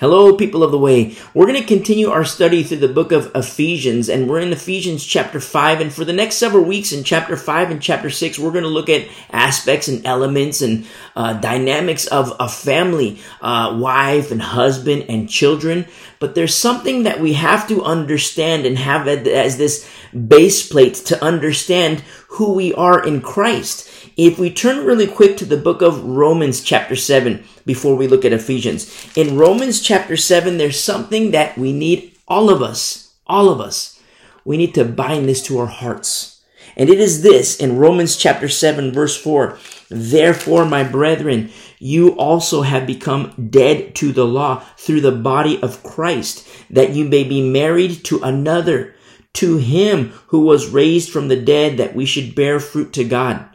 [0.00, 1.16] Hello, people of the way.
[1.34, 5.04] We're going to continue our study through the book of Ephesians, and we're in Ephesians
[5.04, 5.80] chapter 5.
[5.80, 8.70] And for the next several weeks in chapter 5 and chapter 6, we're going to
[8.70, 15.06] look at aspects and elements and uh, dynamics of a family, uh, wife and husband
[15.08, 15.84] and children.
[16.20, 21.24] But there's something that we have to understand and have as this base plate to
[21.24, 23.90] understand who we are in Christ.
[24.18, 28.24] If we turn really quick to the book of Romans chapter 7 before we look
[28.24, 29.06] at Ephesians.
[29.16, 34.02] In Romans chapter 7, there's something that we need, all of us, all of us,
[34.44, 36.42] we need to bind this to our hearts.
[36.76, 39.56] And it is this in Romans chapter 7 verse 4.
[39.88, 45.84] Therefore, my brethren, you also have become dead to the law through the body of
[45.84, 48.96] Christ, that you may be married to another,
[49.34, 53.48] to him who was raised from the dead, that we should bear fruit to God.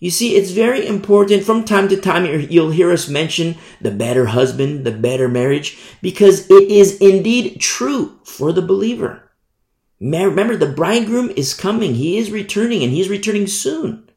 [0.00, 4.26] You see, it's very important from time to time you'll hear us mention the better
[4.26, 9.28] husband, the better marriage, because it is indeed true for the believer.
[10.00, 11.94] Remember, the bridegroom is coming.
[11.94, 14.08] He is returning and he's returning soon.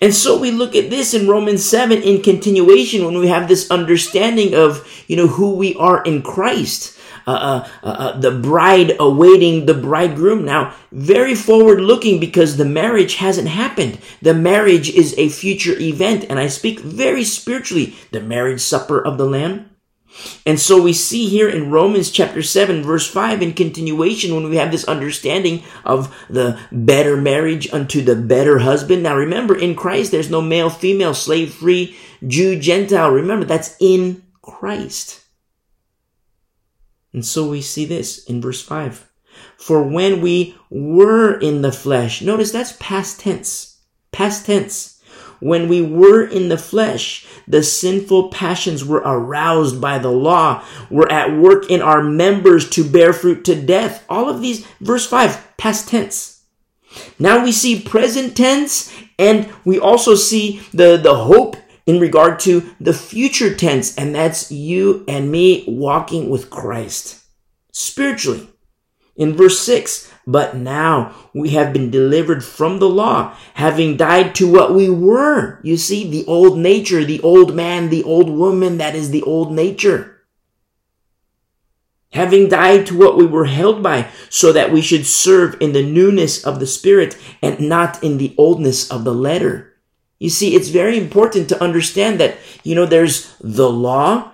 [0.00, 3.70] And so we look at this in Romans 7 in continuation when we have this
[3.70, 6.97] understanding of, you know, who we are in Christ.
[7.28, 10.46] Uh, uh, uh, the bride awaiting the bridegroom.
[10.46, 13.98] Now, very forward looking because the marriage hasn't happened.
[14.22, 16.24] The marriage is a future event.
[16.30, 19.68] And I speak very spiritually, the marriage supper of the Lamb.
[20.46, 24.56] And so we see here in Romans chapter 7 verse 5 in continuation when we
[24.56, 29.02] have this understanding of the better marriage unto the better husband.
[29.02, 31.94] Now remember in Christ there's no male, female, slave, free,
[32.26, 33.10] Jew, Gentile.
[33.10, 35.27] Remember that's in Christ.
[37.12, 39.08] And so we see this in verse 5.
[39.56, 43.78] For when we were in the flesh, notice that's past tense.
[44.12, 45.02] Past tense.
[45.40, 51.10] When we were in the flesh, the sinful passions were aroused by the law, were
[51.10, 54.04] at work in our members to bear fruit to death.
[54.08, 56.42] All of these, verse 5, past tense.
[57.18, 61.56] Now we see present tense and we also see the, the hope
[61.88, 67.24] in regard to the future tense, and that's you and me walking with Christ
[67.72, 68.46] spiritually.
[69.16, 74.52] In verse 6, but now we have been delivered from the law, having died to
[74.52, 75.60] what we were.
[75.64, 79.50] You see, the old nature, the old man, the old woman, that is the old
[79.50, 80.26] nature.
[82.12, 85.82] Having died to what we were held by, so that we should serve in the
[85.82, 89.67] newness of the Spirit and not in the oldness of the letter.
[90.18, 94.32] You see, it's very important to understand that, you know, there's the law.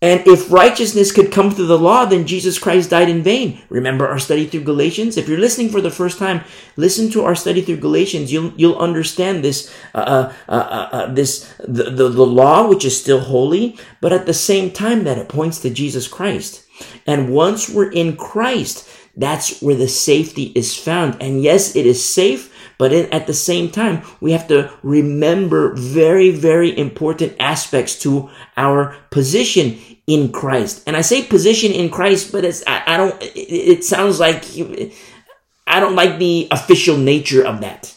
[0.00, 3.62] And if righteousness could come through the law, then Jesus Christ died in vain.
[3.70, 5.16] Remember our study through Galatians?
[5.16, 6.44] If you're listening for the first time,
[6.76, 8.30] listen to our study through Galatians.
[8.30, 13.00] You'll, you'll understand this, uh, uh, uh, uh, this, the, the, the law, which is
[13.00, 16.66] still holy, but at the same time that it points to Jesus Christ.
[17.06, 18.86] And once we're in Christ,
[19.16, 21.16] that's where the safety is found.
[21.22, 25.74] And yes, it is safe but in, at the same time, we have to remember
[25.74, 30.82] very, very important aspects to our position in Christ.
[30.86, 34.44] And I say position in Christ, but it's, I, I don't, it, it sounds like,
[35.66, 37.96] I don't like the official nature of that.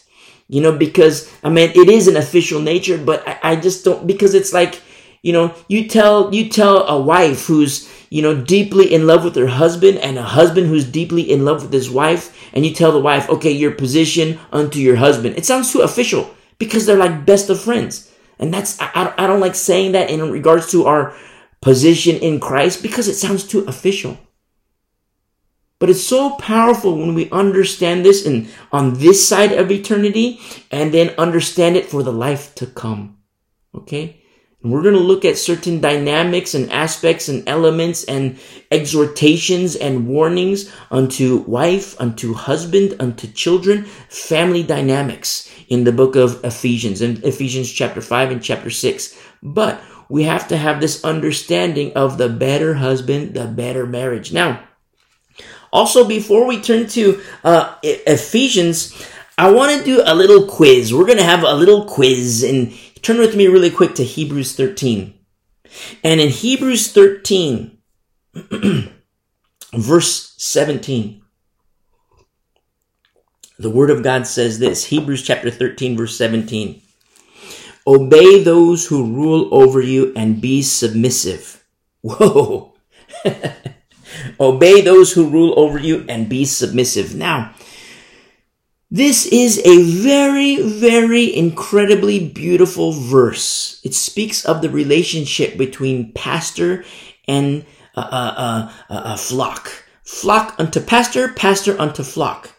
[0.50, 4.06] You know, because, I mean, it is an official nature, but I, I just don't,
[4.06, 4.80] because it's like,
[5.20, 9.36] you know, you tell, you tell a wife who's, you know, deeply in love with
[9.36, 12.92] her husband and a husband who's deeply in love with his wife, and you tell
[12.92, 15.36] the wife, okay, your position unto your husband.
[15.36, 18.12] It sounds too official because they're like best of friends.
[18.38, 21.14] And that's, I, I don't like saying that in regards to our
[21.60, 24.18] position in Christ because it sounds too official.
[25.78, 30.40] But it's so powerful when we understand this and on this side of eternity
[30.70, 33.18] and then understand it for the life to come.
[33.74, 34.17] Okay?
[34.62, 38.40] And we're going to look at certain dynamics and aspects and elements and
[38.72, 46.44] exhortations and warnings unto wife, unto husband, unto children, family dynamics in the book of
[46.44, 49.16] Ephesians, in Ephesians chapter 5 and chapter 6.
[49.44, 54.32] But we have to have this understanding of the better husband, the better marriage.
[54.32, 54.64] Now,
[55.72, 58.92] also before we turn to uh, Ephesians,
[59.36, 60.92] I want to do a little quiz.
[60.92, 62.72] We're going to have a little quiz and
[63.02, 65.14] Turn with me really quick to Hebrews 13.
[66.02, 67.78] And in Hebrews 13,
[69.74, 71.22] verse 17,
[73.58, 76.80] the Word of God says this Hebrews chapter 13, verse 17.
[77.86, 81.64] Obey those who rule over you and be submissive.
[82.02, 82.74] Whoa.
[84.40, 87.14] Obey those who rule over you and be submissive.
[87.14, 87.54] Now,
[88.90, 93.80] this is a very, very incredibly beautiful verse.
[93.84, 96.84] It speaks of the relationship between pastor
[97.26, 99.84] and a, a, a, a flock.
[100.04, 102.54] Flock unto pastor, pastor unto flock.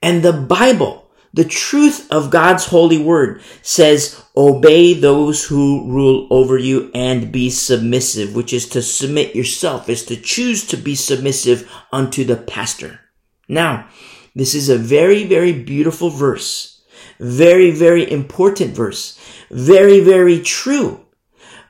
[0.00, 6.56] And the Bible, the truth of God's holy word says, obey those who rule over
[6.56, 11.68] you and be submissive, which is to submit yourself, is to choose to be submissive
[11.92, 13.00] unto the pastor.
[13.48, 13.88] Now,
[14.36, 16.82] this is a very, very beautiful verse.
[17.18, 19.18] Very, very important verse.
[19.50, 21.00] Very, very true.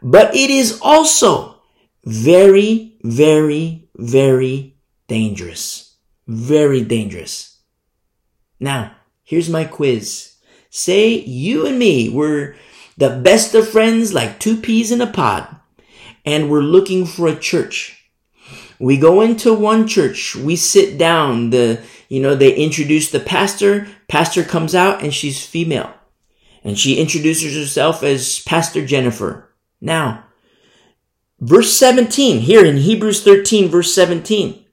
[0.03, 1.63] But it is also
[2.05, 4.77] very, very, very
[5.07, 5.95] dangerous.
[6.27, 7.61] Very dangerous.
[8.59, 10.35] Now, here's my quiz.
[10.69, 12.57] Say you and me were
[12.97, 15.55] the best of friends like two peas in a pod
[16.25, 18.11] and we're looking for a church.
[18.81, 23.89] We go into one church, we sit down, the, you know, they introduce the pastor,
[24.09, 25.93] pastor comes out and she's female.
[26.63, 29.55] And she introduces herself as Pastor Jennifer.
[29.81, 30.25] Now,
[31.41, 34.65] verse 17, here in Hebrews 13, verse 17,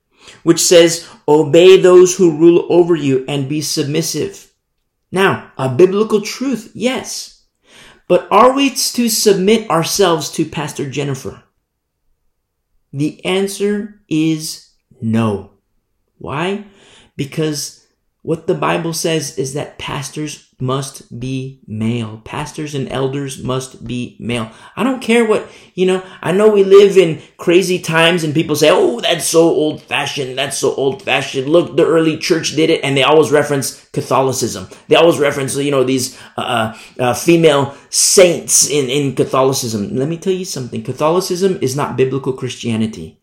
[0.44, 4.52] which says, Obey those who rule over you and be submissive.
[5.12, 7.44] Now, a biblical truth, yes.
[8.08, 11.44] But are we to submit ourselves to Pastor Jennifer?
[12.92, 14.72] The answer is
[15.02, 15.52] no.
[16.18, 16.66] Why?
[17.16, 17.84] Because
[18.24, 22.22] what the Bible says is that pastors must be male.
[22.24, 24.50] Pastors and elders must be male.
[24.78, 28.56] I don't care what, you know, I know we live in crazy times and people
[28.56, 30.38] say, oh, that's so old fashioned.
[30.38, 31.50] That's so old fashioned.
[31.50, 32.82] Look, the early church did it.
[32.82, 34.70] And they always reference Catholicism.
[34.88, 39.98] They always reference, you know, these uh, uh, uh female saints in, in Catholicism.
[39.98, 40.82] Let me tell you something.
[40.82, 43.20] Catholicism is not biblical Christianity.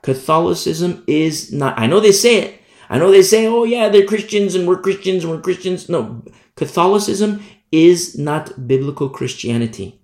[0.00, 2.59] Catholicism is not, I know they say it,
[2.90, 5.88] I know they say, oh yeah, they're Christians and we're Christians and we're Christians.
[5.88, 6.24] No,
[6.56, 10.00] Catholicism is not biblical Christianity.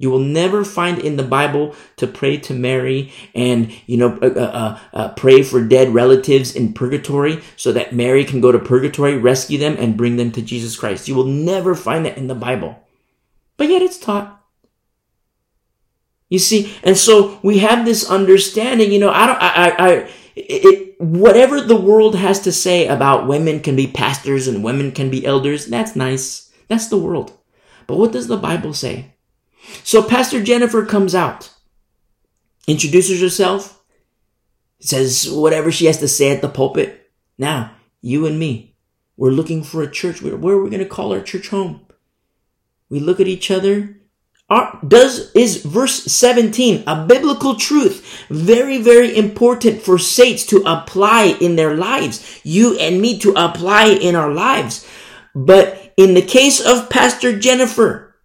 [0.00, 4.26] You will never find in the Bible to pray to Mary and, you know, uh,
[4.26, 8.60] uh, uh, uh, pray for dead relatives in purgatory so that Mary can go to
[8.60, 11.08] purgatory, rescue them, and bring them to Jesus Christ.
[11.08, 12.78] You will never find that in the Bible.
[13.56, 14.40] But yet it's taught.
[16.30, 20.10] You see, and so we have this understanding, you know, I don't, I, I, I
[20.48, 25.10] it, whatever the world has to say about women can be pastors and women can
[25.10, 26.52] be elders, that's nice.
[26.68, 27.32] That's the world.
[27.86, 29.14] But what does the Bible say?
[29.84, 31.50] So Pastor Jennifer comes out,
[32.66, 33.82] introduces herself,
[34.80, 37.10] says whatever she has to say at the pulpit.
[37.38, 38.76] Now, you and me,
[39.16, 40.22] we're looking for a church.
[40.22, 41.86] Where, where are we going to call our church home?
[42.88, 43.97] We look at each other
[44.50, 48.24] are, does is verse 17 a biblical truth?
[48.30, 52.40] Very very important for saints to apply in their lives.
[52.44, 54.88] You and me to apply in our lives.
[55.34, 58.16] But in the case of pastor jennifer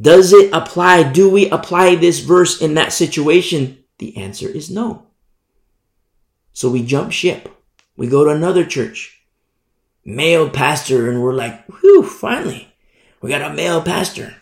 [0.00, 1.12] does it apply?
[1.12, 3.84] Do we apply this verse in that situation?
[3.98, 5.08] The answer is no.
[6.52, 7.48] So we jump ship.
[7.96, 9.22] We go to another church.
[10.04, 12.72] Male pastor and we're like whew finally.
[13.20, 14.36] We got a male pastor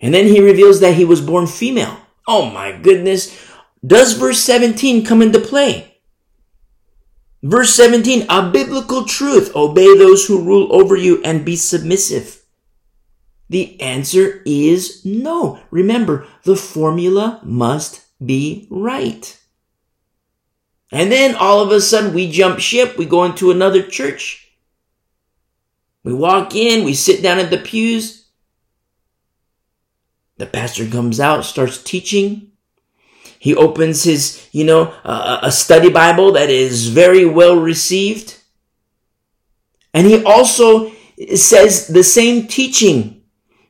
[0.00, 1.96] and then he reveals that he was born female.
[2.26, 3.36] Oh my goodness.
[3.84, 5.98] Does verse 17 come into play?
[7.42, 9.54] Verse 17, a biblical truth.
[9.54, 12.42] Obey those who rule over you and be submissive.
[13.48, 15.60] The answer is no.
[15.70, 19.40] Remember, the formula must be right.
[20.90, 22.98] And then all of a sudden we jump ship.
[22.98, 24.48] We go into another church.
[26.02, 28.17] We walk in, we sit down at the pews,
[30.38, 32.52] the pastor comes out, starts teaching.
[33.38, 38.40] He opens his, you know, uh, a study Bible that is very well received.
[39.94, 40.92] And he also
[41.34, 43.22] says the same teaching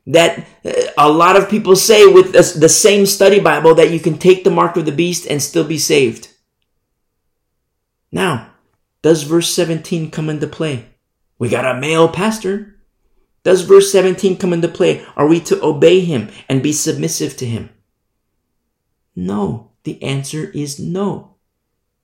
[0.07, 4.19] that uh, a lot of people say with the same study Bible that you can
[4.19, 6.29] take the mark of the beast and still be saved.
[8.11, 8.53] Now,
[9.03, 10.87] does verse 17 come into play?
[11.39, 12.78] We got a male pastor.
[13.49, 15.03] Does verse 17 come into play?
[15.17, 17.71] Are we to obey him and be submissive to him?
[19.17, 19.71] No.
[19.85, 21.37] The answer is no.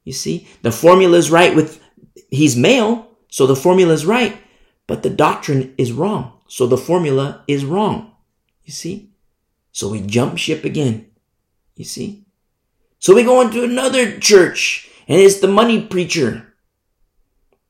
[0.05, 1.83] You see, the formula is right with,
[2.31, 4.39] he's male, so the formula is right,
[4.87, 6.33] but the doctrine is wrong.
[6.49, 8.13] So the formula is wrong.
[8.65, 9.11] You see?
[9.71, 11.11] So we jump ship again.
[11.77, 12.25] You see?
[12.99, 16.54] So we go into another church and it's the money preacher.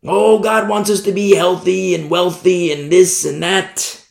[0.04, 4.04] Oh, God wants us to be healthy and wealthy and this and that.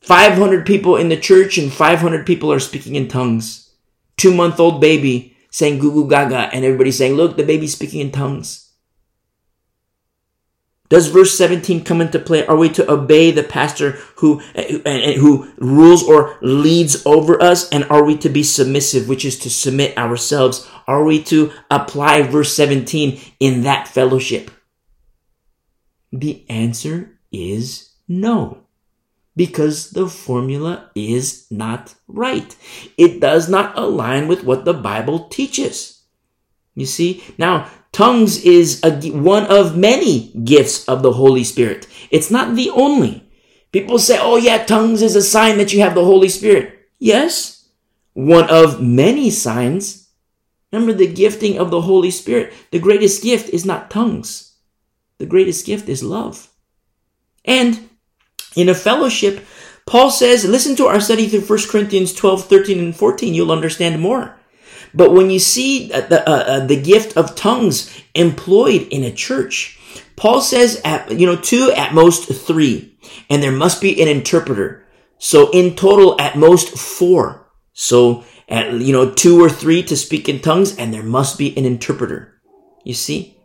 [0.00, 3.72] 500 people in the church and 500 people are speaking in tongues.
[4.16, 8.00] Two month old baby saying goo goo gaga and everybody saying, look, the baby's speaking
[8.00, 8.63] in tongues.
[10.90, 12.46] Does verse 17 come into play?
[12.46, 17.68] Are we to obey the pastor who, who rules or leads over us?
[17.70, 20.68] And are we to be submissive, which is to submit ourselves?
[20.86, 24.50] Are we to apply verse 17 in that fellowship?
[26.12, 28.58] The answer is no.
[29.36, 32.54] Because the formula is not right.
[32.96, 36.02] It does not align with what the Bible teaches.
[36.76, 37.24] You see?
[37.38, 41.86] Now, Tongues is a, one of many gifts of the Holy Spirit.
[42.10, 43.22] It's not the only.
[43.70, 46.88] People say, oh yeah, tongues is a sign that you have the Holy Spirit.
[46.98, 47.68] Yes,
[48.12, 50.10] one of many signs.
[50.72, 52.52] Remember the gifting of the Holy Spirit.
[52.72, 54.56] The greatest gift is not tongues.
[55.18, 56.48] The greatest gift is love.
[57.44, 57.88] And
[58.56, 59.46] in a fellowship,
[59.86, 63.34] Paul says, listen to our study through 1 Corinthians 12, 13, and 14.
[63.34, 64.36] You'll understand more.
[64.94, 69.78] But when you see the, uh, uh, the gift of tongues employed in a church,
[70.16, 72.96] Paul says at, you know, two, at most three,
[73.28, 74.86] and there must be an interpreter.
[75.18, 77.50] So in total, at most four.
[77.72, 81.56] So at, you know, two or three to speak in tongues, and there must be
[81.56, 82.40] an interpreter.
[82.84, 83.36] You see?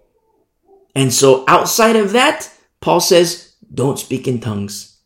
[0.96, 2.52] And so outside of that,
[2.82, 4.99] Paul says, don't speak in tongues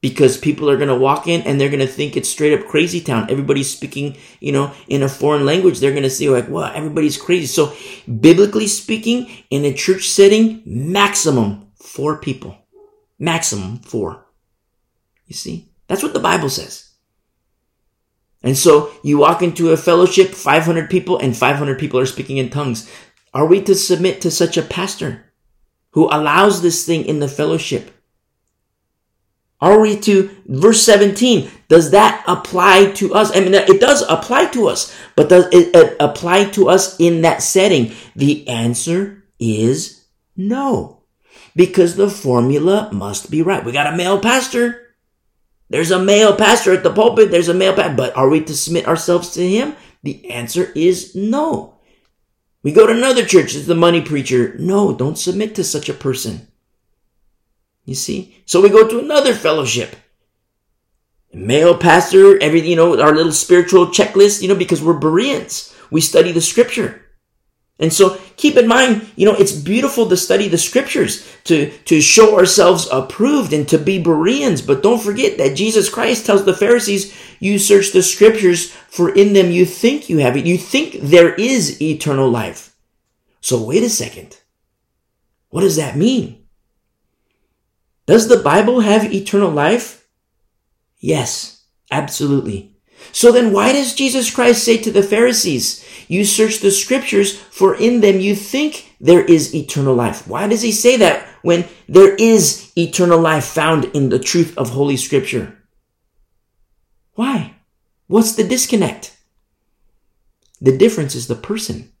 [0.00, 2.66] because people are going to walk in and they're going to think it's straight up
[2.66, 3.30] crazy town.
[3.30, 5.78] Everybody's speaking, you know, in a foreign language.
[5.78, 7.46] They're going to see like, wow, everybody's crazy.
[7.46, 7.74] So
[8.20, 12.56] biblically speaking, in a church setting, maximum four people,
[13.18, 14.26] maximum four.
[15.26, 16.90] You see, that's what the Bible says.
[18.42, 22.48] And so you walk into a fellowship, 500 people and 500 people are speaking in
[22.48, 22.90] tongues.
[23.34, 25.26] Are we to submit to such a pastor
[25.90, 27.90] who allows this thing in the fellowship?
[29.60, 31.50] Are we to verse 17?
[31.68, 33.34] Does that apply to us?
[33.36, 37.42] I mean, it does apply to us, but does it apply to us in that
[37.42, 37.92] setting?
[38.16, 41.02] The answer is no,
[41.54, 43.64] because the formula must be right.
[43.64, 44.94] We got a male pastor.
[45.68, 47.30] There's a male pastor at the pulpit.
[47.30, 49.76] There's a male pastor, but are we to submit ourselves to him?
[50.02, 51.78] The answer is no.
[52.62, 53.54] We go to another church.
[53.54, 54.56] It's the money preacher.
[54.58, 56.48] No, don't submit to such a person.
[57.90, 58.36] You see?
[58.46, 59.96] So we go to another fellowship.
[61.32, 65.74] Male pastor, every, you know, our little spiritual checklist, you know, because we're Bereans.
[65.90, 67.04] We study the scripture.
[67.80, 72.00] And so keep in mind, you know, it's beautiful to study the scriptures, to, to
[72.00, 74.62] show ourselves approved and to be Bereans.
[74.62, 79.32] But don't forget that Jesus Christ tells the Pharisees, you search the scriptures for in
[79.32, 80.46] them you think you have it.
[80.46, 82.72] You think there is eternal life.
[83.40, 84.38] So wait a second.
[85.48, 86.39] What does that mean?
[88.10, 90.04] Does the Bible have eternal life?
[90.98, 91.62] Yes,
[91.92, 92.74] absolutely.
[93.12, 97.76] So then why does Jesus Christ say to the Pharisees, you search the scriptures for
[97.76, 100.26] in them you think there is eternal life?
[100.26, 104.70] Why does he say that when there is eternal life found in the truth of
[104.70, 105.56] Holy Scripture?
[107.14, 107.54] Why?
[108.08, 109.16] What's the disconnect?
[110.60, 111.92] The difference is the person.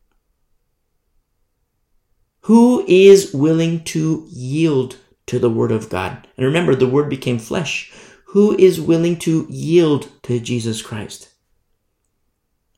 [2.50, 4.96] Who is willing to yield
[5.30, 6.26] to the Word of God.
[6.36, 7.92] And remember, the Word became flesh.
[8.26, 11.28] Who is willing to yield to Jesus Christ?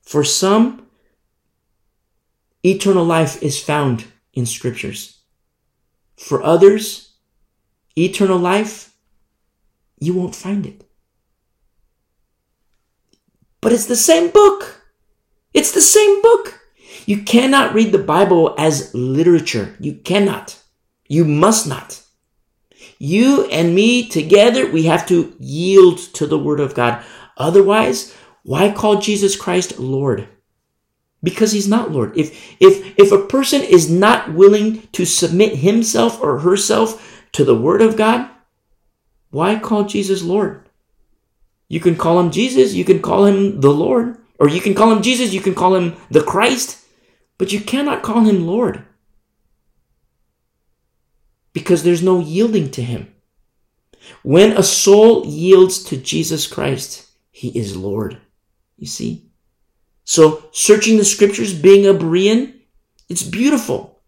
[0.03, 0.87] For some,
[2.63, 4.05] eternal life is found
[4.35, 5.21] in scriptures.
[6.19, 7.15] For others,
[7.97, 8.95] eternal life,
[9.99, 10.85] you won't find it.
[13.63, 14.83] But it's the same book.
[15.55, 16.61] It's the same book.
[17.07, 19.75] You cannot read the Bible as literature.
[19.81, 20.63] You cannot.
[21.09, 22.02] You must not.
[23.05, 27.05] You and me together, we have to yield to the word of God.
[27.37, 30.29] Otherwise, why call Jesus Christ Lord?
[31.21, 32.17] Because he's not Lord.
[32.17, 32.31] If,
[32.61, 37.83] if, if a person is not willing to submit himself or herself to the word
[37.83, 38.31] of God,
[39.31, 40.69] why call Jesus Lord?
[41.69, 44.93] You can call him Jesus, you can call him the Lord, or you can call
[44.93, 46.79] him Jesus, you can call him the Christ,
[47.37, 48.85] but you cannot call him Lord
[51.53, 53.13] because there's no yielding to him.
[54.23, 58.19] When a soul yields to Jesus Christ, he is Lord.
[58.77, 59.31] You see?
[60.05, 62.55] So searching the scriptures, being a Berean,
[63.09, 64.03] it's beautiful.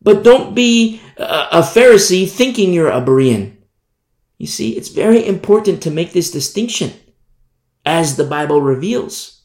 [0.00, 3.56] But don't be a Pharisee thinking you're a Berean.
[4.38, 6.92] You see, it's very important to make this distinction
[7.84, 9.42] as the Bible reveals.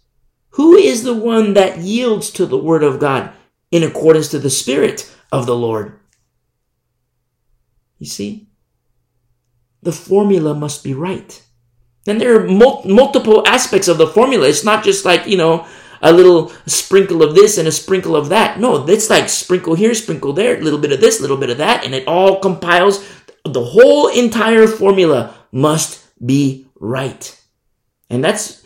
[0.51, 3.31] Who is the one that yields to the word of God
[3.69, 5.99] in accordance to the spirit of the Lord?
[7.97, 8.47] You see?
[9.81, 11.41] The formula must be right.
[12.07, 14.47] And there are mul- multiple aspects of the formula.
[14.47, 15.67] It's not just like, you know,
[16.01, 18.59] a little sprinkle of this and a sprinkle of that.
[18.59, 21.49] No, it's like sprinkle here, sprinkle there, a little bit of this, a little bit
[21.49, 23.05] of that, and it all compiles.
[23.43, 27.33] The whole entire formula must be right.
[28.09, 28.63] And that's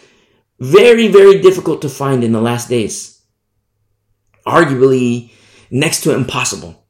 [0.59, 3.21] very, very difficult to find in the last days.
[4.45, 5.31] Arguably
[5.69, 6.80] next to impossible.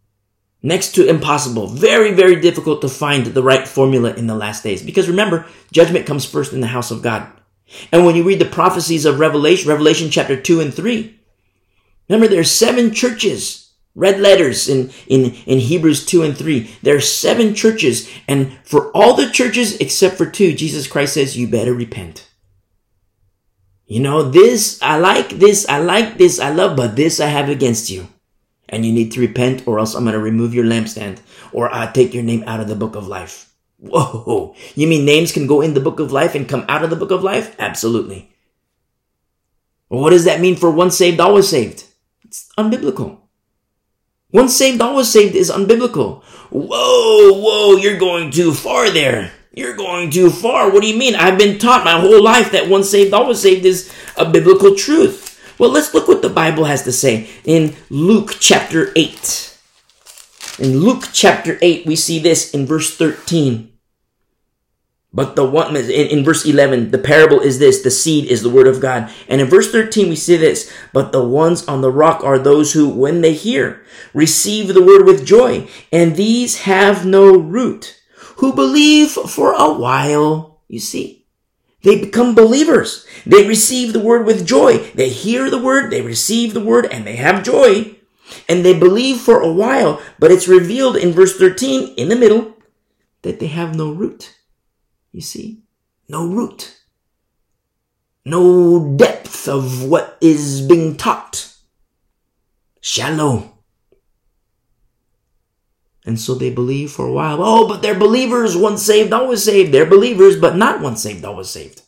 [0.63, 1.67] Next to impossible.
[1.67, 4.83] Very, very difficult to find the right formula in the last days.
[4.83, 7.27] Because remember, judgment comes first in the house of God.
[7.91, 11.19] And when you read the prophecies of Revelation, Revelation chapter 2 and 3,
[12.09, 16.69] remember there are seven churches, red letters in, in, in Hebrews 2 and 3.
[16.83, 21.37] There are seven churches, and for all the churches except for two, Jesus Christ says,
[21.37, 22.27] you better repent.
[23.87, 27.49] You know, this, I like this, I like this, I love, but this I have
[27.49, 28.07] against you.
[28.71, 31.19] And you need to repent, or else I'm going to remove your lampstand,
[31.51, 33.53] or I'll take your name out of the book of life.
[33.77, 34.55] Whoa.
[34.75, 36.95] You mean names can go in the book of life and come out of the
[36.95, 37.55] book of life?
[37.59, 38.31] Absolutely.
[39.89, 41.83] What does that mean for once saved, always saved?
[42.23, 43.17] It's unbiblical.
[44.31, 46.23] Once saved, always saved is unbiblical.
[46.49, 49.31] Whoa, whoa, you're going too far there.
[49.53, 50.71] You're going too far.
[50.71, 51.15] What do you mean?
[51.15, 55.30] I've been taught my whole life that once saved, always saved is a biblical truth.
[55.61, 59.59] Well, let's look what the Bible has to say in Luke chapter 8.
[60.57, 63.71] In Luke chapter 8, we see this in verse 13.
[65.13, 68.49] But the one in, in verse 11, the parable is this, the seed is the
[68.49, 69.11] word of God.
[69.27, 72.73] And in verse 13, we see this, but the ones on the rock are those
[72.73, 75.67] who, when they hear, receive the word with joy.
[75.91, 78.01] And these have no root,
[78.37, 80.63] who believe for a while.
[80.67, 81.20] You see,
[81.83, 83.05] they become believers.
[83.25, 84.77] They receive the word with joy.
[84.93, 87.95] They hear the word, they receive the word, and they have joy.
[88.47, 92.55] And they believe for a while, but it's revealed in verse 13 in the middle
[93.23, 94.37] that they have no root.
[95.11, 95.63] You see?
[96.07, 96.77] No root.
[98.23, 101.53] No depth of what is being taught.
[102.79, 103.50] Shallow.
[106.05, 107.43] And so they believe for a while.
[107.43, 108.57] Oh, but they're believers.
[108.57, 109.71] Once saved, always saved.
[109.71, 111.83] They're believers, but not once saved, always saved.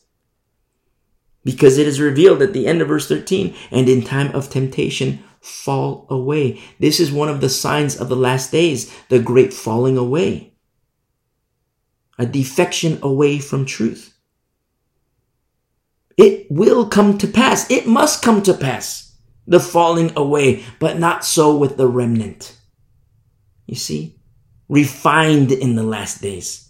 [1.42, 5.22] Because it is revealed at the end of verse 13, and in time of temptation,
[5.40, 6.62] fall away.
[6.78, 10.54] This is one of the signs of the last days, the great falling away
[12.18, 14.16] a defection away from truth.
[16.16, 17.68] It will come to pass.
[17.70, 19.16] It must come to pass.
[19.46, 22.56] The falling away, but not so with the remnant.
[23.66, 24.16] You see?
[24.68, 26.64] Refined in the last days.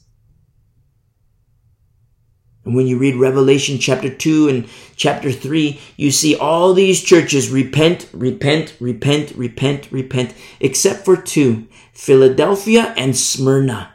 [2.64, 7.50] And when you read Revelation chapter 2 and chapter 3, you see all these churches
[7.50, 13.92] repent, repent, repent, repent, repent, except for two Philadelphia and Smyrna.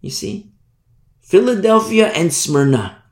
[0.00, 0.52] You see?
[1.20, 3.02] Philadelphia and Smyrna.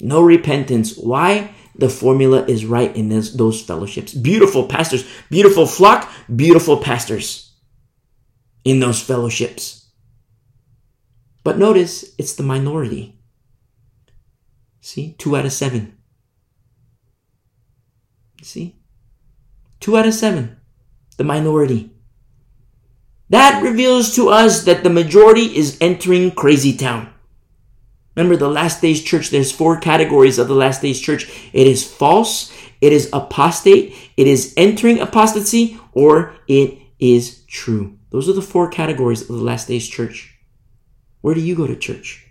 [0.00, 0.96] No repentance.
[0.96, 1.54] Why?
[1.76, 4.14] The formula is right in this, those fellowships.
[4.14, 7.43] Beautiful pastors, beautiful flock, beautiful pastors
[8.64, 9.90] in those fellowships.
[11.42, 13.18] But notice it's the minority.
[14.80, 15.14] See?
[15.18, 15.96] Two out of seven.
[18.42, 18.76] See?
[19.80, 20.56] Two out of seven.
[21.16, 21.90] The minority.
[23.30, 27.12] That reveals to us that the majority is entering crazy town.
[28.16, 31.28] Remember the last days church, there's four categories of the last days church.
[31.52, 37.98] It is false, it is apostate, it is entering apostasy, or it is true.
[38.14, 40.38] Those are the four categories of the last days church.
[41.20, 42.28] Where do you go to church?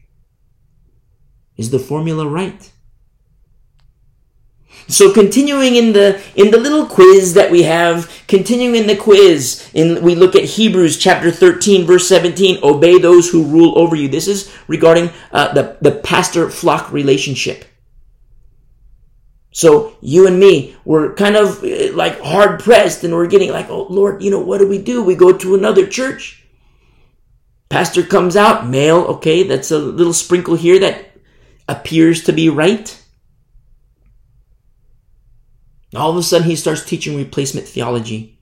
[1.57, 2.71] Is the formula right?
[4.87, 9.69] So continuing in the in the little quiz that we have, continuing in the quiz,
[9.73, 14.07] in we look at Hebrews chapter 13 verse 17, obey those who rule over you.
[14.07, 17.65] This is regarding uh, the the pastor flock relationship.
[19.53, 23.69] So you and me, we're kind of uh, like hard pressed and we're getting like,
[23.69, 25.03] "Oh Lord, you know what do we do?
[25.03, 26.43] We go to another church."
[27.69, 31.09] Pastor comes out, male, okay, that's a little sprinkle here that
[31.67, 32.99] appears to be right.
[35.95, 38.39] All of a sudden, he starts teaching replacement theology.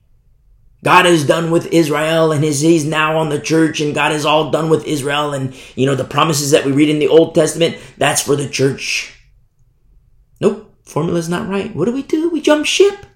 [0.84, 4.26] God is done with Israel and his, he's now on the church and God is
[4.26, 5.32] all done with Israel.
[5.32, 8.48] And, you know, the promises that we read in the Old Testament, that's for the
[8.48, 9.18] church.
[10.40, 10.71] Nope.
[10.84, 11.74] Formula's not right.
[11.74, 12.28] What do we do?
[12.30, 13.06] We jump ship.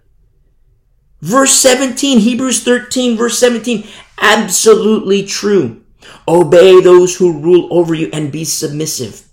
[1.21, 3.87] Verse 17, Hebrews 13, verse 17,
[4.21, 5.83] absolutely true.
[6.29, 9.27] Obey those who rule over you and be submissive.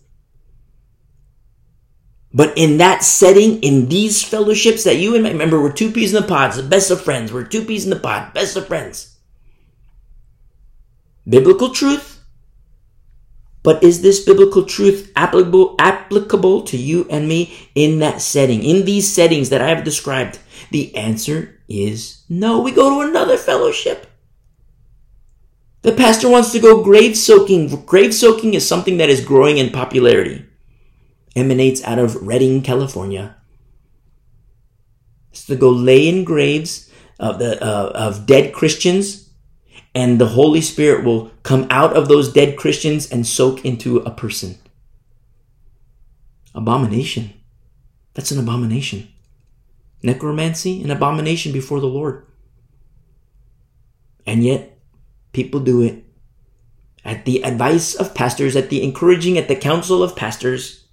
[2.34, 6.14] But in that setting, in these fellowships that you and I remember, we're two peas
[6.14, 7.32] in the pod, the best of friends.
[7.32, 9.20] We're two peas in the pod, best of friends.
[11.30, 12.13] Biblical truth,
[13.64, 18.84] But is this biblical truth applicable, applicable to you and me in that setting, in
[18.84, 20.40] these settings that I have described?
[20.72, 22.60] The answer is no.
[22.62, 24.08] We go to another fellowship.
[25.82, 27.86] The pastor wants to go grave soaking.
[27.86, 30.46] Grave soaking is something that is growing in popularity.
[31.36, 33.36] Emanates out of Redding, California.
[35.32, 39.23] It's to go lay in graves of the uh, of dead Christians
[39.96, 44.12] and the Holy Spirit will come out of those dead Christians and soak into a
[44.12, 44.58] person.
[46.56, 47.34] Abomination.
[48.14, 49.08] That's an abomination.
[50.02, 52.26] Necromancy, an abomination before the Lord.
[54.26, 54.78] And yet,
[55.32, 56.04] people do it.
[57.06, 60.86] At the advice of pastors, at the encouraging, at the counsel of pastors,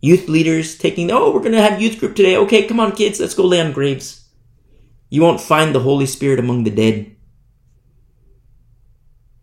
[0.00, 2.36] youth leaders taking, oh, we're going to have youth group today.
[2.36, 4.28] Okay, come on, kids, let's go lay on graves.
[5.10, 7.16] You won't find the Holy Spirit among the dead.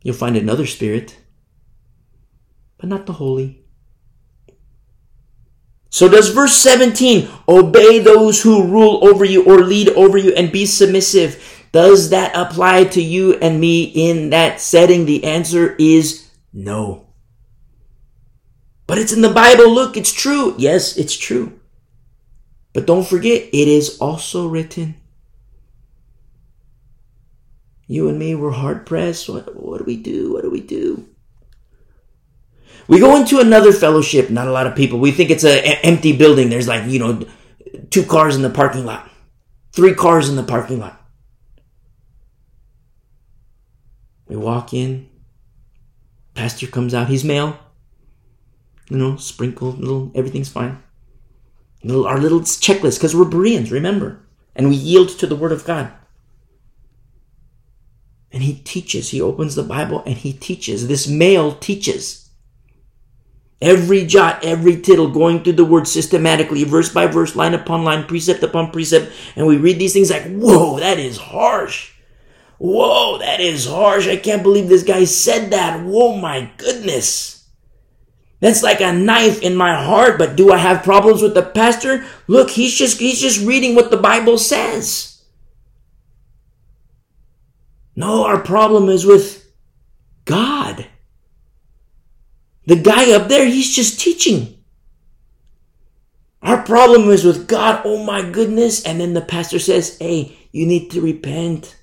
[0.01, 1.17] You'll find another spirit,
[2.77, 3.63] but not the holy.
[5.89, 10.51] So does verse 17, obey those who rule over you or lead over you and
[10.51, 11.65] be submissive.
[11.71, 15.05] Does that apply to you and me in that setting?
[15.05, 17.07] The answer is no.
[18.88, 19.69] But it's in the Bible.
[19.71, 20.55] Look, it's true.
[20.57, 21.59] Yes, it's true.
[22.73, 24.95] But don't forget, it is also written.
[27.89, 29.28] You and me were hard pressed.
[29.28, 30.32] What, what do we do?
[30.32, 31.10] What do we do?
[32.88, 34.30] We go into another fellowship.
[34.30, 34.99] Not a lot of people.
[34.99, 36.52] We think it's an empty building.
[36.52, 37.25] There's like, you know,
[37.89, 39.10] two cars in the parking lot,
[39.73, 41.02] three cars in the parking lot.
[44.28, 45.10] We walk in.
[46.36, 47.08] Pastor comes out.
[47.08, 47.58] He's male.
[48.91, 50.84] You know, sprinkled, little, everything's fine.
[51.84, 54.19] Little, our little checklist, because we're Bereans, remember.
[54.56, 55.91] And we yield to the Word of God.
[58.31, 59.09] And he teaches.
[59.09, 60.87] He opens the Bible and he teaches.
[60.87, 62.29] This male teaches.
[63.61, 68.05] Every jot, every tittle, going through the word systematically, verse by verse, line upon line,
[68.05, 69.11] precept upon precept.
[69.35, 71.91] And we read these things like, whoa, that is harsh.
[72.57, 74.07] Whoa, that is harsh.
[74.07, 75.83] I can't believe this guy said that.
[75.83, 77.47] Whoa, my goodness.
[78.39, 82.05] That's like a knife in my heart, but do I have problems with the pastor?
[82.27, 85.18] Look, he's just, he's just reading what the Bible says.
[87.99, 89.45] No, our problem is with
[90.23, 90.88] God.
[92.65, 94.63] The guy up there, he's just teaching.
[96.41, 97.81] Our problem is with God.
[97.83, 98.85] Oh my goodness.
[98.85, 101.75] And then the pastor says, Hey, you need to repent.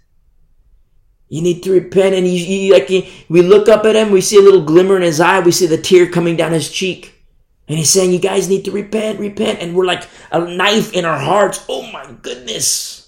[1.28, 2.14] You need to repent.
[2.14, 4.96] And he, he like he, we look up at him, we see a little glimmer
[4.96, 7.12] in his eye, we see the tear coming down his cheek.
[7.68, 9.60] And he's saying, You guys need to repent, repent.
[9.60, 11.62] And we're like a knife in our hearts.
[11.68, 13.05] Oh my goodness.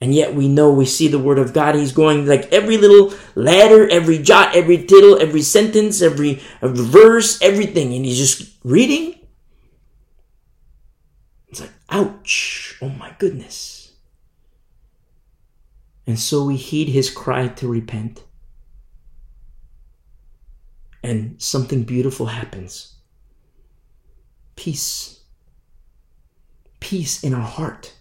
[0.00, 1.74] And yet we know, we see the word of God.
[1.74, 7.40] He's going like every little letter, every jot, every tittle, every sentence, every, every verse,
[7.42, 7.94] everything.
[7.94, 9.18] And he's just reading.
[11.48, 12.78] It's like, ouch.
[12.80, 13.92] Oh my goodness.
[16.06, 18.22] And so we heed his cry to repent.
[21.02, 22.94] And something beautiful happens.
[24.54, 25.20] Peace.
[26.78, 27.97] Peace in our heart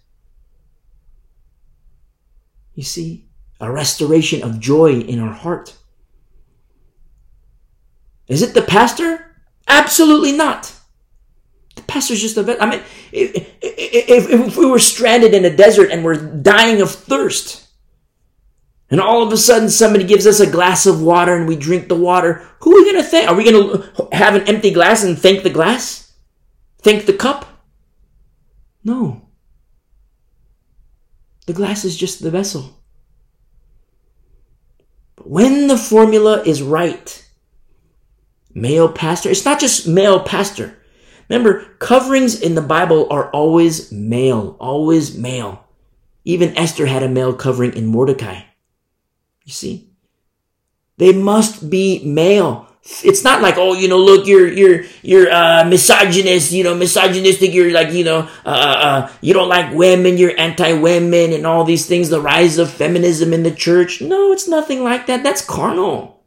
[2.77, 3.25] you see,
[3.59, 5.75] a restoration of joy in our heart.
[8.27, 9.35] Is it the pastor?
[9.67, 10.71] Absolutely not.
[11.75, 12.61] The pastor's just a vet.
[12.61, 16.91] I mean, if, if, if we were stranded in a desert and we're dying of
[16.91, 17.67] thirst,
[18.91, 21.87] and all of a sudden somebody gives us a glass of water and we drink
[21.87, 23.27] the water, who are we going to thank?
[23.27, 26.13] Are we going to have an empty glass and thank the glass?
[26.83, 27.47] Thank the cup?
[28.83, 29.26] No.
[31.47, 32.77] The glass is just the vessel.
[35.15, 37.25] But when the formula is right,
[38.53, 40.77] male pastor, it's not just male pastor.
[41.29, 45.65] Remember, coverings in the Bible are always male, always male.
[46.25, 48.41] Even Esther had a male covering in Mordecai.
[49.45, 49.89] You see?
[50.97, 52.66] They must be male
[53.03, 57.53] it's not like oh you know look you're you're you're uh, misogynist you know misogynistic
[57.53, 61.63] you're like you know uh, uh, uh, you don't like women you're anti-women and all
[61.63, 64.01] these things the rise of feminism in the church.
[64.01, 65.23] No it's nothing like that.
[65.23, 66.23] That's carnal.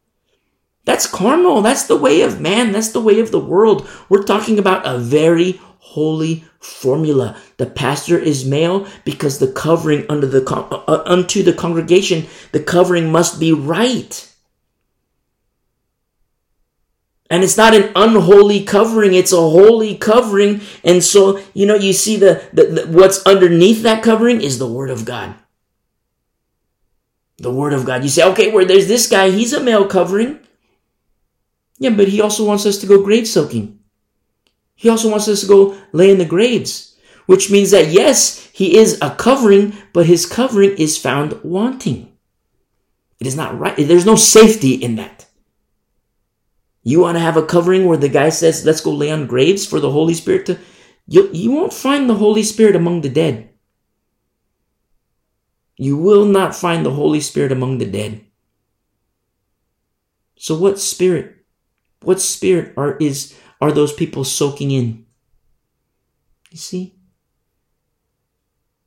[0.85, 1.63] That's carnal.
[1.63, 2.73] That's the way of man.
[2.73, 3.89] That's the way of the world.
[4.09, 7.37] We're talking about a very holy formula.
[7.57, 12.61] The pastor is male because the covering under the uh, uh, unto the congregation the
[12.61, 14.30] covering must be right
[17.31, 20.61] and it's not an unholy covering, it's a holy covering.
[20.83, 24.67] And so, you know, you see the, the, the, what's underneath that covering is the
[24.67, 25.37] word of God.
[27.39, 28.03] The word of God.
[28.03, 30.41] You say, okay, where there's this guy, he's a male covering.
[31.79, 33.79] Yeah, but he also wants us to go grave soaking.
[34.75, 38.77] He also wants us to go lay in the graves, which means that yes, he
[38.77, 42.13] is a covering, but his covering is found wanting.
[43.21, 43.77] It is not right.
[43.77, 45.27] There's no safety in that.
[46.83, 49.67] You want to have a covering where the guy says, let's go lay on graves
[49.67, 50.59] for the Holy Spirit to,
[51.07, 53.51] you, you won't find the Holy Spirit among the dead.
[55.77, 58.25] You will not find the Holy Spirit among the dead.
[60.37, 61.45] So what spirit,
[62.03, 65.05] what spirit are, is, are those people soaking in?
[66.51, 66.95] You see?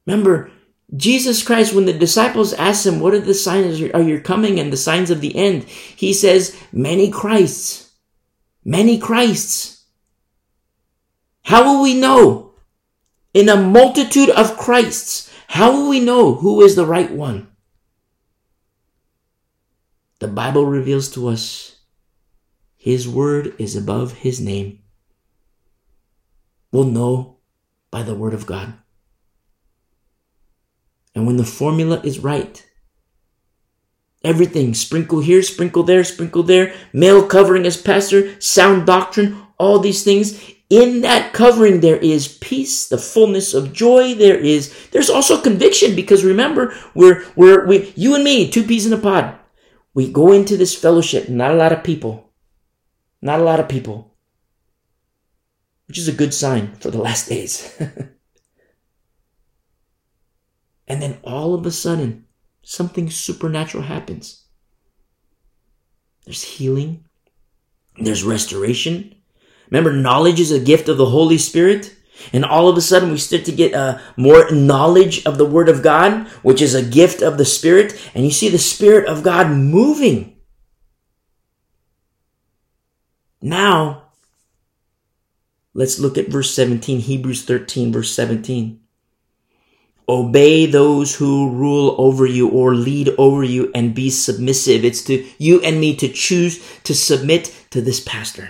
[0.06, 0.51] Remember,
[0.95, 4.71] Jesus Christ, when the disciples asked him, What are the signs are your coming and
[4.71, 5.63] the signs of the end?
[5.63, 7.82] He says, Many Christs.
[8.65, 9.86] Many Christs.
[11.43, 12.54] How will we know?
[13.34, 17.47] In a multitude of Christs, how will we know who is the right one?
[20.19, 21.78] The Bible reveals to us
[22.78, 24.80] His word is above His name.
[26.71, 27.38] We'll know
[27.91, 28.73] by the word of God.
[31.13, 32.65] And when the formula is right,
[34.23, 34.73] everything.
[34.73, 40.41] Sprinkle here, sprinkle there, sprinkle there, male covering as pastor, sound doctrine, all these things.
[40.69, 44.73] In that covering there is peace the fullness of joy there is.
[44.89, 48.97] There's also conviction because remember we're we're we you and me two peas in a
[48.97, 49.36] pod.
[49.93, 52.31] We go into this fellowship not a lot of people.
[53.21, 54.15] Not a lot of people.
[55.88, 57.79] Which is a good sign for the last days.
[60.88, 62.25] And then all of a sudden
[62.63, 64.45] something supernatural happens
[66.26, 67.04] there's healing
[67.97, 69.13] there's restoration
[69.73, 71.95] Remember, knowledge is a gift of the Holy Spirit.
[72.32, 75.67] And all of a sudden, we start to get uh, more knowledge of the Word
[75.67, 77.99] of God, which is a gift of the Spirit.
[78.13, 80.38] And you see the Spirit of God moving.
[83.41, 84.10] Now,
[85.73, 88.80] let's look at verse 17, Hebrews 13, verse 17.
[90.07, 94.83] Obey those who rule over you or lead over you and be submissive.
[94.83, 98.49] It's to you and me to choose to submit to this pastor.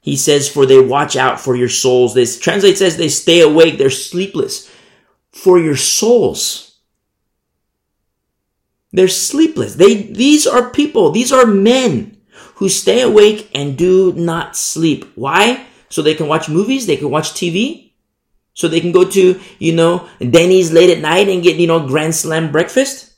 [0.00, 2.12] He says, for they watch out for your souls.
[2.12, 3.78] This translates as they stay awake.
[3.78, 4.70] They're sleepless
[5.32, 6.78] for your souls.
[8.92, 9.76] They're sleepless.
[9.76, 11.10] They, these are people.
[11.10, 12.18] These are men
[12.56, 15.10] who stay awake and do not sleep.
[15.14, 15.66] Why?
[15.88, 16.86] So they can watch movies.
[16.86, 17.83] They can watch TV.
[18.54, 21.86] So they can go to, you know, Denny's late at night and get, you know,
[21.86, 23.12] Grand Slam breakfast.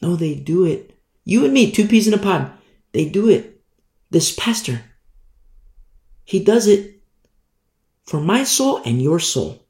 [0.00, 0.96] No, they do it.
[1.24, 2.50] You and me, two peas in a pod.
[2.92, 3.60] They do it
[4.10, 4.82] this pastor.
[6.24, 7.02] He does it
[8.04, 9.66] for my soul and your soul.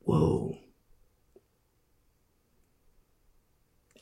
[0.00, 0.58] Whoa.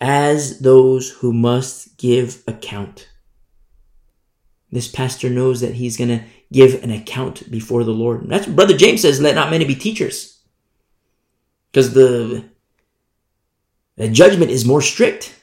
[0.01, 3.09] As those who must give account.
[4.71, 8.29] This pastor knows that he's going to give an account before the Lord.
[8.29, 10.41] That's what Brother James says, let not many be teachers.
[11.71, 12.45] Because the,
[13.97, 15.41] the judgment is more strict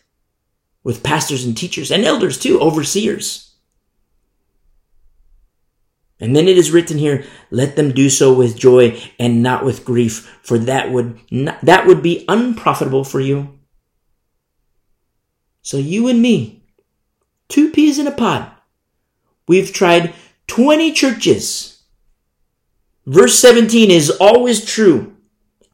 [0.84, 3.54] with pastors and teachers and elders too, overseers.
[6.20, 9.84] And then it is written here, let them do so with joy and not with
[9.84, 13.60] grief, for that would not, that would be unprofitable for you.
[15.62, 16.64] So you and me,
[17.50, 18.53] two peas in a pod,
[19.48, 20.14] we've tried
[20.48, 21.82] 20 churches.
[23.06, 25.16] Verse 17 is always true.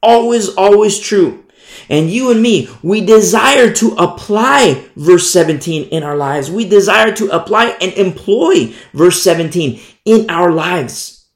[0.01, 1.45] Always, always true.
[1.89, 6.51] And you and me, we desire to apply verse 17 in our lives.
[6.51, 11.27] We desire to apply and employ verse 17 in our lives.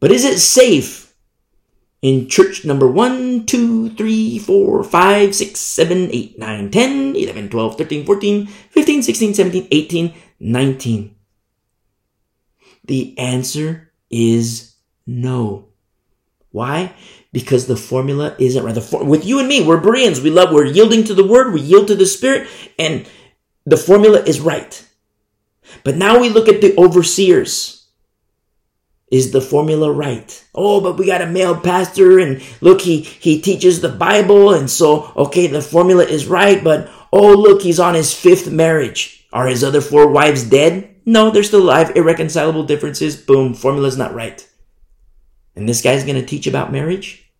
[0.00, 1.01] But is it safe
[2.02, 7.78] in church number 1, 2, 3, 4, 5, 6, 7, 8, 9, 10, 11, 12,
[7.78, 11.16] 13, 14, 15, 16, 17, 18, 19?
[12.84, 14.74] The answer is
[15.06, 15.68] no.
[16.50, 16.94] Why?
[17.32, 18.80] because the formula isn't right.
[18.82, 20.20] For- with you and me, we're Bereans.
[20.20, 23.06] We love, we're yielding to the word, we yield to the spirit, and
[23.64, 24.86] the formula is right.
[25.82, 27.81] But now we look at the overseers.
[29.12, 30.42] Is the formula right?
[30.54, 34.54] Oh, but we got a male pastor and look, he, he teaches the Bible.
[34.54, 36.64] And so, okay, the formula is right.
[36.64, 39.28] But oh, look, he's on his fifth marriage.
[39.30, 40.96] Are his other four wives dead?
[41.04, 41.94] No, they're still alive.
[41.94, 43.14] Irreconcilable differences.
[43.14, 43.52] Boom.
[43.52, 44.48] Formula's not right.
[45.54, 47.30] And this guy's going to teach about marriage?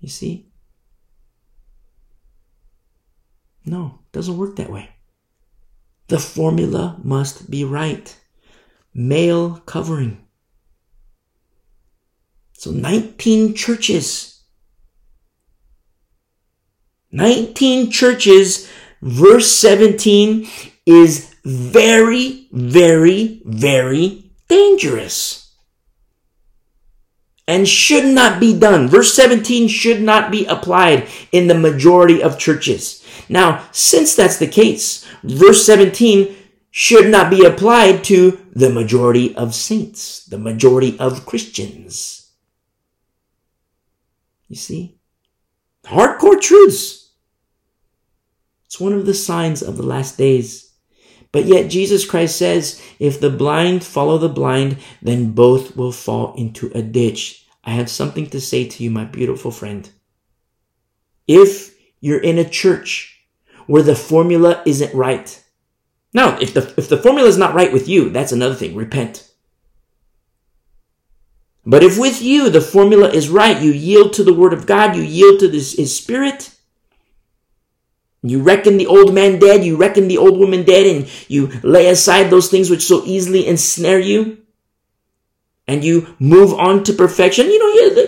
[0.00, 0.48] You see?
[3.64, 4.90] No, doesn't work that way.
[6.08, 8.18] The formula must be right.
[8.92, 10.23] Male covering.
[12.64, 14.40] So 19 churches.
[17.12, 18.70] 19 churches,
[19.02, 20.48] verse 17
[20.86, 25.54] is very, very, very dangerous.
[27.46, 28.88] And should not be done.
[28.88, 33.04] Verse 17 should not be applied in the majority of churches.
[33.28, 36.34] Now, since that's the case, verse 17
[36.70, 42.23] should not be applied to the majority of saints, the majority of Christians.
[44.54, 44.98] You see?
[45.82, 47.10] Hardcore truths.
[48.66, 50.70] It's one of the signs of the last days.
[51.32, 56.34] But yet Jesus Christ says, if the blind follow the blind, then both will fall
[56.34, 57.44] into a ditch.
[57.64, 59.90] I have something to say to you, my beautiful friend.
[61.26, 63.26] If you're in a church
[63.66, 65.42] where the formula isn't right,
[66.12, 68.76] now, if the, if the formula is not right with you, that's another thing.
[68.76, 69.28] Repent.
[71.66, 74.96] But if with you the formula is right, you yield to the word of God,
[74.96, 76.50] you yield to this, his spirit,
[78.22, 81.88] you reckon the old man dead, you reckon the old woman dead, and you lay
[81.88, 84.38] aside those things which so easily ensnare you.
[85.66, 87.46] And you move on to perfection.
[87.46, 88.06] You know,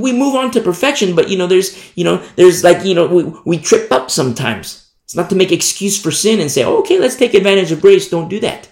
[0.00, 3.06] we move on to perfection, but you know, there's, you know, there's like, you know,
[3.06, 4.88] we, we trip up sometimes.
[5.04, 7.80] It's not to make excuse for sin and say, oh, okay, let's take advantage of
[7.80, 8.08] grace.
[8.08, 8.69] Don't do that.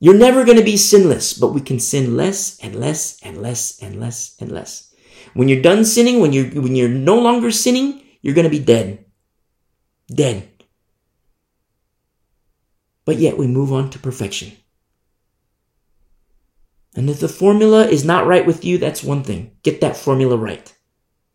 [0.00, 3.78] You're never going to be sinless, but we can sin less and less and less
[3.82, 4.94] and less and less.
[5.34, 8.64] When you're done sinning, when you're, when you're no longer sinning, you're going to be
[8.64, 9.04] dead.
[10.08, 10.48] Dead.
[13.04, 14.52] But yet we move on to perfection.
[16.96, 19.52] And if the formula is not right with you, that's one thing.
[19.62, 20.74] Get that formula right.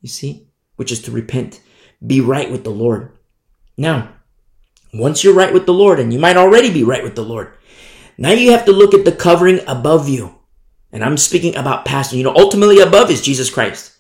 [0.02, 0.50] You see?
[0.76, 1.62] Which is to repent.
[2.06, 3.18] Be right with the Lord.
[3.78, 4.14] Now,
[4.94, 7.56] once you're right with the Lord, and you might already be right with the Lord,
[8.18, 10.36] now you have to look at the covering above you.
[10.92, 12.16] And I'm speaking about pastor.
[12.16, 13.98] You know, ultimately above is Jesus Christ.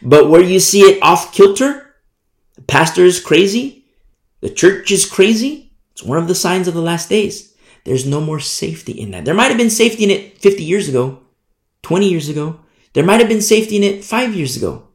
[0.00, 1.94] But where you see it off kilter,
[2.56, 3.86] the pastor is crazy.
[4.40, 5.72] The church is crazy.
[5.92, 7.54] It's one of the signs of the last days.
[7.84, 9.24] There's no more safety in that.
[9.24, 11.20] There might have been safety in it 50 years ago,
[11.82, 12.60] 20 years ago.
[12.92, 14.88] There might have been safety in it five years ago.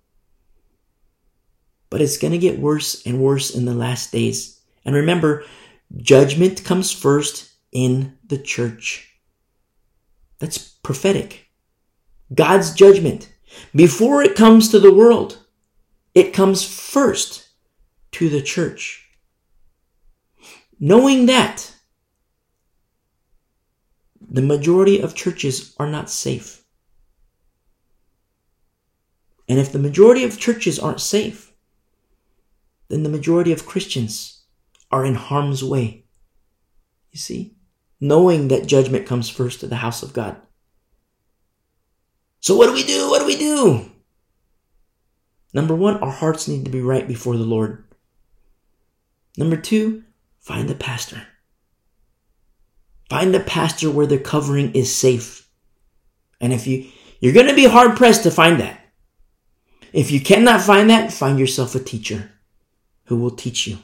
[1.89, 4.61] But it's going to get worse and worse in the last days.
[4.85, 5.45] And remember,
[5.97, 9.19] judgment comes first in the church.
[10.39, 11.47] That's prophetic.
[12.33, 13.33] God's judgment.
[13.73, 15.45] Before it comes to the world,
[16.13, 17.49] it comes first
[18.13, 19.09] to the church.
[20.79, 21.73] Knowing that
[24.29, 26.63] the majority of churches are not safe.
[29.47, 31.53] And if the majority of churches aren't safe,
[32.89, 34.43] then the majority of Christians
[34.91, 36.05] are in harm's way.
[37.11, 37.56] You see?
[37.99, 40.37] Knowing that judgment comes first to the house of God.
[42.39, 43.09] So what do we do?
[43.09, 43.91] What do we do?
[45.53, 47.83] Number one, our hearts need to be right before the Lord.
[49.37, 50.03] Number two,
[50.39, 51.23] find the pastor.
[53.09, 55.49] Find the pastor where the covering is safe.
[56.39, 56.87] And if you,
[57.19, 58.79] you're going to be hard pressed to find that.
[59.93, 62.31] If you cannot find that, find yourself a teacher
[63.05, 63.79] who will teach you.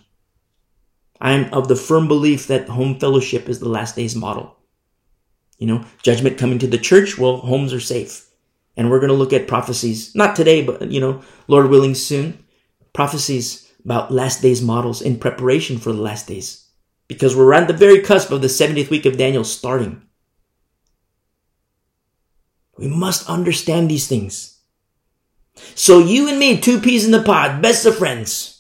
[1.22, 4.58] I am of the firm belief that home fellowship is the last days model.
[5.58, 8.30] You know, judgment coming to the church, well, homes are safe.
[8.76, 12.44] And we're going to look at prophecies, not today, but, you know, Lord willing soon,
[12.92, 16.68] prophecies about last days models in preparation for the last days.
[17.08, 20.02] Because we're at the very cusp of the 70th week of Daniel starting.
[22.78, 24.60] We must understand these things.
[25.76, 28.53] So you and me, two peas in the pod, best of friends.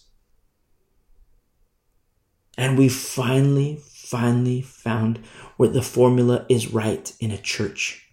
[2.57, 5.19] And we finally, finally found
[5.57, 8.07] where the formula is right in a church.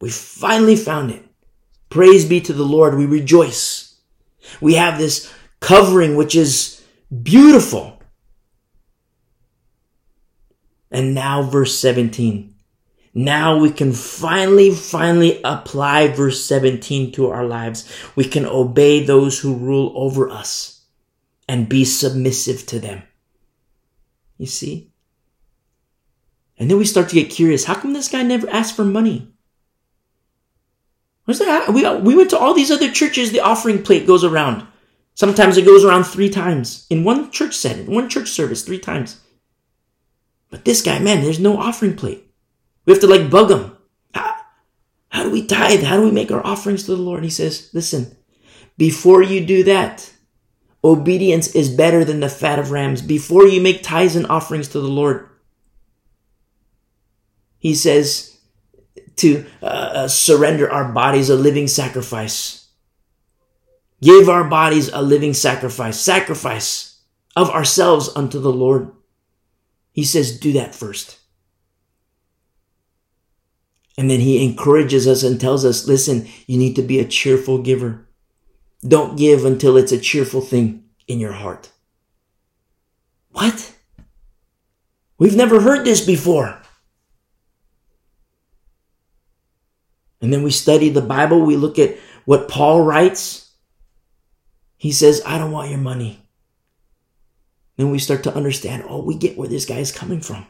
[0.00, 1.24] We finally found it.
[1.88, 2.96] Praise be to the Lord.
[2.96, 4.00] We rejoice.
[4.60, 6.82] We have this covering, which is
[7.22, 8.00] beautiful.
[10.90, 12.54] And now verse 17.
[13.14, 17.90] Now we can finally, finally apply verse 17 to our lives.
[18.16, 20.84] We can obey those who rule over us
[21.48, 23.02] and be submissive to them.
[24.42, 24.90] You see?
[26.58, 27.66] And then we start to get curious.
[27.66, 29.32] How come this guy never asked for money?
[31.26, 31.72] What's that?
[31.72, 34.66] We, we went to all these other churches, the offering plate goes around.
[35.14, 39.20] Sometimes it goes around three times in one church setting, one church service, three times.
[40.50, 42.26] But this guy, man, there's no offering plate.
[42.84, 43.76] We have to like bug him.
[44.12, 44.38] How,
[45.10, 45.84] how do we tithe?
[45.84, 47.22] How do we make our offerings to the Lord?
[47.22, 48.16] he says, listen,
[48.76, 50.11] before you do that,
[50.84, 53.02] obedience is better than the fat of rams.
[53.02, 55.28] Before you make tithes and offerings to the Lord,
[57.58, 58.36] he says
[59.16, 62.62] to uh, uh surrender our bodies a living sacrifice
[64.02, 66.98] Give our bodies a living sacrifice, sacrifice
[67.36, 68.90] of ourselves unto the Lord.
[69.92, 71.20] He says, do that first.
[73.96, 77.58] And then he encourages us and tells us, listen, you need to be a cheerful
[77.58, 78.08] giver.
[78.86, 81.70] Don't give until it's a cheerful thing in your heart.
[83.30, 83.74] What?
[85.18, 86.60] We've never heard this before.
[90.20, 91.40] And then we study the Bible.
[91.40, 93.50] We look at what Paul writes.
[94.76, 96.20] He says, I don't want your money.
[97.76, 100.46] Then we start to understand, oh, we get where this guy is coming from.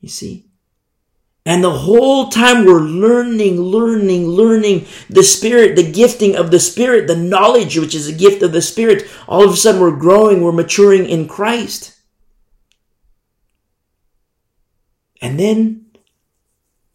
[0.00, 0.49] You see?
[1.46, 7.06] And the whole time we're learning, learning, learning the Spirit, the gifting of the Spirit,
[7.06, 9.08] the knowledge, which is a gift of the Spirit.
[9.26, 11.96] All of a sudden we're growing, we're maturing in Christ.
[15.22, 15.86] And then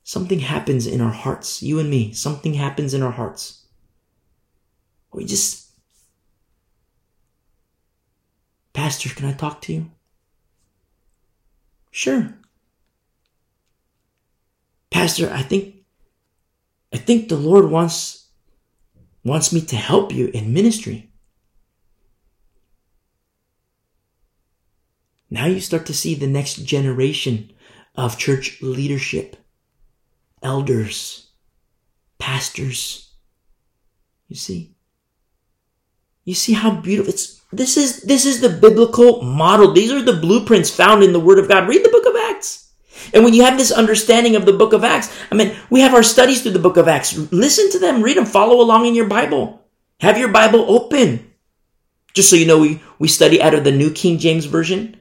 [0.03, 3.65] something happens in our hearts, you and me, something happens in our hearts.
[5.11, 5.69] We just,
[8.73, 9.91] Pastor, can I talk to you?
[11.91, 12.37] Sure.
[14.95, 15.75] Pastor, I think,
[16.93, 18.29] I think the Lord wants,
[19.25, 21.11] wants me to help you in ministry.
[25.29, 27.51] Now you start to see the next generation
[27.95, 29.35] of church leadership
[30.41, 31.27] elders,
[32.17, 33.11] pastors.
[34.29, 34.77] You see?
[36.23, 39.73] You see how beautiful it's this is this is the biblical model.
[39.73, 41.67] These are the blueprints found in the Word of God.
[41.67, 42.64] Read the book of Acts.
[43.13, 45.93] And when you have this understanding of the book of Acts, I mean, we have
[45.93, 47.17] our studies through the book of Acts.
[47.31, 49.61] Listen to them, read them, follow along in your Bible.
[49.99, 51.31] Have your Bible open.
[52.13, 54.97] Just so you know, we, we study out of the New King James Version.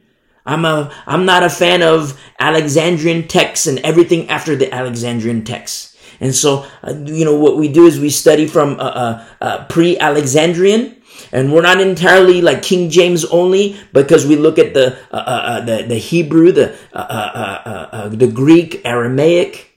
[0.46, 5.96] I'm a I'm not a fan of Alexandrian texts and everything after the Alexandrian texts.
[6.20, 9.64] And so, uh, you know, what we do is we study from uh, uh, uh
[9.66, 10.96] pre-Alexandrian,
[11.32, 15.42] and we're not entirely like King James only because we look at the uh, uh,
[15.46, 19.70] uh the, the Hebrew, the uh, uh, the Greek, Aramaic.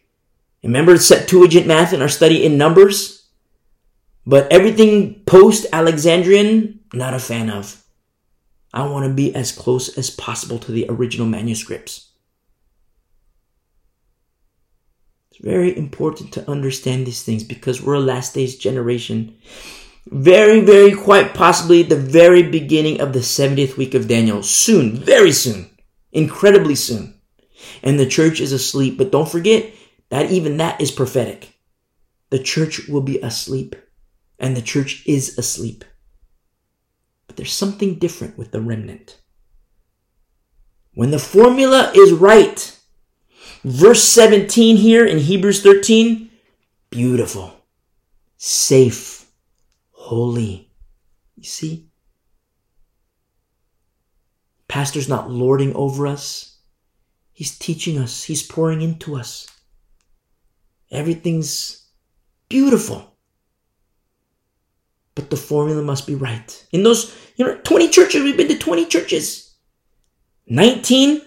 [0.63, 3.17] Remember Septuagint math in our study in Numbers.
[4.25, 7.81] But everything post Alexandrian, not a fan of.
[8.73, 12.11] I want to be as close as possible to the original manuscripts.
[15.31, 19.37] It's very important to understand these things because we're a last days generation.
[20.11, 24.43] Very, very quite possibly the very beginning of the 70th week of Daniel.
[24.43, 25.69] Soon, very soon,
[26.11, 27.19] incredibly soon.
[27.83, 28.97] And the church is asleep.
[28.97, 29.73] But don't forget
[30.09, 31.53] that even that is prophetic.
[32.29, 33.75] The church will be asleep,
[34.39, 35.85] and the church is asleep
[37.27, 39.19] But there's something different with the remnant.
[40.93, 42.79] When the formula is right,
[43.63, 46.29] verse 17 here in Hebrews 13,
[46.89, 47.53] beautiful,
[48.37, 49.16] safe,
[50.07, 50.71] holy.
[51.35, 51.89] You see?
[54.67, 56.57] Pastor's not lording over us.
[57.31, 58.23] He's teaching us.
[58.23, 59.47] He's pouring into us.
[60.91, 61.87] Everything's
[62.49, 63.17] beautiful
[65.17, 66.67] but the formula must be right.
[66.71, 69.55] In those, you know, 20 churches, we've been to 20 churches.
[70.45, 71.21] 19,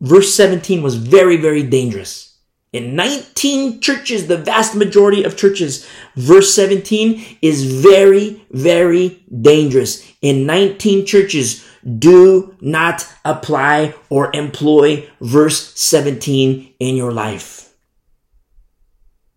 [0.00, 2.29] verse 17 was very, very dangerous.
[2.72, 10.06] In 19 churches, the vast majority of churches, verse 17 is very, very dangerous.
[10.22, 11.66] In 19 churches,
[11.98, 17.74] do not apply or employ verse 17 in your life.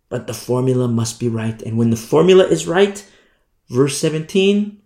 [0.09, 1.59] But the formula must be right.
[1.63, 3.03] And when the formula is right,
[3.69, 4.81] Verse 17,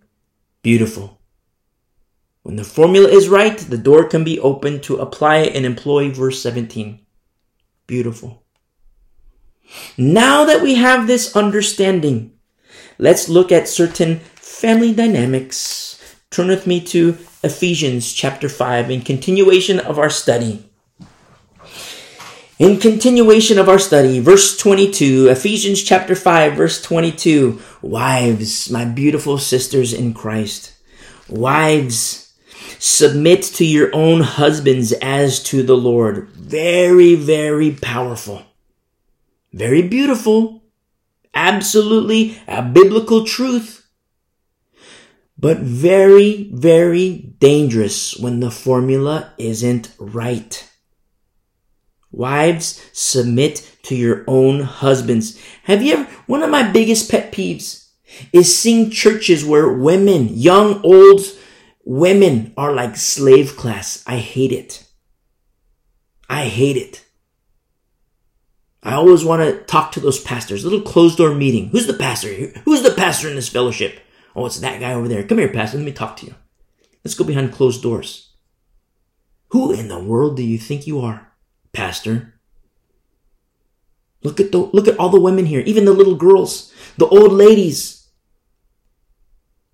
[0.62, 1.20] beautiful.
[2.42, 6.40] When the formula is right, the door can be opened to apply and employ verse
[6.40, 7.00] 17.
[7.88, 8.44] Beautiful.
[9.96, 12.32] Now that we have this understanding,
[12.98, 15.98] let's look at certain family dynamics.
[16.30, 20.68] Turn with me to Ephesians chapter 5 in continuation of our study.
[22.58, 27.58] In continuation of our study, verse 22, Ephesians chapter 5, verse 22.
[27.80, 30.74] Wives, my beautiful sisters in Christ,
[31.26, 32.34] wives,
[32.78, 36.30] submit to your own husbands as to the Lord.
[36.48, 38.42] Very, very powerful.
[39.52, 40.62] Very beautiful.
[41.34, 43.86] Absolutely a biblical truth.
[45.38, 50.68] But very, very dangerous when the formula isn't right.
[52.10, 55.38] Wives, submit to your own husbands.
[55.64, 57.90] Have you ever, one of my biggest pet peeves
[58.32, 61.20] is seeing churches where women, young, old
[61.84, 64.02] women are like slave class.
[64.06, 64.87] I hate it.
[66.28, 67.04] I hate it.
[68.82, 70.64] I always want to talk to those pastors.
[70.64, 71.68] Little closed door meeting.
[71.68, 72.28] Who's the pastor?
[72.28, 72.52] Here?
[72.64, 74.00] Who's the pastor in this fellowship?
[74.36, 75.24] Oh, it's that guy over there.
[75.24, 75.78] Come here, pastor.
[75.78, 76.34] Let me talk to you.
[77.04, 78.32] Let's go behind closed doors.
[79.50, 81.32] Who in the world do you think you are,
[81.72, 82.34] pastor?
[84.22, 87.32] Look at the, look at all the women here, even the little girls, the old
[87.32, 88.08] ladies.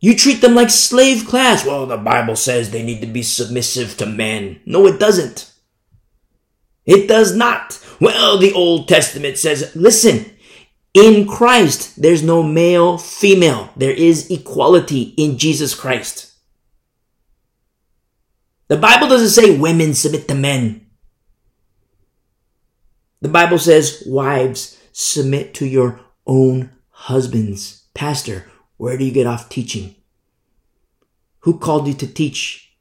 [0.00, 1.64] You treat them like slave class.
[1.64, 4.60] Well, the Bible says they need to be submissive to men.
[4.66, 5.50] No, it doesn't.
[6.86, 7.80] It does not.
[8.00, 10.30] Well, the Old Testament says, listen,
[10.92, 13.70] in Christ, there's no male, female.
[13.76, 16.32] There is equality in Jesus Christ.
[18.68, 20.86] The Bible doesn't say women submit to men.
[23.20, 27.84] The Bible says, wives, submit to your own husbands.
[27.94, 29.94] Pastor, where do you get off teaching?
[31.40, 32.76] Who called you to teach?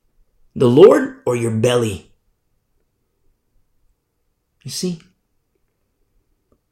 [0.55, 2.12] The Lord or your belly?
[4.63, 5.01] You see?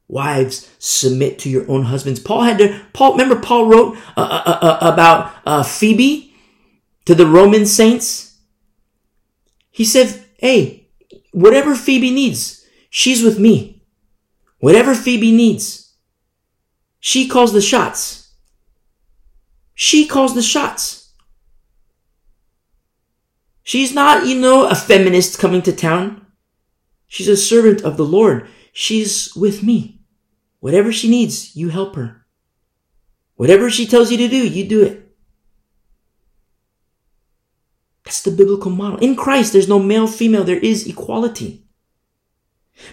[0.07, 2.19] Wives, submit to your own husbands.
[2.19, 6.33] Paul had to, Paul, remember Paul wrote uh, uh, uh, uh about uh, Phoebe
[7.05, 8.37] to the Roman saints?
[9.69, 10.89] He said, hey,
[11.31, 13.83] whatever Phoebe needs, she's with me.
[14.59, 15.93] Whatever Phoebe needs,
[16.99, 18.33] she calls the shots.
[19.73, 21.13] She calls the shots.
[23.63, 26.20] She's not, you know, a feminist coming to town.
[27.11, 28.47] She's a servant of the Lord.
[28.71, 29.99] She's with me.
[30.61, 32.25] Whatever she needs, you help her.
[33.35, 35.13] Whatever she tells you to do, you do it.
[38.05, 38.97] That's the biblical model.
[38.99, 40.45] In Christ, there's no male, female.
[40.45, 41.65] There is equality.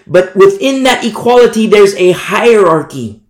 [0.05, 3.23] But within that equality, there's a hierarchy.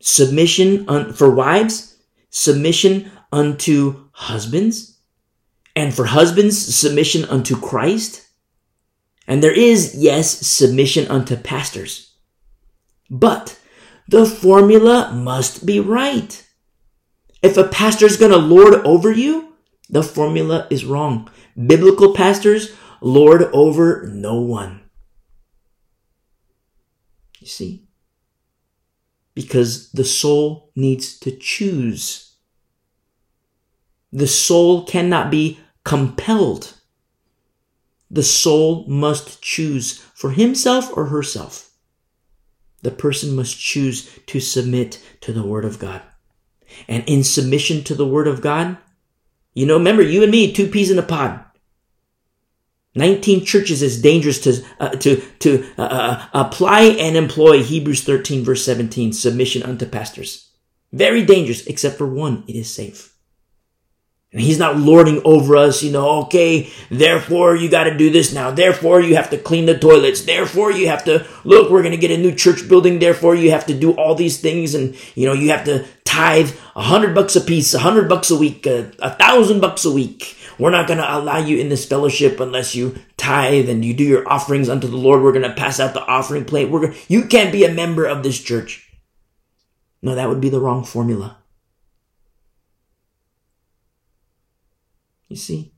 [0.00, 1.98] Submission un- for wives,
[2.30, 5.00] submission unto husbands,
[5.76, 8.24] and for husbands, submission unto Christ
[9.28, 12.14] and there is, yes, submission unto pastors.
[13.10, 13.60] But
[14.08, 16.44] the formula must be right.
[17.42, 19.52] If a pastor is going to lord over you,
[19.90, 21.28] the formula is wrong.
[21.66, 24.80] Biblical pastors lord over no one.
[27.38, 27.86] You see?
[29.34, 32.34] Because the soul needs to choose.
[34.10, 36.77] The soul cannot be compelled
[38.10, 41.70] the soul must choose for himself or herself.
[42.82, 46.02] The person must choose to submit to the Word of God.
[46.86, 48.78] And in submission to the Word of God,
[49.54, 51.44] you know, remember, you and me, two peas in a pod.
[52.94, 58.44] 19 churches is dangerous to, uh, to, to uh, uh, apply and employ Hebrews 13
[58.44, 60.50] verse 17, submission unto pastors.
[60.92, 63.14] Very dangerous, except for one, it is safe.
[64.30, 68.30] And he's not lording over us, you know, okay, therefore you got to do this
[68.30, 68.50] now.
[68.50, 70.20] Therefore you have to clean the toilets.
[70.22, 72.98] Therefore you have to, look, we're going to get a new church building.
[72.98, 74.74] Therefore you have to do all these things.
[74.74, 78.30] And, you know, you have to tithe a hundred bucks a piece, a hundred bucks
[78.30, 80.36] a week, a, thousand bucks a week.
[80.58, 84.04] We're not going to allow you in this fellowship unless you tithe and you do
[84.04, 85.22] your offerings unto the Lord.
[85.22, 86.68] We're going to pass out the offering plate.
[86.68, 88.92] We're, you can't be a member of this church.
[90.02, 91.37] No, that would be the wrong formula.
[95.28, 95.74] You see?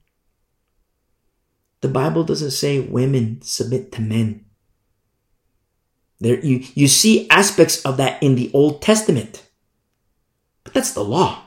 [1.81, 4.45] The Bible doesn't say women submit to men.
[6.21, 9.49] There, you, you see aspects of that in the Old Testament.
[10.63, 11.43] But that's the law.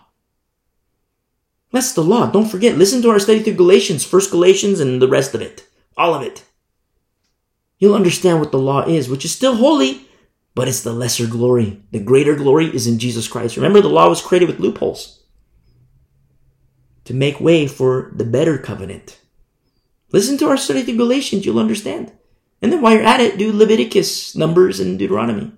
[1.72, 2.28] That's the law.
[2.30, 5.68] Don't forget, listen to our study through Galatians, first Galatians and the rest of it.
[5.95, 6.43] All of it.
[7.78, 10.08] You'll understand what the law is, which is still holy,
[10.56, 11.82] but it's the lesser glory.
[11.91, 13.56] The greater glory is in Jesus Christ.
[13.56, 15.22] Remember, the law was created with loopholes
[17.06, 19.20] to make way for the better covenant.
[20.12, 22.12] Listen to our study through Galatians, you'll understand.
[22.62, 25.51] And then while you're at it, do Leviticus, Numbers, and Deuteronomy.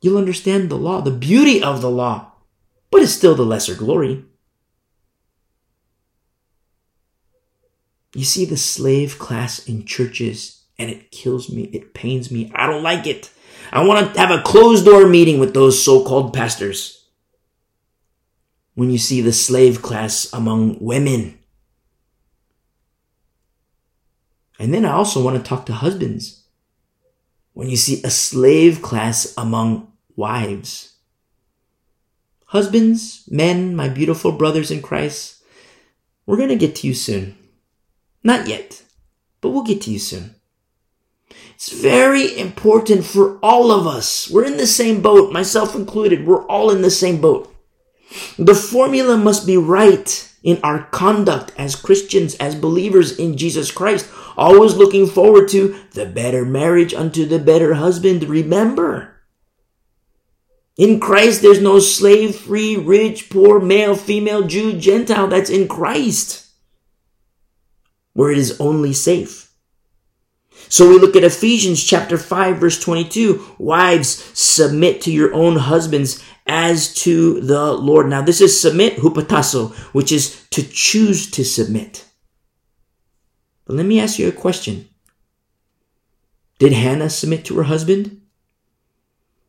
[0.00, 2.32] You'll understand the law, the beauty of the law,
[2.90, 4.24] but it's still the lesser glory.
[8.14, 11.64] You see the slave class in churches, and it kills me.
[11.72, 12.50] It pains me.
[12.54, 13.30] I don't like it.
[13.72, 17.03] I want to have a closed door meeting with those so called pastors
[18.74, 21.38] when you see the slave class among women.
[24.58, 26.44] And then I also want to talk to husbands.
[27.52, 30.94] When you see a slave class among wives.
[32.46, 35.42] Husbands, men, my beautiful brothers in Christ,
[36.26, 37.36] we're going to get to you soon.
[38.22, 38.82] Not yet,
[39.40, 40.34] but we'll get to you soon.
[41.54, 44.28] It's very important for all of us.
[44.30, 46.26] We're in the same boat, myself included.
[46.26, 47.53] We're all in the same boat.
[48.38, 50.30] The formula must be right.
[50.44, 54.06] in our conduct as Christians, as believers in Jesus Christ,
[54.36, 58.22] always looking forward to the better marriage unto the better husband.
[58.24, 59.14] Remember,
[60.76, 65.28] in Christ, there's no slave, free, rich, poor, male, female, Jew, Gentile.
[65.28, 66.46] That's in Christ,
[68.12, 69.43] where it is only safe.
[70.68, 73.56] So we look at Ephesians chapter 5 verse 22.
[73.58, 78.08] Wives, submit to your own husbands as to the Lord.
[78.08, 82.04] Now this is submit hupotasso, which is to choose to submit.
[83.64, 84.88] But let me ask you a question.
[86.58, 88.20] Did Hannah submit to her husband?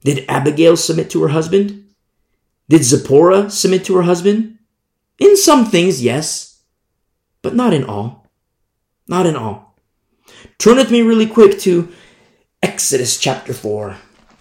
[0.03, 1.85] Did Abigail submit to her husband?
[2.69, 4.57] Did Zipporah submit to her husband?
[5.19, 6.61] In some things, yes,
[7.41, 8.27] but not in all.
[9.07, 9.74] Not in all.
[10.57, 11.91] Turn with me really quick to
[12.63, 13.97] Exodus chapter 4.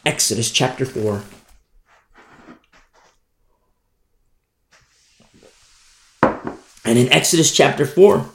[0.07, 1.23] Exodus chapter 4.
[6.85, 8.27] And in Exodus chapter 4,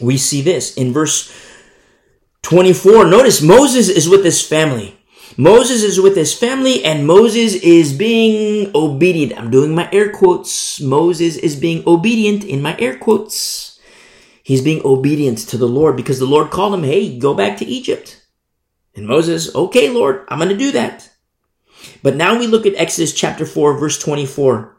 [0.00, 1.32] we see this in verse
[2.42, 3.06] 24.
[3.06, 4.98] Notice Moses is with his family.
[5.36, 9.38] Moses is with his family and Moses is being obedient.
[9.38, 10.80] I'm doing my air quotes.
[10.80, 13.71] Moses is being obedient in my air quotes.
[14.52, 17.64] He's being obedient to the Lord because the Lord called him, Hey, go back to
[17.64, 18.22] Egypt.
[18.94, 21.08] And Moses, okay, Lord, I'm going to do that.
[22.02, 24.76] But now we look at Exodus chapter 4, verse 24.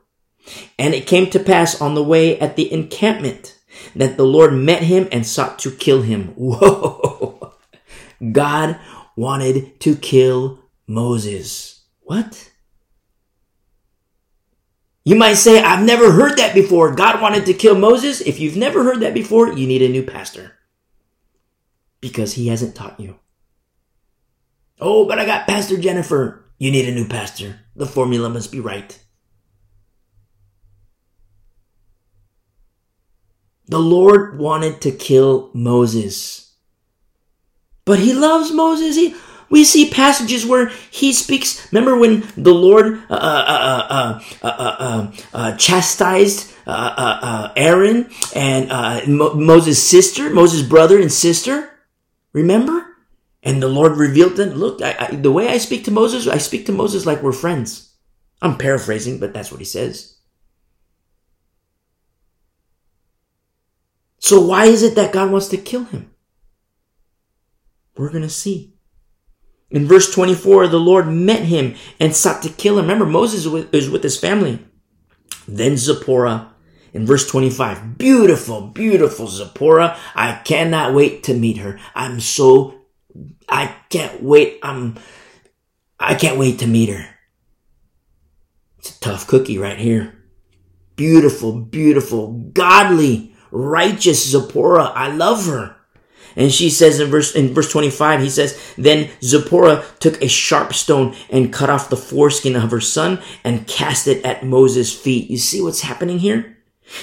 [0.77, 3.59] And it came to pass on the way at the encampment
[3.95, 6.27] that the Lord met him and sought to kill him.
[6.35, 7.55] Whoa!
[8.31, 8.79] God
[9.15, 11.81] wanted to kill Moses.
[12.01, 12.51] What?
[15.05, 16.95] You might say, I've never heard that before.
[16.95, 18.21] God wanted to kill Moses.
[18.21, 20.53] If you've never heard that before, you need a new pastor.
[21.99, 23.19] Because he hasn't taught you.
[24.79, 26.45] Oh, but I got Pastor Jennifer.
[26.57, 27.59] You need a new pastor.
[27.75, 28.97] The formula must be right.
[33.67, 36.55] The Lord wanted to kill Moses.
[37.85, 38.95] But he loves Moses.
[38.95, 39.15] He,
[39.53, 41.71] we see passages where he speaks.
[41.71, 50.99] Remember when the Lord uh, uh, uh, chastised Aaron and Mo- Moses' sister, Moses' brother
[50.99, 51.69] and sister?
[52.33, 52.97] Remember?
[53.43, 56.39] And the Lord revealed them, look, I, I, the way I speak to Moses, I
[56.39, 57.93] speak to Moses like we're friends.
[58.41, 60.17] I'm paraphrasing, but that's what he says.
[64.17, 66.09] So why is it that God wants to kill him?
[67.95, 68.72] We're going to see.
[69.73, 72.85] In verse 24, the Lord met him and sought to kill him.
[72.85, 74.63] Remember, Moses is with his family.
[75.47, 76.53] Then Zipporah,
[76.93, 79.97] in verse 25, beautiful, beautiful Zipporah.
[80.13, 81.79] I cannot wait to meet her.
[81.95, 82.81] I'm so,
[83.49, 84.59] I can't wait.
[84.61, 84.99] I'm,
[85.99, 87.09] I can't wait to meet her.
[88.77, 90.23] It's a tough cookie right here.
[90.95, 94.91] Beautiful, beautiful, godly, righteous Zipporah.
[94.93, 95.77] I love her.
[96.35, 100.73] And she says in verse, in verse 25, he says, Then Zipporah took a sharp
[100.73, 105.29] stone and cut off the foreskin of her son and cast it at Moses' feet.
[105.29, 106.57] You see what's happening here?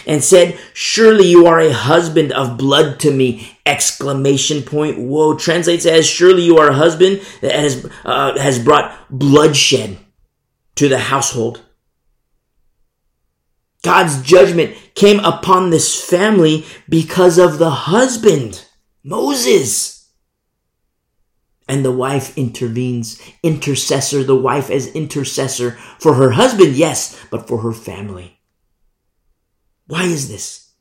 [0.07, 3.57] And said, Surely you are a husband of blood to me!
[3.67, 4.99] Exclamation point.
[4.99, 5.37] Whoa.
[5.37, 9.99] Translates as, Surely you are a husband that has, uh, has brought bloodshed
[10.77, 11.63] to the household.
[13.83, 18.67] God's judgment came upon this family because of the husband,
[19.03, 20.09] Moses.
[21.69, 27.59] And the wife intervenes, intercessor, the wife as intercessor for her husband, yes, but for
[27.59, 28.41] her family.
[29.87, 30.73] Why is this?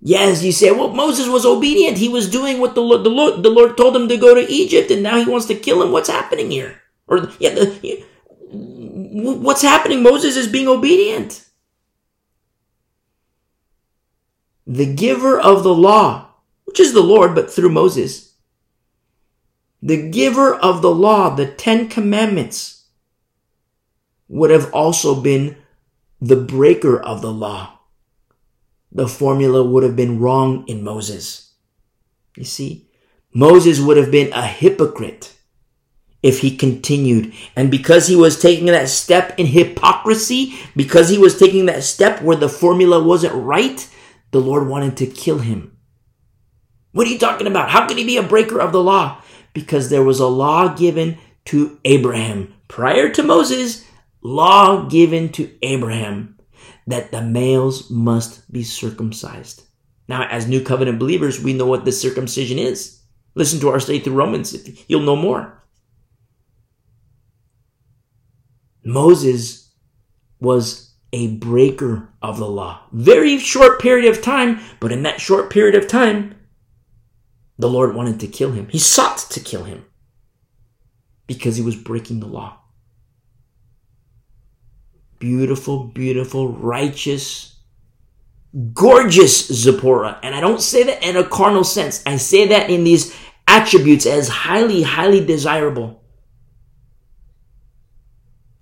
[0.00, 1.98] Yes, you say, well, Moses was obedient.
[1.98, 4.48] He was doing what the Lord, the Lord, the Lord told him to go to
[4.52, 5.90] Egypt, and now he wants to kill him.
[5.90, 6.80] What's happening here?
[7.08, 8.04] Or yeah, the,
[8.52, 10.04] what's happening?
[10.04, 11.47] Moses is being obedient.
[14.68, 16.28] The giver of the law,
[16.64, 18.34] which is the Lord, but through Moses,
[19.80, 22.84] the giver of the law, the Ten Commandments,
[24.28, 25.56] would have also been
[26.20, 27.78] the breaker of the law.
[28.92, 31.54] The formula would have been wrong in Moses.
[32.36, 32.90] You see,
[33.32, 35.34] Moses would have been a hypocrite
[36.22, 37.32] if he continued.
[37.56, 42.20] And because he was taking that step in hypocrisy, because he was taking that step
[42.20, 43.88] where the formula wasn't right,
[44.30, 45.76] the Lord wanted to kill him.
[46.92, 47.70] What are you talking about?
[47.70, 49.22] How could he be a breaker of the law?
[49.52, 53.84] Because there was a law given to Abraham prior to Moses,
[54.22, 56.38] law given to Abraham
[56.86, 59.64] that the males must be circumcised.
[60.08, 63.02] Now, as new covenant believers, we know what the circumcision is.
[63.34, 64.56] Listen to our study through Romans,
[64.88, 65.62] you'll know more.
[68.84, 69.70] Moses
[70.40, 72.82] was a breaker of the law.
[72.92, 76.34] Very short period of time, but in that short period of time,
[77.58, 78.68] the Lord wanted to kill him.
[78.68, 79.84] He sought to kill him
[81.26, 82.58] because he was breaking the law.
[85.18, 87.56] Beautiful, beautiful, righteous,
[88.72, 90.20] gorgeous Zipporah.
[90.22, 92.02] And I don't say that in a carnal sense.
[92.06, 93.14] I say that in these
[93.48, 95.97] attributes as highly, highly desirable.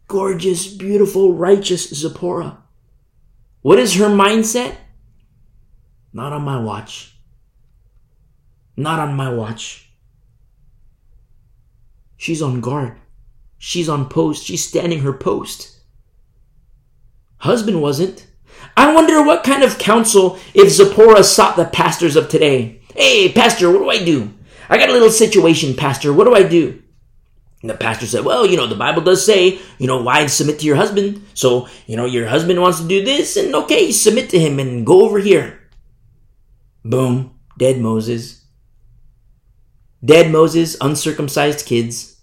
[0.09, 2.59] Gorgeous, beautiful, righteous Zipporah.
[3.63, 4.77] What is her mindset?
[6.13, 7.17] Not on my watch.
[8.77, 9.91] Not on my watch.
[12.17, 12.97] She's on guard.
[13.59, 14.45] She's on post.
[14.45, 15.81] She's standing her post.
[17.39, 18.27] Husband wasn't.
[18.77, 22.81] I wonder what kind of counsel if Zipporah sought the pastors of today.
[22.95, 24.33] Hey, pastor, what do I do?
[24.69, 26.13] I got a little situation, pastor.
[26.13, 26.83] What do I do?
[27.67, 30.61] And the pastor said, Well, you know, the Bible does say, you know, wives submit
[30.61, 31.27] to your husband.
[31.35, 34.87] So, you know, your husband wants to do this, and okay, submit to him and
[34.87, 35.59] go over here.
[36.85, 38.45] Boom, dead Moses.
[40.05, 42.21] Dead Moses, uncircumcised kids.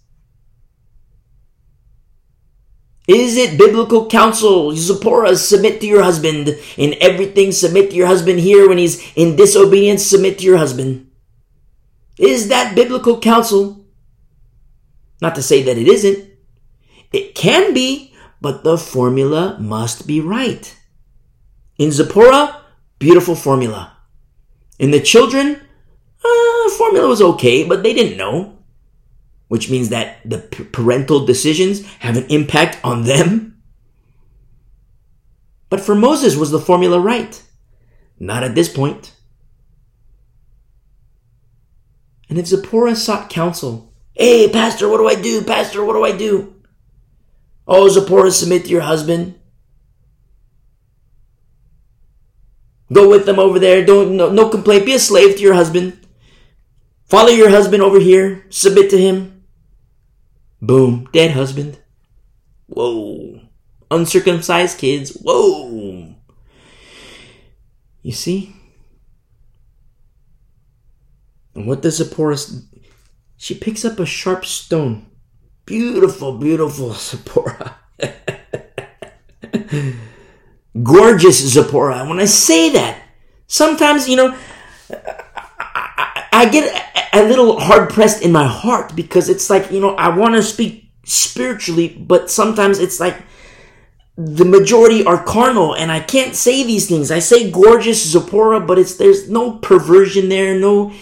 [3.06, 4.74] Is it biblical counsel?
[4.74, 6.58] Zipporah, submit to your husband.
[6.78, 8.66] In everything, submit to your husband here.
[8.66, 11.10] When he's in disobedience, submit to your husband.
[12.18, 13.83] Is that biblical counsel?
[15.24, 16.28] Not to say that it isn't.
[17.10, 20.76] It can be, but the formula must be right.
[21.78, 22.60] In Zipporah,
[22.98, 23.96] beautiful formula.
[24.78, 25.62] In the children,
[26.22, 28.54] uh, formula was okay, but they didn't know
[29.48, 30.38] which means that the
[30.72, 33.62] parental decisions have an impact on them.
[35.68, 37.40] But for Moses, was the formula right?
[38.18, 39.14] Not at this point.
[42.28, 45.42] And if Zipporah sought counsel, hey, Pastor, what do I do?
[45.42, 46.54] Pastor, what do I do?
[47.66, 49.38] Oh, Zipporah, submit to your husband.
[52.92, 53.84] Go with them over there.
[53.84, 54.86] Don't no, no complaint.
[54.86, 55.98] Be a slave to your husband.
[57.06, 58.46] Follow your husband over here.
[58.50, 59.44] Submit to him.
[60.60, 61.08] Boom.
[61.12, 61.78] Dead husband.
[62.66, 63.40] Whoa.
[63.90, 65.16] Uncircumcised kids.
[65.16, 66.14] Whoa.
[68.02, 68.54] You see?
[71.54, 72.36] And what does Zipporah?
[73.44, 75.04] She picks up a sharp stone.
[75.66, 77.76] Beautiful, beautiful Zipporah.
[80.82, 82.08] Gorgeous Zipporah.
[82.08, 83.02] When I say that,
[83.46, 84.34] sometimes, you know,
[84.88, 89.94] I, I get a little hard pressed in my heart because it's like, you know,
[89.94, 93.18] I want to speak spiritually, but sometimes it's like
[94.16, 97.10] the majority are carnal and I can't say these things.
[97.10, 100.94] I say gorgeous Zipporah, but it's, there's no perversion there, no,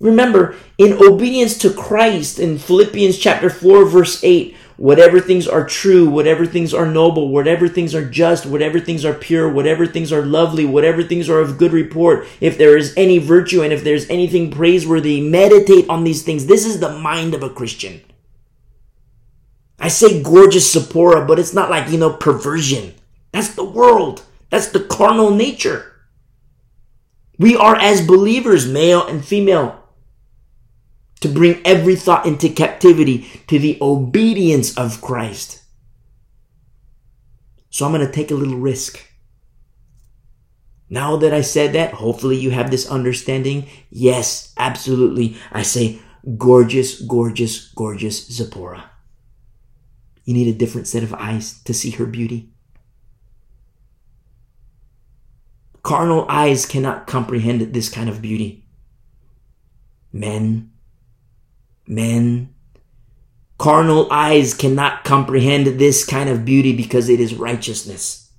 [0.00, 6.08] remember, in obedience to Christ in Philippians chapter 4 verse 8, whatever things are true,
[6.08, 10.24] whatever things are noble, whatever things are just, whatever things are pure, whatever things are
[10.24, 14.08] lovely, whatever things are of good report, if there is any virtue and if there's
[14.10, 16.46] anything praiseworthy, meditate on these things.
[16.46, 18.02] This is the mind of a Christian.
[19.78, 22.94] I say gorgeous Zipporah, but it's not like, you know, perversion.
[23.32, 24.22] That's the world.
[24.50, 25.92] That's the carnal nature.
[27.38, 29.82] We are as believers, male and female,
[31.20, 35.62] to bring every thought into captivity to the obedience of Christ.
[37.70, 39.04] So I'm going to take a little risk.
[40.88, 43.66] Now that I said that, hopefully you have this understanding.
[43.90, 45.36] Yes, absolutely.
[45.50, 46.00] I say
[46.36, 48.90] gorgeous, gorgeous, gorgeous Zipporah.
[50.24, 52.50] You need a different set of eyes to see her beauty.
[55.82, 58.66] Carnal eyes cannot comprehend this kind of beauty.
[60.12, 60.72] Men
[61.86, 62.54] Men,
[63.58, 68.30] carnal eyes cannot comprehend this kind of beauty because it is righteousness.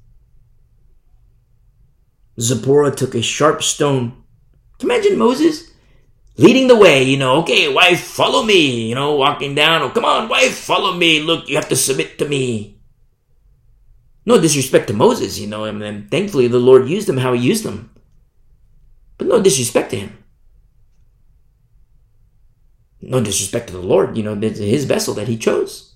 [2.40, 4.24] Zipporah took a sharp stone.
[4.82, 5.72] Imagine Moses
[6.36, 9.82] leading the way, you know, okay, wife, follow me, you know, walking down.
[9.82, 11.22] Oh, come on, wife, follow me.
[11.22, 12.80] Look, you have to submit to me.
[14.26, 17.66] No disrespect to Moses, you know, and thankfully the Lord used him how he used
[17.66, 17.90] him.
[19.18, 20.24] But no disrespect to him
[23.02, 25.96] no disrespect to the Lord, you know, his vessel that he chose.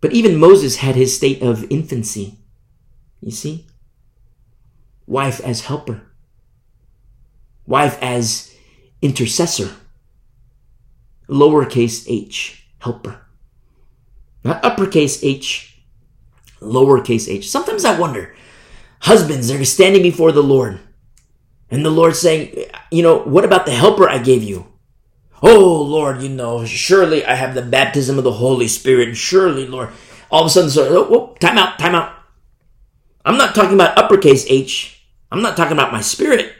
[0.00, 2.38] But even Moses had his state of infancy.
[3.20, 3.66] You see?
[5.06, 6.02] Wife as helper.
[7.66, 8.54] Wife as
[9.00, 9.70] intercessor.
[11.28, 13.20] Lowercase h, helper.
[14.44, 15.82] Not uppercase h,
[16.60, 17.48] lowercase h.
[17.48, 18.34] Sometimes I wonder,
[19.00, 20.80] husbands, they're standing before the Lord.
[21.72, 24.66] And the Lord saying, you know, what about the helper I gave you?
[25.42, 29.16] Oh Lord, you know, surely I have the baptism of the Holy Spirit.
[29.16, 29.88] Surely, Lord,
[30.30, 32.12] all of a sudden, so, oh, oh, time out, time out.
[33.24, 35.02] I'm not talking about uppercase H.
[35.32, 36.52] I'm not talking about my spirit.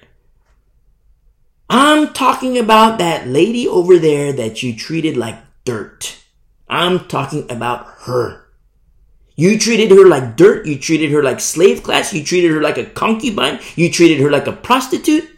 [1.68, 6.22] I'm talking about that lady over there that you treated like dirt.
[6.68, 8.41] I'm talking about her.
[9.34, 10.66] You treated her like dirt.
[10.66, 12.12] You treated her like slave class.
[12.12, 13.60] You treated her like a concubine.
[13.76, 15.28] You treated her like a prostitute.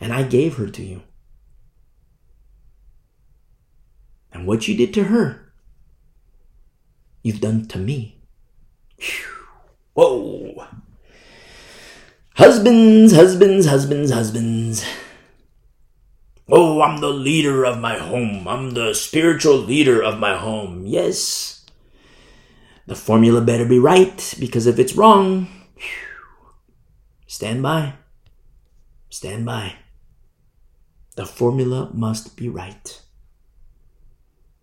[0.00, 1.02] And I gave her to you.
[4.32, 5.52] And what you did to her,
[7.22, 8.18] you've done to me.
[9.94, 10.66] Whoa.
[12.36, 14.84] Husbands, husbands, husbands, husbands.
[16.54, 18.46] Oh, I'm the leader of my home.
[18.46, 20.84] I'm the spiritual leader of my home.
[20.84, 21.64] Yes.
[22.86, 25.48] The formula better be right because if it's wrong,
[27.26, 27.94] stand by.
[29.08, 29.76] Stand by.
[31.16, 33.00] The formula must be right.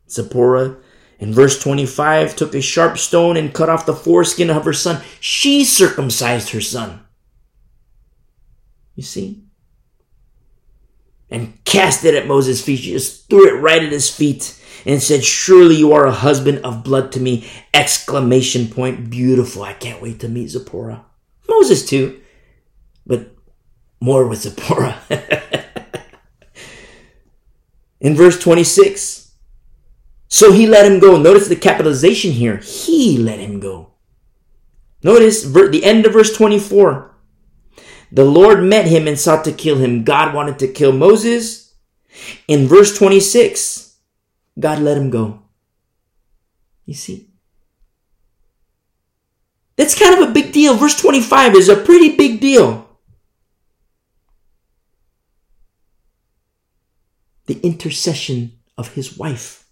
[0.07, 0.77] Zipporah
[1.17, 5.01] in verse 25 took a sharp stone and cut off the foreskin of her son.
[5.19, 7.01] She circumcised her son.
[8.93, 9.48] You see?
[11.31, 12.79] And cast it at Moses' feet.
[12.79, 16.59] She just threw it right at his feet and said, Surely you are a husband
[16.59, 17.47] of blood to me!
[17.73, 19.09] Exclamation point.
[19.09, 19.63] Beautiful.
[19.63, 21.05] I can't wait to meet Zipporah.
[21.47, 22.21] Moses too,
[23.05, 23.31] but
[23.99, 24.99] more with Zipporah.
[27.99, 29.33] In verse 26,
[30.29, 31.17] so he let him go.
[31.17, 32.57] Notice the capitalization here.
[32.57, 33.91] He let him go.
[35.03, 37.08] Notice the end of verse 24.
[38.11, 40.03] The Lord met him and sought to kill him.
[40.03, 41.73] God wanted to kill Moses.
[42.47, 43.95] In verse 26,
[44.59, 45.41] God let him go.
[46.85, 47.29] You see?
[49.75, 50.75] That's kind of a big deal.
[50.75, 52.89] Verse 25 is a pretty big deal.
[57.45, 59.67] The intercession of his wife.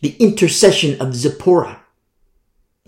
[0.00, 1.81] The intercession of Zipporah.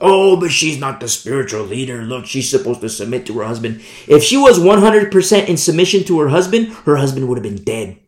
[0.00, 2.02] Oh, but she's not the spiritual leader.
[2.02, 3.80] Look, she's supposed to submit to her husband.
[4.08, 7.98] If she was 100% in submission to her husband, her husband would have been dead.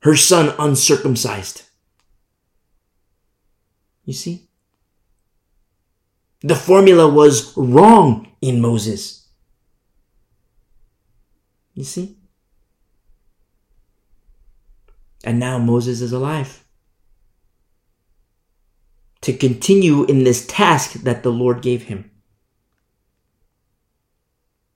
[0.00, 1.62] Her son uncircumcised.
[4.04, 4.48] You see?
[6.40, 9.28] The formula was wrong in Moses.
[11.74, 12.16] You see?
[15.24, 16.63] And now Moses is alive
[19.24, 22.10] to continue in this task that the Lord gave him.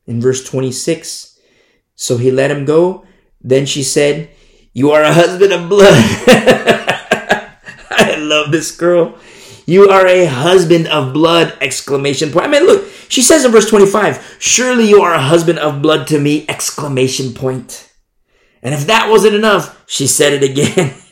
[0.06, 1.38] In verse 26,
[1.94, 3.04] so he let him go.
[3.42, 4.30] Then she said,
[4.72, 5.92] You are a husband of blood.
[7.90, 9.18] I love this girl.
[9.66, 11.52] You are a husband of blood!
[11.60, 12.46] Exclamation point.
[12.46, 16.06] I mean, look, she says in verse 25, Surely you are a husband of blood
[16.06, 16.46] to me!
[16.48, 17.92] Exclamation point.
[18.62, 20.94] And if that wasn't enough, she said it again.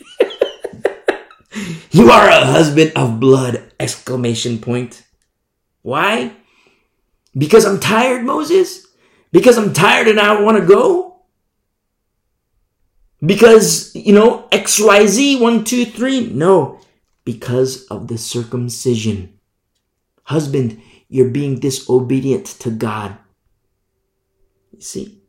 [1.90, 3.72] You are a husband of blood!
[3.80, 5.02] Exclamation point.
[5.82, 6.32] Why?
[7.36, 8.86] Because I'm tired, Moses?
[9.32, 11.22] Because I'm tired and I want to go?
[13.24, 16.28] Because, you know, XYZ, one, two, three?
[16.32, 16.80] No.
[17.24, 19.38] Because of the circumcision.
[20.24, 23.16] Husband, you're being disobedient to God.
[24.72, 25.22] You see?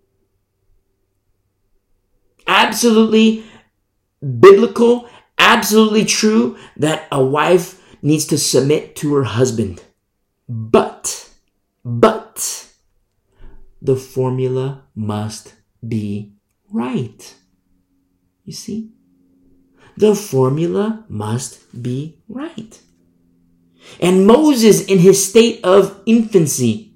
[2.46, 3.44] Absolutely
[4.22, 5.10] biblical
[5.48, 9.82] absolutely true that a wife needs to submit to her husband.
[10.48, 11.30] But,
[11.84, 12.68] but,
[13.82, 15.54] the formula must
[15.88, 16.34] be
[16.70, 17.36] right.
[18.44, 18.92] You see?
[19.96, 22.80] The formula must be right.
[24.02, 26.94] And Moses in his state of infancy.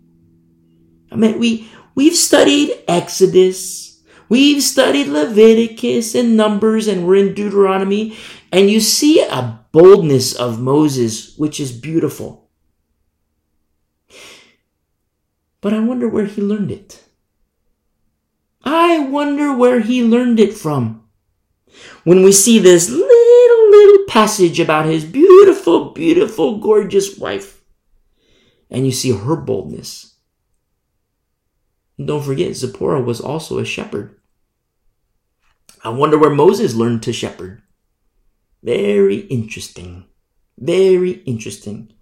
[1.10, 3.92] I mean, we, we've studied Exodus,
[4.32, 8.16] We've studied Leviticus and Numbers and we're in Deuteronomy,
[8.52, 12.50] and you see a boldness of Moses, which is beautiful.
[15.62, 17.04] But I wonder where he learned it.
[18.64, 21.04] I wonder where he learned it from.
[22.04, 27.62] When we see this little, little passage about his beautiful, beautiful, gorgeous wife,
[28.70, 30.16] and you see her boldness.
[32.04, 34.20] Don't forget, Zipporah was also a shepherd.
[35.84, 37.62] I wonder where Moses learned to shepherd.
[38.64, 40.06] Very interesting.
[40.58, 41.94] Very interesting.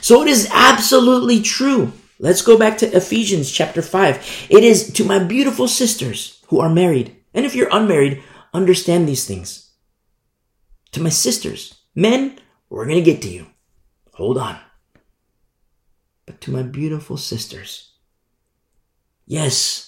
[0.00, 1.92] So it is absolutely true.
[2.18, 4.48] Let's go back to Ephesians chapter 5.
[4.48, 7.16] It is to my beautiful sisters who are married.
[7.34, 8.22] And if you're unmarried,
[8.54, 9.70] understand these things.
[10.92, 12.38] To my sisters, men,
[12.70, 13.46] we're going to get to you.
[14.14, 14.58] Hold on.
[16.24, 17.92] But to my beautiful sisters,
[19.26, 19.85] yes,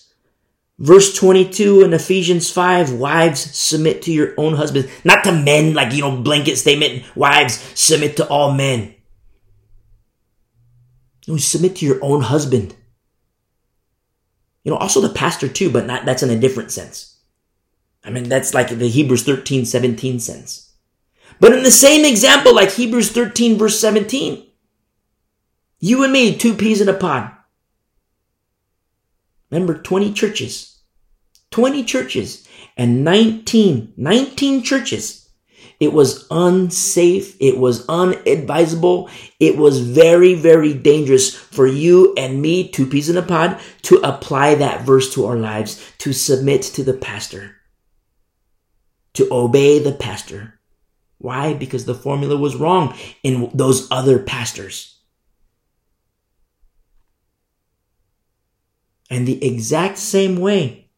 [0.79, 4.89] Verse 22 in Ephesians 5, wives submit to your own husbands.
[5.05, 7.05] Not to men, like, you know, blanket statement.
[7.17, 8.95] Wives submit to all men.
[11.27, 12.77] You submit to your own husband.
[14.63, 17.19] You know, also the pastor too, but not, that's in a different sense.
[18.05, 20.73] I mean, that's like the Hebrews 13, 17 sense.
[21.41, 24.47] But in the same example, like Hebrews 13 verse 17,
[25.81, 27.33] you and me, two peas in a pod.
[29.51, 30.79] Remember, 20 churches.
[31.51, 32.47] 20 churches
[32.77, 35.29] and 19, 19 churches.
[35.81, 37.37] It was unsafe.
[37.41, 39.09] It was unadvisable.
[39.39, 43.97] It was very, very dangerous for you and me, two peas in a pod, to
[43.99, 47.57] apply that verse to our lives, to submit to the pastor,
[49.15, 50.59] to obey the pastor.
[51.19, 51.55] Why?
[51.55, 54.98] Because the formula was wrong in those other pastors.
[59.11, 60.89] And the exact same way.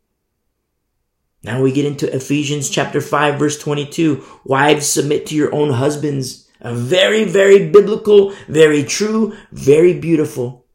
[1.43, 4.25] Now we get into Ephesians chapter 5 verse 22.
[4.45, 6.49] Wives submit to your own husbands.
[6.61, 10.67] A very, very biblical, very true, very beautiful.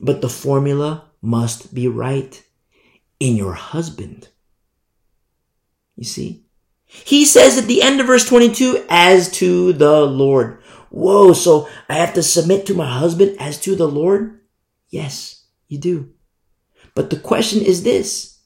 [0.00, 2.42] But the formula must be right
[3.18, 4.28] in your husband.
[5.96, 6.44] You see?
[6.84, 10.60] He says at the end of verse 22, as to the Lord.
[10.90, 14.40] Whoa, so I have to submit to my husband as to the Lord?
[14.90, 16.12] Yes, you do.
[16.94, 18.38] But the question is this.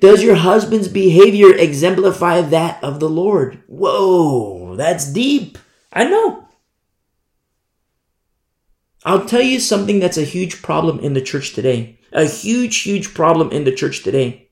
[0.00, 3.62] Does your husband's behavior exemplify that of the Lord?
[3.66, 5.58] Whoa, that's deep.
[5.92, 6.48] I know.
[9.04, 11.98] I'll tell you something that's a huge problem in the church today.
[12.12, 14.48] A huge, huge problem in the church today.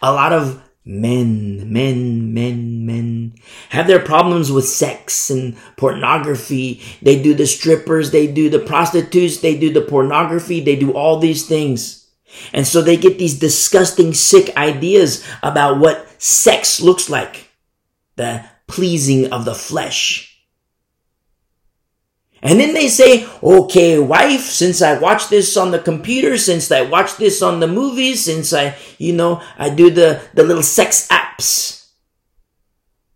[0.00, 3.34] A lot of men, men, men, men
[3.70, 6.82] have their problems with sex and pornography.
[7.02, 11.18] They do the strippers, they do the prostitutes, they do the pornography, they do all
[11.18, 12.10] these things.
[12.52, 17.48] And so they get these disgusting, sick ideas about what sex looks like.
[18.16, 20.31] The pleasing of the flesh.
[22.42, 26.82] And then they say, okay, wife, since I watch this on the computer, since I
[26.82, 31.06] watch this on the movies, since I, you know, I do the, the little sex
[31.08, 31.86] apps.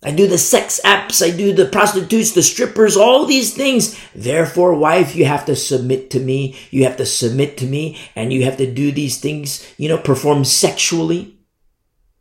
[0.05, 3.99] I do the sex apps, I do the prostitutes, the strippers, all these things.
[4.15, 6.57] Therefore, wife, you have to submit to me.
[6.71, 9.99] You have to submit to me and you have to do these things, you know,
[9.99, 11.41] perform sexually.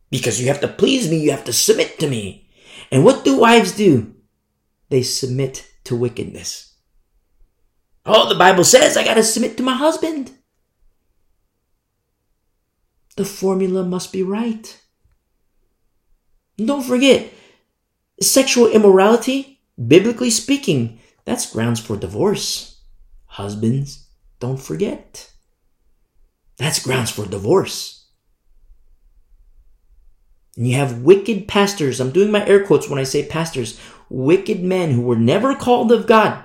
[0.10, 2.50] Because you have to please me, you have to submit to me.
[2.92, 4.16] And what do wives do?
[4.90, 6.75] They submit to wickedness.
[8.06, 10.32] Oh, the Bible says I gotta submit to my husband.
[13.16, 14.82] The formula must be right.
[16.58, 17.32] And don't forget,
[18.22, 22.82] sexual immorality, biblically speaking, that's grounds for divorce.
[23.26, 24.08] Husbands,
[24.40, 25.32] don't forget.
[26.58, 28.08] That's grounds for divorce.
[30.56, 32.00] And you have wicked pastors.
[32.00, 33.80] I'm doing my air quotes when I say pastors.
[34.10, 36.45] Wicked men who were never called of God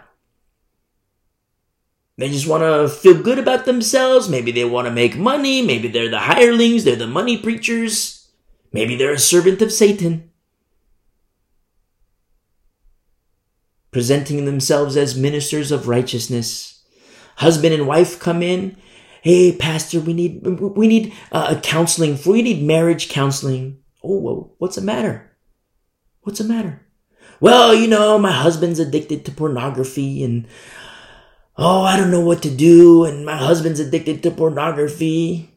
[2.21, 4.29] they just want to feel good about themselves.
[4.29, 5.63] Maybe they want to make money.
[5.63, 6.85] Maybe they're the hirelings.
[6.85, 8.29] They're the money preachers.
[8.73, 10.31] Maybe they're a servant of Satan.
[13.91, 16.83] Presenting themselves as ministers of righteousness.
[17.37, 18.77] Husband and wife come in.
[19.23, 22.19] Hey, pastor, we need, we need uh, counseling.
[22.27, 23.79] We need marriage counseling.
[24.05, 25.37] Oh, what's the matter?
[26.21, 26.87] What's the matter?
[27.41, 30.47] Well, you know, my husband's addicted to pornography and
[31.61, 35.51] oh, I don't know what to do, and my husband's addicted to pornography.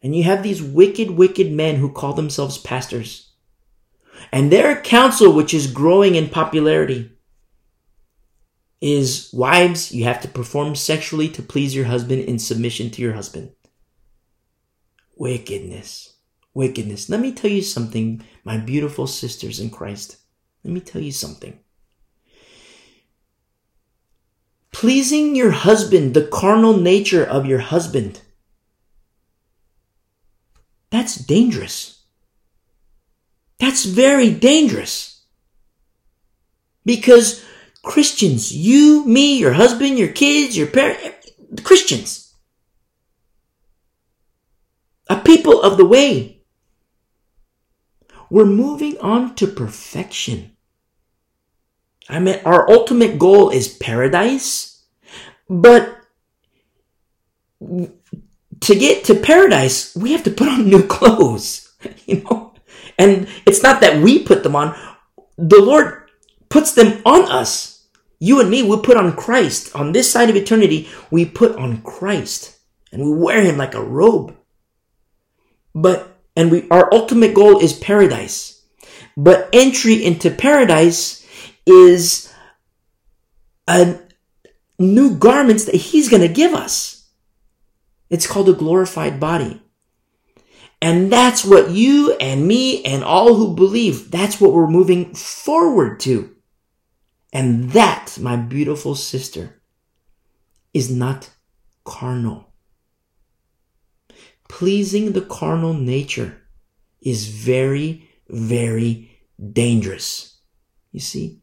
[0.00, 3.32] And you have these wicked, wicked men who call themselves pastors.
[4.30, 7.10] And their counsel, which is growing in popularity,
[8.80, 13.14] is wives, you have to perform sexually to please your husband in submission to your
[13.14, 13.50] husband.
[15.16, 16.16] Wickedness.
[16.52, 17.08] Wickedness.
[17.08, 20.18] Let me tell you something, my beautiful sisters in Christ.
[20.62, 21.58] Let me tell you something.
[24.74, 28.20] Pleasing your husband, the carnal nature of your husband.
[30.90, 32.02] That's dangerous.
[33.60, 35.22] That's very dangerous.
[36.84, 37.44] Because
[37.84, 41.30] Christians, you, me, your husband, your kids, your parents,
[41.62, 42.34] Christians,
[45.08, 46.42] a people of the way,
[48.28, 50.53] we're moving on to perfection.
[52.08, 54.74] I mean, our ultimate goal is paradise
[55.48, 56.00] but
[57.60, 61.72] to get to paradise, we have to put on new clothes,
[62.06, 62.54] you know?
[62.98, 64.76] And it's not that we put them on.
[65.36, 66.10] The Lord
[66.48, 67.86] puts them on us.
[68.20, 69.74] You and me, we put on Christ.
[69.74, 72.58] On this side of eternity, we put on Christ.
[72.92, 74.36] and we wear him like a robe.
[75.74, 78.62] But, and we, our ultimate goal is paradise.
[79.16, 81.23] But entry into paradise
[81.66, 82.32] is
[83.66, 83.98] a
[84.78, 87.08] new garments that he's going to give us.
[88.10, 89.62] It's called a glorified body.
[90.82, 95.98] And that's what you and me and all who believe, that's what we're moving forward
[96.00, 96.34] to.
[97.32, 99.62] And that, my beautiful sister,
[100.74, 101.30] is not
[101.84, 102.52] carnal.
[104.48, 106.42] Pleasing the carnal nature
[107.00, 109.10] is very, very
[109.52, 110.38] dangerous.
[110.92, 111.40] You see?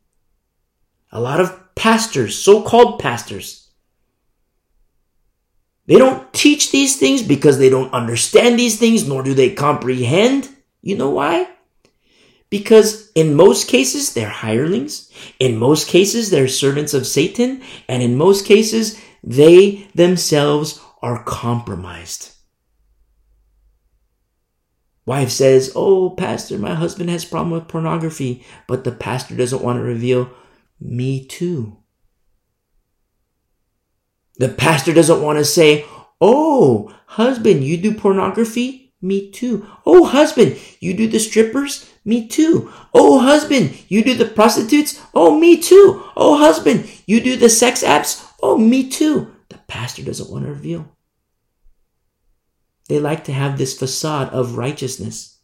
[1.11, 3.61] A lot of pastors, so-called pastors,
[5.87, 10.47] they don't teach these things because they don't understand these things, nor do they comprehend.
[10.81, 11.49] You know why?
[12.49, 15.11] Because in most cases, they're hirelings.
[15.39, 17.61] In most cases, they're servants of Satan.
[17.87, 22.31] And in most cases, they themselves are compromised.
[25.05, 29.77] Wife says, Oh, pastor, my husband has problem with pornography, but the pastor doesn't want
[29.79, 30.29] to reveal
[30.81, 31.77] me too.
[34.37, 35.85] The pastor doesn't want to say,
[36.19, 38.93] Oh, husband, you do pornography?
[39.01, 39.65] Me too.
[39.85, 41.89] Oh, husband, you do the strippers?
[42.05, 42.71] Me too.
[42.93, 45.01] Oh, husband, you do the prostitutes?
[45.13, 46.03] Oh, me too.
[46.15, 48.27] Oh, husband, you do the sex apps?
[48.41, 49.35] Oh, me too.
[49.49, 50.91] The pastor doesn't want to reveal.
[52.89, 55.39] They like to have this facade of righteousness.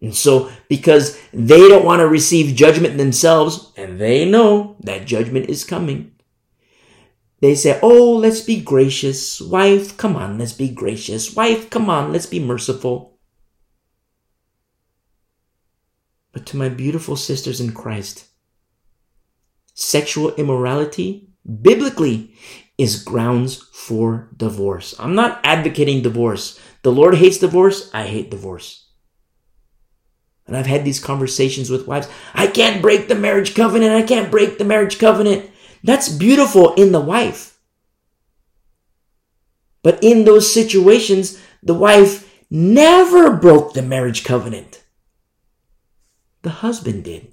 [0.00, 5.48] And so, because they don't want to receive judgment themselves, and they know that judgment
[5.48, 6.12] is coming,
[7.40, 9.40] they say, Oh, let's be gracious.
[9.40, 11.34] Wife, come on, let's be gracious.
[11.34, 13.18] Wife, come on, let's be merciful.
[16.32, 18.26] But to my beautiful sisters in Christ,
[19.72, 21.30] sexual immorality,
[21.62, 22.34] biblically,
[22.76, 24.94] is grounds for divorce.
[24.98, 26.60] I'm not advocating divorce.
[26.82, 27.90] The Lord hates divorce.
[27.94, 28.85] I hate divorce.
[30.46, 32.08] And I've had these conversations with wives.
[32.34, 33.92] I can't break the marriage covenant.
[33.92, 35.50] I can't break the marriage covenant.
[35.82, 37.58] That's beautiful in the wife.
[39.82, 44.84] But in those situations, the wife never broke the marriage covenant.
[46.42, 47.32] The husband did.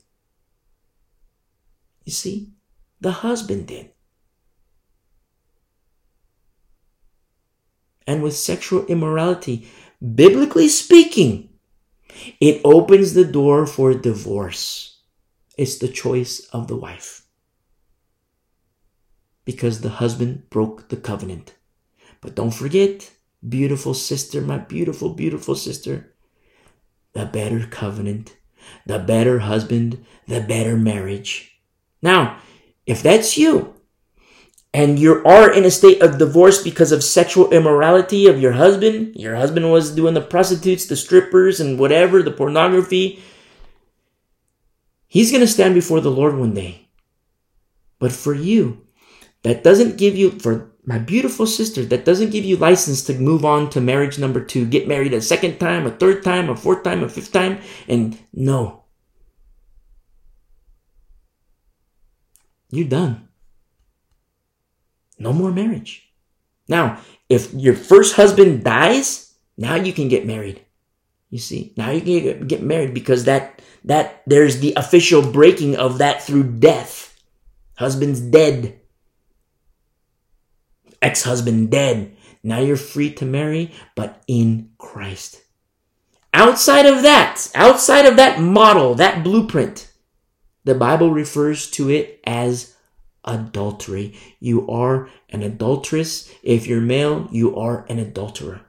[2.03, 2.53] You see,
[2.99, 3.91] the husband did.
[8.05, 9.67] And with sexual immorality,
[10.15, 11.49] biblically speaking,
[12.39, 15.01] it opens the door for divorce.
[15.57, 17.25] It's the choice of the wife.
[19.45, 21.55] Because the husband broke the covenant.
[22.21, 23.11] But don't forget,
[23.47, 26.13] beautiful sister, my beautiful, beautiful sister,
[27.13, 28.37] the better covenant,
[28.85, 31.59] the better husband, the better marriage.
[32.01, 32.39] Now,
[32.85, 33.72] if that's you,
[34.73, 39.15] and you are in a state of divorce because of sexual immorality of your husband,
[39.15, 43.21] your husband was doing the prostitutes, the strippers, and whatever, the pornography,
[45.07, 46.87] he's going to stand before the Lord one day.
[47.99, 48.87] But for you,
[49.43, 53.45] that doesn't give you, for my beautiful sister, that doesn't give you license to move
[53.45, 56.83] on to marriage number two, get married a second time, a third time, a fourth
[56.83, 58.83] time, a fifth time, and no.
[62.71, 63.22] You're done.
[65.19, 66.11] No more marriage.
[66.67, 66.99] Now,
[67.29, 70.63] if your first husband dies, now you can get married.
[71.29, 75.97] You see, now you can get married because that that there's the official breaking of
[75.97, 77.19] that through death.
[77.75, 78.79] Husband's dead.
[81.01, 82.15] Ex-husband dead.
[82.43, 85.41] Now you're free to marry, but in Christ.
[86.33, 89.91] Outside of that, outside of that model, that blueprint,
[90.63, 92.72] the Bible refers to it as
[93.25, 94.17] adultery.
[94.39, 96.31] You are an adulteress.
[96.43, 98.61] If you're male, you are an adulterer.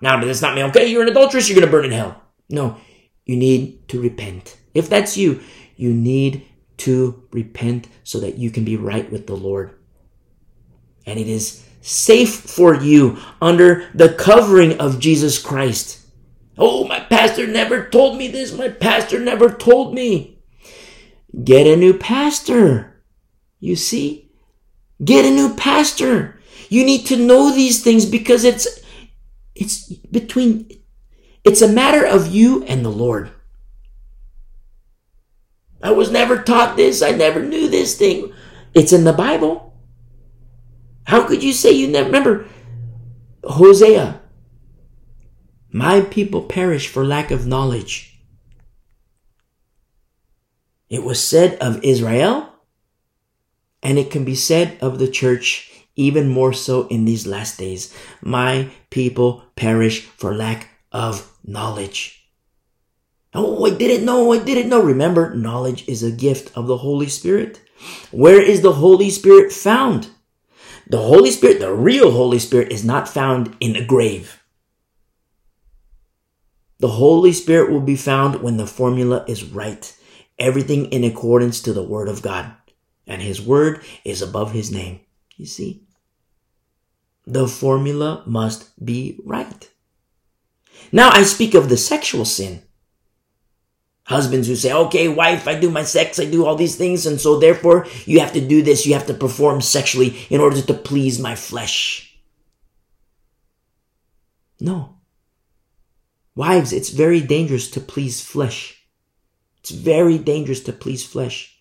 [0.00, 2.22] Now, does not mean, okay, you're an adulteress, you're going to burn in hell.
[2.48, 2.76] No,
[3.24, 4.56] you need to repent.
[4.74, 5.40] If that's you,
[5.76, 6.46] you need
[6.78, 9.74] to repent so that you can be right with the Lord.
[11.06, 16.06] And it is safe for you under the covering of Jesus Christ.
[16.56, 18.52] Oh, my pastor never told me this.
[18.52, 20.40] My pastor never told me.
[21.44, 22.97] Get a new pastor.
[23.60, 24.30] You see?
[25.04, 26.40] Get a new pastor.
[26.68, 28.66] You need to know these things because it's
[29.54, 30.70] it's between
[31.44, 33.30] it's a matter of you and the Lord.
[35.82, 37.02] I was never taught this.
[37.02, 38.32] I never knew this thing.
[38.74, 39.74] It's in the Bible.
[41.04, 42.46] How could you say you never remember
[43.44, 44.20] Hosea?
[45.70, 48.20] My people perish for lack of knowledge.
[50.90, 52.47] It was said of Israel
[53.82, 57.94] And it can be said of the church even more so in these last days.
[58.22, 62.30] My people perish for lack of knowledge.
[63.34, 64.82] Oh, I didn't know, I didn't know.
[64.82, 67.60] Remember, knowledge is a gift of the Holy Spirit.
[68.10, 70.10] Where is the Holy Spirit found?
[70.86, 74.42] The Holy Spirit, the real Holy Spirit, is not found in the grave.
[76.78, 79.94] The Holy Spirit will be found when the formula is right.
[80.38, 82.54] Everything in accordance to the Word of God.
[83.08, 85.00] And His Word is above His name.
[85.36, 85.82] You see?
[87.26, 89.68] The formula must be right.
[90.92, 92.62] Now I speak of the sexual sin.
[94.04, 97.20] Husbands who say, okay, wife, I do my sex, I do all these things, and
[97.20, 100.72] so therefore you have to do this, you have to perform sexually in order to
[100.72, 102.18] please my flesh.
[104.60, 104.96] No.
[106.34, 108.82] Wives, it's very dangerous to please flesh.
[109.58, 111.57] It's very dangerous to please flesh.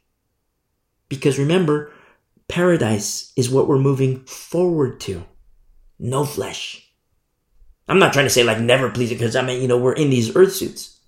[1.10, 1.92] Because remember,
[2.48, 5.24] paradise is what we're moving forward to.
[6.00, 6.84] No flesh.
[7.88, 9.94] I'm not trying to say like never please it because I mean, you know, we're
[9.94, 11.00] in these earth suits.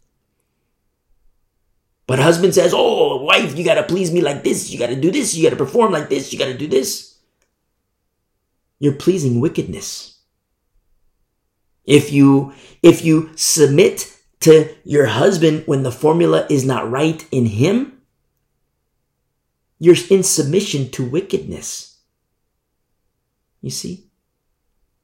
[2.07, 4.71] But husband says, Oh, wife, you gotta please me like this.
[4.71, 5.35] You gotta do this.
[5.35, 6.33] You gotta perform like this.
[6.33, 7.17] You gotta do this.
[8.79, 10.17] You're pleasing wickedness.
[11.85, 17.45] If you, if you submit to your husband when the formula is not right in
[17.45, 17.98] him,
[19.79, 21.97] you're in submission to wickedness.
[23.61, 24.09] You see?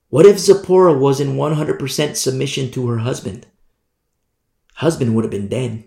[0.09, 3.47] What if Zipporah was in 100% submission to her husband?
[4.75, 5.85] Husband would have been dead.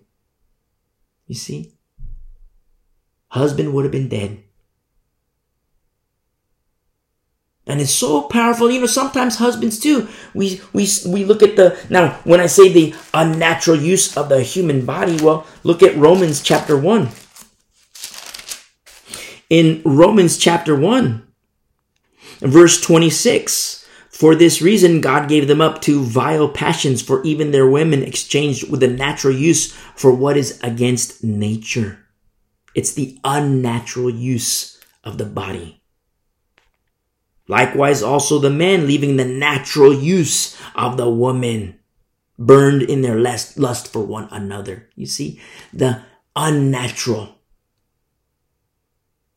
[1.27, 1.75] You see?
[3.29, 4.43] Husband would have been dead.
[7.67, 8.71] And it's so powerful.
[8.71, 12.73] You know, sometimes husbands too, we, we, we look at the, now when I say
[12.73, 17.11] the unnatural use of the human body, well, look at Romans chapter 1.
[19.51, 21.27] In Romans chapter 1,
[22.41, 27.69] verse 26, for this reason, God gave them up to vile passions, for even their
[27.69, 32.05] women exchanged with the natural use for what is against nature.
[32.75, 35.81] It's the unnatural use of the body.
[37.47, 41.79] Likewise, also the men leaving the natural use of the woman
[42.39, 44.91] burned in their lust for one another.
[44.95, 45.41] You see,
[45.73, 46.03] the
[46.37, 47.38] unnatural,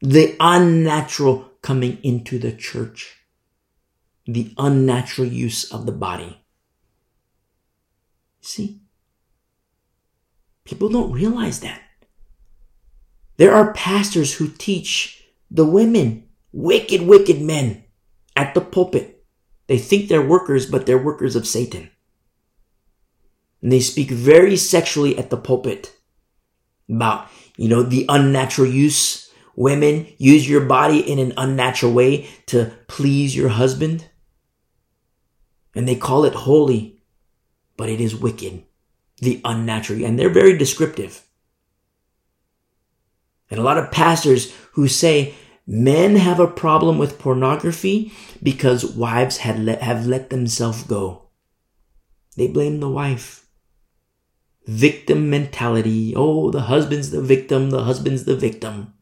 [0.01, 3.21] the unnatural coming into the church
[4.27, 6.41] the unnatural use of the body.
[8.41, 8.81] See?
[10.63, 11.81] People don't realize that.
[13.37, 17.83] There are pastors who teach the women, wicked, wicked men,
[18.35, 19.25] at the pulpit.
[19.67, 21.89] They think they're workers, but they're workers of Satan.
[23.61, 25.95] And they speak very sexually at the pulpit
[26.89, 29.30] about, you know, the unnatural use.
[29.61, 34.09] Women, use your body in an unnatural way to please your husband.
[35.75, 37.03] And they call it holy,
[37.77, 38.63] but it is wicked,
[39.17, 40.03] the unnatural.
[40.03, 41.21] And they're very descriptive.
[43.51, 45.35] And a lot of pastors who say
[45.67, 48.11] men have a problem with pornography
[48.41, 51.29] because wives had have let themselves go.
[52.35, 53.45] They blame the wife.
[54.65, 56.15] Victim mentality.
[56.15, 58.95] Oh, the husband's the victim, the husband's the victim.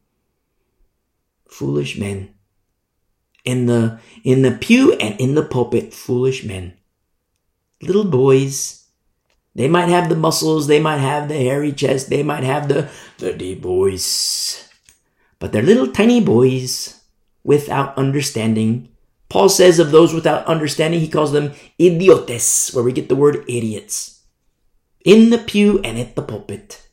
[1.50, 2.34] Foolish men.
[3.44, 6.74] In the in the pew and in the pulpit foolish men.
[7.82, 8.86] Little boys
[9.54, 12.88] they might have the muscles they might have the hairy chest they might have the
[13.18, 14.68] the deep voice
[15.40, 17.00] but they're little tiny boys
[17.42, 18.88] without understanding.
[19.28, 23.44] Paul says of those without understanding he calls them idiotes where we get the word
[23.48, 24.20] idiots.
[25.04, 26.86] In the pew and at the pulpit.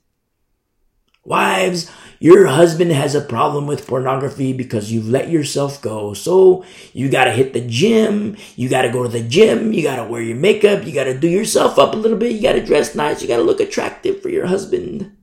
[1.26, 6.14] Wives your husband has a problem with pornography because you've let yourself go.
[6.14, 8.38] So you got to hit the gym.
[8.56, 9.73] You got to go to the gym.
[9.73, 10.85] You got to wear your makeup.
[10.85, 12.34] You got to do yourself up a little bit.
[12.34, 13.22] You got to dress nice.
[13.22, 15.15] You got to look attractive for your husband.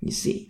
[0.00, 0.48] You see?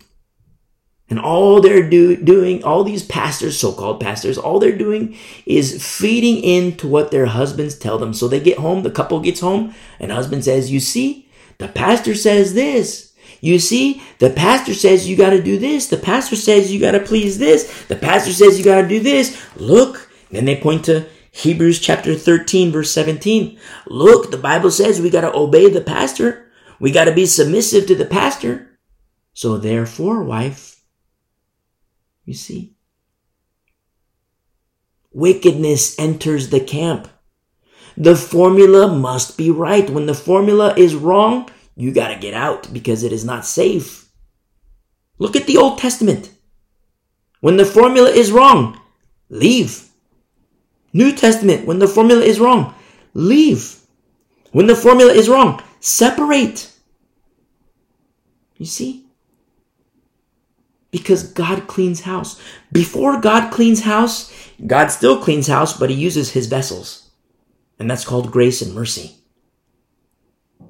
[1.09, 6.41] And all they're do, doing, all these pastors, so-called pastors, all they're doing is feeding
[6.41, 8.13] into what their husbands tell them.
[8.13, 12.15] So they get home, the couple gets home, and husband says, you see, the pastor
[12.15, 13.10] says this.
[13.41, 15.87] You see, the pastor says you got to do this.
[15.87, 17.85] The pastor says you got to please this.
[17.85, 19.37] The pastor says you got to do this.
[19.57, 20.09] Look.
[20.29, 23.59] Then they point to Hebrews chapter 13, verse 17.
[23.87, 26.51] Look, the Bible says we got to obey the pastor.
[26.79, 28.79] We got to be submissive to the pastor.
[29.33, 30.83] So therefore, wife,
[32.25, 32.75] you see,
[35.11, 37.07] wickedness enters the camp.
[37.97, 39.89] The formula must be right.
[39.89, 41.49] When the formula is wrong,
[41.81, 44.07] you got to get out because it is not safe.
[45.17, 46.31] Look at the Old Testament.
[47.39, 48.79] when the formula is wrong,
[49.29, 49.89] leave.
[50.93, 52.75] New Testament, when the formula is wrong,
[53.15, 53.79] leave.
[54.51, 56.71] When the formula is wrong, separate.
[58.57, 59.07] You see?
[60.91, 62.39] Because God cleans house.
[62.71, 64.31] Before God cleans house,
[64.67, 67.09] God still cleans house, but he uses his vessels.
[67.79, 69.20] And that's called grace and mercy.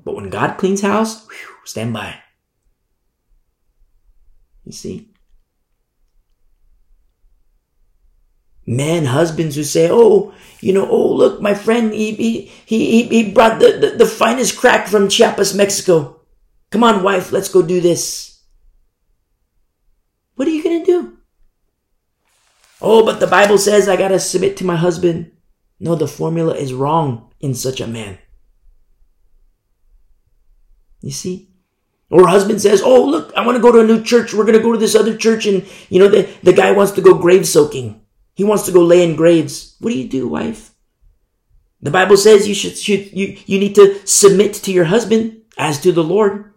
[0.03, 2.15] But when God cleans house, whew, stand by.
[4.65, 5.09] You see?
[8.65, 13.31] Men, husbands who say, oh, you know, oh, look, my friend, he, he, he, he
[13.31, 16.21] brought the, the, the finest crack from Chiapas, Mexico.
[16.69, 18.39] Come on, wife, let's go do this.
[20.35, 21.17] What are you going to do?
[22.81, 25.31] Oh, but the Bible says I got to submit to my husband.
[25.79, 28.19] No, the formula is wrong in such a man.
[31.01, 31.49] You see?
[32.09, 34.33] Or husband says, Oh, look, I want to go to a new church.
[34.33, 35.45] We're going to go to this other church.
[35.45, 38.01] And, you know, the, the guy wants to go grave soaking.
[38.35, 39.75] He wants to go lay in graves.
[39.79, 40.71] What do you do, wife?
[41.81, 45.79] The Bible says you should, should you, you need to submit to your husband as
[45.81, 46.53] to the Lord.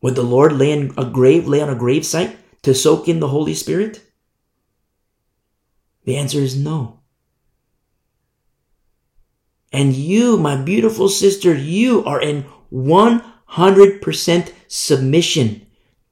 [0.00, 3.20] Would the Lord lay in a grave, lay on a grave site to soak in
[3.20, 4.02] the Holy Spirit?
[6.04, 6.99] The answer is no.
[9.72, 15.66] And you, my beautiful sister, you are in 100% submission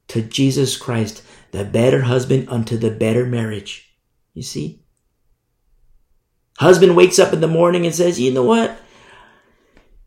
[0.08, 3.96] to Jesus Christ, the better husband unto the better marriage.
[4.34, 4.82] You see?
[6.58, 8.78] Husband wakes up in the morning and says, you know what?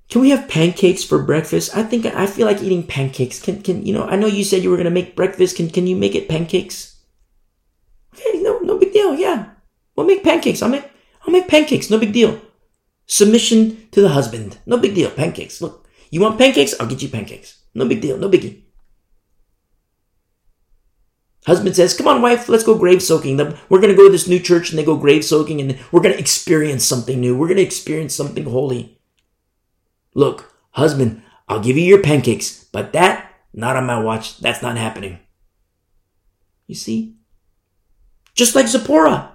[0.10, 1.76] Can we have pancakes for breakfast?
[1.76, 3.41] I think I feel like eating pancakes.
[3.41, 4.03] Can can you know?
[4.03, 5.56] I know you said you were gonna make breakfast.
[5.56, 6.98] Can can you make it pancakes?
[8.14, 9.15] Okay, no no big deal.
[9.15, 9.45] Yeah,
[9.95, 10.61] we'll make pancakes.
[10.61, 10.84] I'll make
[11.26, 11.90] I'll make pancakes.
[11.90, 12.41] No big deal.
[13.12, 14.58] Submission to the husband.
[14.66, 15.12] No big deal.
[15.12, 15.62] Pancakes.
[15.62, 16.74] Look, you want pancakes?
[16.80, 17.62] I'll get you pancakes.
[17.76, 18.18] No big deal.
[18.18, 18.62] No biggie.
[21.46, 23.36] Husband says, Come on, wife, let's go grave soaking.
[23.36, 26.00] We're going to go to this new church and they go grave soaking and we're
[26.00, 27.36] going to experience something new.
[27.36, 28.98] We're going to experience something holy.
[30.16, 34.40] Look, husband, I'll give you your pancakes, but that, not on my watch.
[34.40, 35.20] That's not happening.
[36.66, 37.18] You see?
[38.36, 39.34] Just like Zipporah.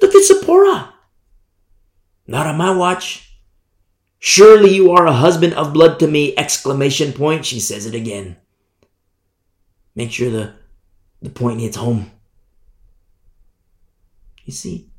[0.00, 0.94] Look at Zipporah.
[2.30, 3.28] Not on my watch.
[4.20, 6.32] Surely you are a husband of blood to me!
[6.36, 7.44] Exclamation point.
[7.44, 8.36] She says it again.
[9.96, 10.52] Make sure the,
[11.20, 12.12] the point hits home.
[14.44, 14.92] You see?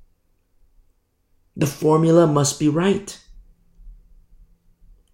[1.56, 3.18] The formula must be right.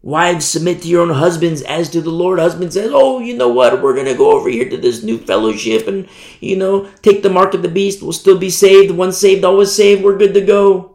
[0.01, 2.39] Wives, submit to your own husbands as to the Lord.
[2.39, 3.79] Husband says, Oh, you know what?
[3.83, 7.29] We're going to go over here to this new fellowship and, you know, take the
[7.29, 8.01] mark of the beast.
[8.01, 8.89] We'll still be saved.
[8.89, 10.03] Once saved, always saved.
[10.03, 10.86] We're good to go.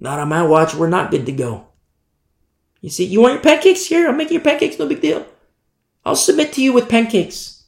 [0.00, 0.74] Not on my watch.
[0.74, 1.66] We're not good to go.
[2.80, 3.84] You see, you want your pancakes?
[3.84, 4.78] Here, I'm making your pancakes.
[4.78, 5.26] No big deal.
[6.04, 7.64] I'll submit to you with pancakes.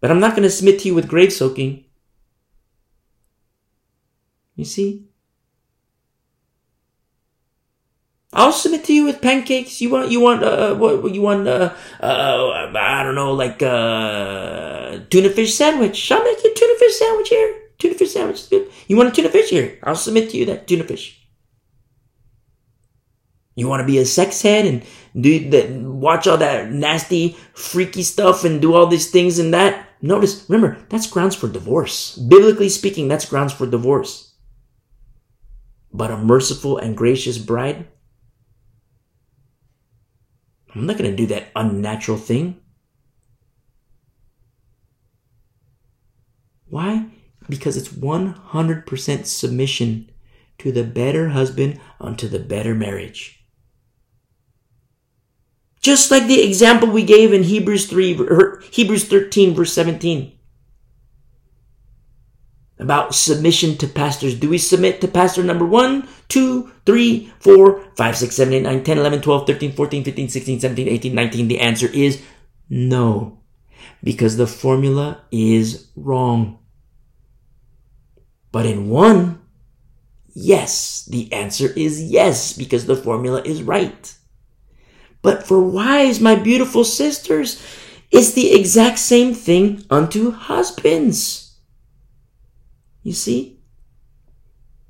[0.00, 1.84] But I'm not going to submit to you with grave soaking.
[4.56, 5.06] You see?
[8.32, 9.80] I'll submit to you with pancakes.
[9.80, 15.00] You want, you want, uh, what, you want, uh, uh, I don't know, like, uh,
[15.10, 16.10] tuna fish sandwich.
[16.10, 17.69] I'll make you a tuna fish sandwich here.
[17.80, 18.36] Tuna fish sandwich.
[18.36, 18.70] is good.
[18.86, 19.78] You want a tuna fish here?
[19.82, 21.16] I'll submit to you that tuna fish.
[23.56, 24.84] You want to be a sex head and
[25.20, 29.86] do that, watch all that nasty, freaky stuff and do all these things and that?
[30.02, 32.16] Notice, remember, that's grounds for divorce.
[32.16, 34.34] Biblically speaking, that's grounds for divorce.
[35.92, 37.86] But a merciful and gracious bride,
[40.74, 42.60] I'm not going to do that unnatural thing.
[46.68, 47.06] Why?
[47.50, 50.10] Because it's 100% submission
[50.58, 53.44] to the better husband unto the better marriage.
[55.80, 58.18] Just like the example we gave in Hebrews 3,
[58.70, 60.38] Hebrews 13 verse 17
[62.80, 64.34] about submission to pastors.
[64.34, 68.84] Do we submit to pastor number 1, 2, 3, 4, 5, 6, 7, 8, 9,
[68.84, 71.48] 10, 11, 12, 13, 14, 15, 16, 17, 18, 19?
[71.48, 72.22] The answer is
[72.70, 73.38] no.
[74.02, 76.58] Because the formula is wrong.
[78.52, 79.40] But in one,
[80.34, 84.14] yes, the answer is yes, because the formula is right.
[85.22, 87.62] But for wives, my beautiful sisters,
[88.10, 91.58] it's the exact same thing unto husbands.
[93.02, 93.60] You see?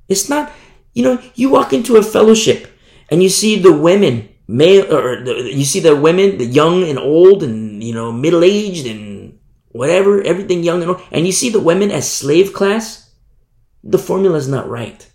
[0.09, 0.51] It's not,
[0.93, 2.67] you know, you walk into a fellowship
[3.09, 6.97] and you see the women, male, or the, you see the women, the young and
[6.97, 9.39] old and, you know, middle aged and
[9.69, 13.10] whatever, everything young and old, and you see the women as slave class,
[13.83, 15.07] the formula is not right.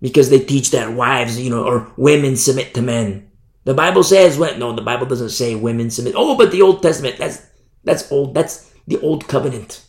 [0.00, 3.30] Because they teach that wives, you know, or women submit to men.
[3.64, 4.58] The Bible says what?
[4.58, 6.14] No, the Bible doesn't say women submit.
[6.16, 7.44] Oh, but the Old Testament, that's,
[7.84, 8.34] that's old.
[8.34, 9.84] That's the old covenant.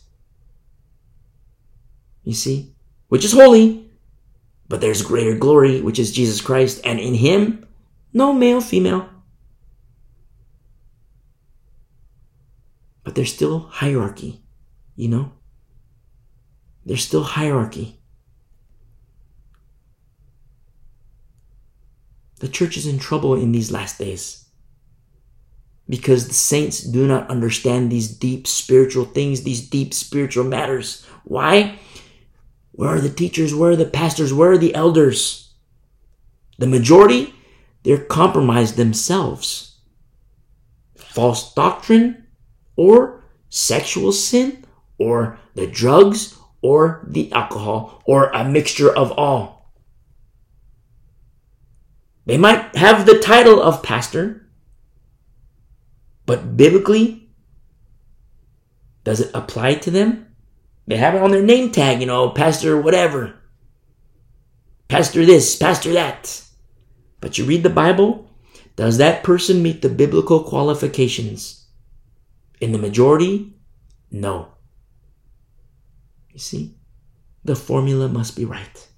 [2.24, 2.74] You see?
[3.08, 3.90] Which is holy,
[4.68, 7.66] but there's greater glory, which is Jesus Christ, and in him,
[8.12, 9.08] no male, female.
[13.02, 14.42] But there's still hierarchy,
[14.94, 15.32] you know?
[16.84, 18.00] There's still hierarchy.
[22.40, 24.46] The church is in trouble in these last days
[25.90, 31.04] because the saints do not understand these deep spiritual things, these deep spiritual matters.
[31.24, 31.78] Why?
[32.70, 33.54] Where are the teachers?
[33.54, 34.32] Where are the pastors?
[34.32, 35.52] Where are the elders?
[36.58, 37.34] The majority,
[37.82, 39.80] they're compromised themselves.
[40.96, 42.26] False doctrine,
[42.76, 44.64] or sexual sin,
[44.96, 49.72] or the drugs, or the alcohol, or a mixture of all.
[52.26, 54.48] They might have the title of pastor,
[56.26, 57.30] but biblically,
[59.04, 60.26] does it apply to them?
[60.86, 63.34] They have it on their name tag, you know, pastor whatever.
[64.88, 66.42] Pastor this, pastor that.
[67.20, 68.28] But you read the Bible,
[68.76, 71.66] does that person meet the biblical qualifications?
[72.60, 73.54] In the majority,
[74.10, 74.54] no.
[76.40, 76.74] You see,
[77.44, 78.88] the formula must be right.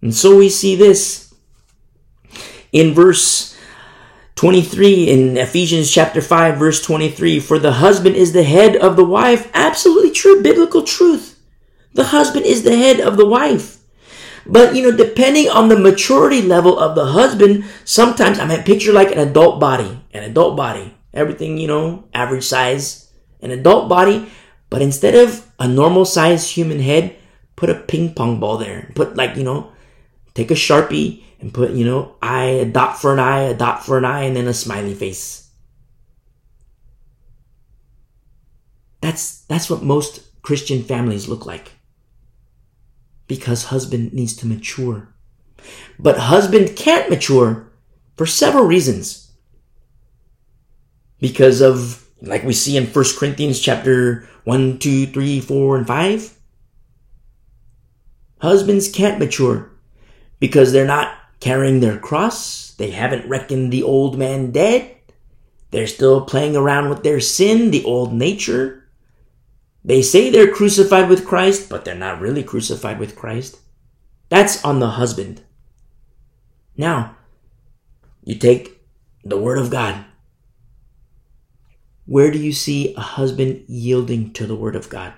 [0.00, 1.34] And so we see this
[2.70, 3.58] in verse
[4.36, 9.04] 23 in Ephesians chapter 5 verse 23 for the husband is the head of the
[9.04, 9.50] wife.
[9.52, 11.40] Absolutely true biblical truth.
[11.94, 13.78] The husband is the head of the wife.
[14.46, 18.92] But you know depending on the maturity level of the husband sometimes I mean picture
[18.92, 20.96] like an adult body an adult body.
[21.12, 23.05] Everything you know average size
[23.40, 24.28] an adult body
[24.70, 27.14] but instead of a normal size human head
[27.54, 29.70] put a ping pong ball there put like you know
[30.34, 33.84] take a sharpie and put, you know, eye, a dot for an eye, a dot
[33.84, 35.50] for an eye, and then a smiley face.
[39.00, 41.72] That's, that's what most Christian families look like.
[43.26, 45.14] Because husband needs to mature.
[45.98, 47.70] But husband can't mature
[48.16, 49.32] for several reasons.
[51.18, 56.36] Because of, like we see in 1 Corinthians chapter 1, 2, 3, 4, and 5.
[58.40, 59.70] Husbands can't mature
[60.38, 62.74] because they're not carrying their cross.
[62.74, 64.96] They haven't reckoned the old man dead.
[65.70, 68.88] They're still playing around with their sin, the old nature.
[69.84, 73.58] They say they're crucified with Christ, but they're not really crucified with Christ.
[74.30, 75.42] That's on the husband.
[76.78, 77.16] Now,
[78.24, 78.80] you take
[79.22, 80.05] the Word of God.
[82.06, 85.12] Where do you see a husband yielding to the Word of God?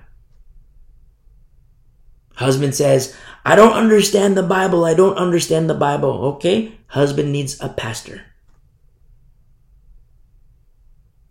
[2.34, 4.84] Husband says, I don't understand the Bible.
[4.84, 6.24] I don't understand the Bible.
[6.36, 6.72] Okay.
[6.86, 8.22] Husband needs a pastor.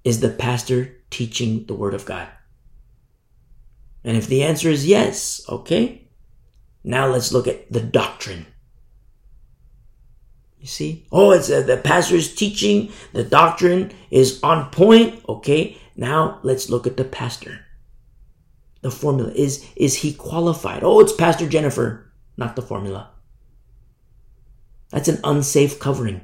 [0.03, 2.27] Is the pastor teaching the Word of God?
[4.03, 6.07] And if the answer is yes, okay.
[6.83, 8.45] Now let's look at the doctrine.
[10.67, 11.07] You see?
[11.13, 12.91] Oh, it's uh, the pastor's teaching.
[13.13, 15.23] The doctrine is on point.
[15.29, 15.77] Okay.
[15.95, 17.61] Now let's look at the pastor
[18.81, 19.31] the formula.
[19.33, 20.83] Is, is he qualified?
[20.83, 23.09] Oh, it's Pastor Jennifer, not the formula.
[24.89, 26.21] That's an unsafe covering.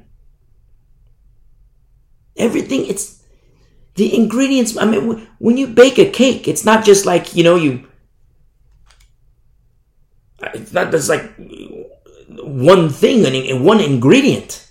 [2.36, 3.22] Everything, it's
[3.94, 4.76] the ingredients.
[4.76, 7.86] I mean, when you bake a cake, it's not just like, you know, you,
[10.54, 11.32] it's not just like
[12.46, 14.66] one thing and one ingredient.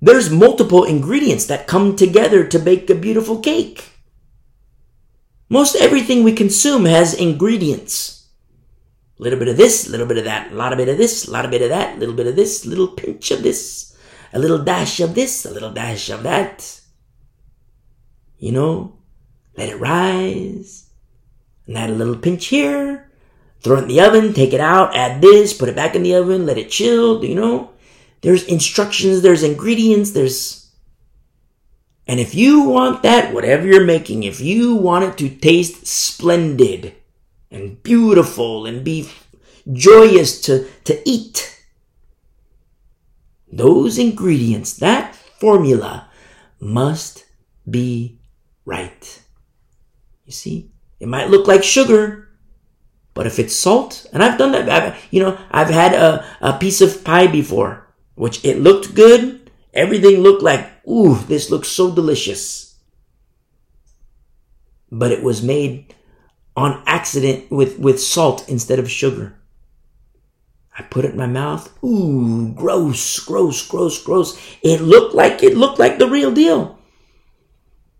[0.00, 3.90] There's multiple ingredients that come together to bake a beautiful cake.
[5.48, 8.26] Most everything we consume has ingredients.
[9.20, 10.96] A little bit of this, a little bit of that, a lot of bit of
[10.96, 13.42] this, a lot of bit of that, a little bit of this, little pinch of
[13.42, 13.96] this,
[14.32, 16.80] a little dash of this, a little dash of that.
[18.38, 18.96] You know,
[19.56, 20.90] let it rise,
[21.68, 23.11] and add a little pinch here,
[23.62, 26.14] throw it in the oven, take it out, add this, put it back in the
[26.14, 27.70] oven, let it chill, you know.
[28.20, 30.62] There's instructions, there's ingredients, there's
[32.06, 36.94] and if you want that, whatever you're making, if you want it to taste splendid
[37.50, 39.08] and beautiful and be
[39.72, 41.64] joyous to, to eat,
[43.50, 46.08] those ingredients, that formula
[46.58, 47.24] must
[47.70, 48.18] be
[48.64, 49.22] right.
[50.24, 52.21] You see, it might look like sugar,
[53.14, 56.58] but if it's salt, and I've done that, I've, you know, I've had a, a
[56.58, 61.94] piece of pie before, which it looked good, everything looked like ooh, this looks so
[61.94, 62.76] delicious.
[64.90, 65.94] But it was made
[66.56, 69.38] on accident with, with salt instead of sugar.
[70.76, 71.72] I put it in my mouth.
[71.84, 74.38] Ooh, gross, gross, gross, gross.
[74.62, 76.78] It looked like it looked like the real deal.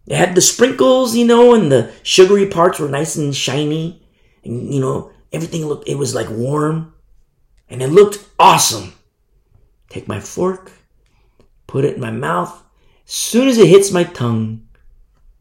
[0.06, 4.01] It had the sprinkles, you know, and the sugary parts were nice and shiny.
[4.44, 6.94] And, you know, everything looked, it was like warm.
[7.68, 8.92] And it looked awesome.
[9.88, 10.72] Take my fork,
[11.66, 12.62] put it in my mouth.
[13.06, 14.66] As soon as it hits my tongue,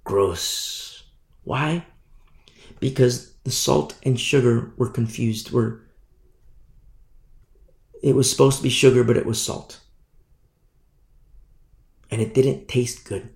[0.03, 1.03] gross.
[1.43, 1.85] Why?
[2.79, 5.81] Because the salt and sugar were confused, were
[8.01, 9.79] it was supposed to be sugar, but it was salt.
[12.09, 13.29] And it didn't taste good.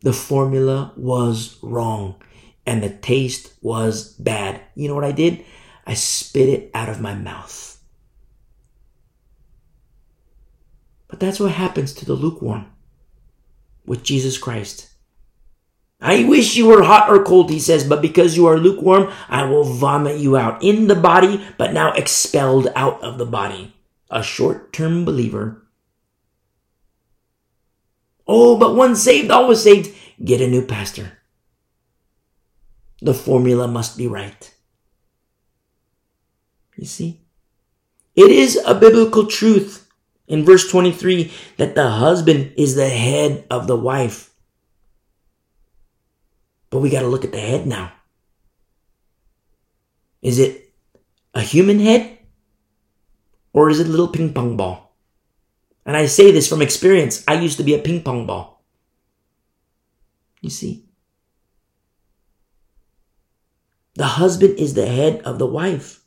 [0.00, 2.20] The formula was wrong
[2.66, 4.60] and the taste was bad.
[4.74, 5.44] You know what I did?
[5.86, 7.80] I spit it out of my mouth.
[11.08, 12.66] But that's what happens to the lukewarm
[13.86, 14.90] with Jesus Christ.
[16.00, 19.44] I wish you were hot or cold, he says, but because you are lukewarm, I
[19.44, 23.74] will vomit you out in the body, but now expelled out of the body.
[24.10, 25.66] A short term believer.
[28.28, 29.94] Oh, but once saved, always saved.
[30.22, 31.15] Get a new pastor.
[33.00, 34.54] The formula must be right.
[36.76, 37.20] You see?
[38.14, 39.88] It is a biblical truth
[40.26, 44.32] in verse 23 that the husband is the head of the wife.
[46.70, 47.92] But we got to look at the head now.
[50.22, 50.72] Is it
[51.34, 52.18] a human head?
[53.52, 54.96] Or is it a little ping pong ball?
[55.86, 57.22] And I say this from experience.
[57.28, 58.64] I used to be a ping pong ball.
[60.40, 60.85] You see?
[63.96, 66.02] The husband is the head of the wife.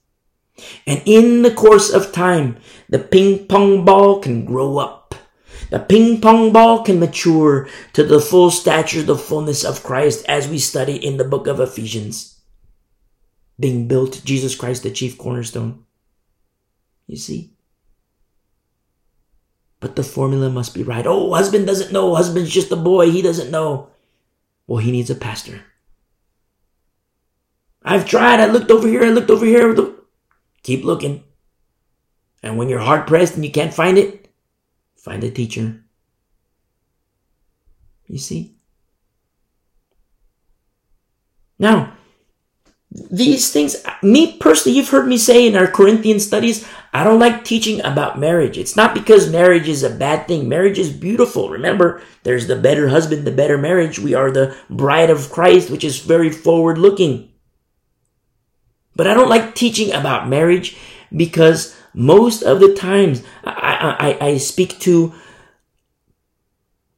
[0.85, 2.57] And in the course of time,
[2.89, 4.99] the ping pong ball can grow up
[5.69, 10.47] the ping pong ball can mature to the full stature, the fullness of Christ as
[10.47, 12.41] we study in the book of Ephesians.
[13.59, 15.85] Being built, Jesus Christ, the chief cornerstone.
[17.05, 17.53] You see?
[19.79, 21.05] But the formula must be right.
[21.05, 22.15] Oh, husband doesn't know.
[22.15, 23.11] Husband's just a boy.
[23.11, 23.89] He doesn't know.
[24.65, 25.61] Well, he needs a pastor.
[27.83, 28.39] I've tried.
[28.39, 29.03] I looked over here.
[29.03, 29.75] I looked over here.
[30.63, 31.23] Keep looking.
[32.43, 34.19] And when you're hard pressed and you can't find it,
[34.99, 35.81] Find a teacher.
[38.07, 38.55] You see?
[41.57, 41.93] Now,
[42.91, 47.45] these things, me personally, you've heard me say in our Corinthian studies, I don't like
[47.45, 48.57] teaching about marriage.
[48.57, 50.49] It's not because marriage is a bad thing.
[50.49, 51.49] Marriage is beautiful.
[51.49, 53.99] Remember, there's the better husband, the better marriage.
[53.99, 57.28] We are the bride of Christ, which is very forward looking.
[58.99, 60.75] But I don't like teaching about marriage
[61.15, 65.13] because most of the times I, I, I speak to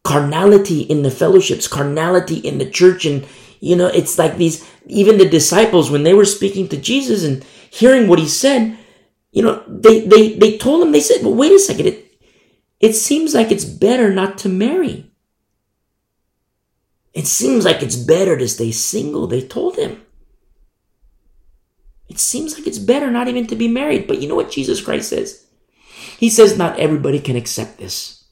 [0.04, 3.06] carnality in the fellowships, carnality in the church.
[3.06, 3.28] And,
[3.60, 7.44] you know, it's like these, even the disciples, when they were speaking to Jesus and
[7.70, 8.76] hearing what he said,
[9.32, 11.86] you know, they, they, they told him, they said, well, wait a second.
[11.86, 12.20] It,
[12.80, 15.12] it seems like it's better not to marry.
[17.14, 20.02] It seems like it's better to stay single, they told him.
[22.12, 24.06] It seems like it's better not even to be married.
[24.06, 25.46] But you know what Jesus Christ says?
[26.18, 28.26] He says not everybody can accept this.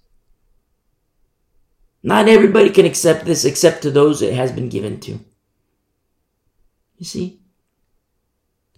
[2.03, 5.19] Not everybody can accept this except to those it has been given to.
[6.97, 7.39] You see?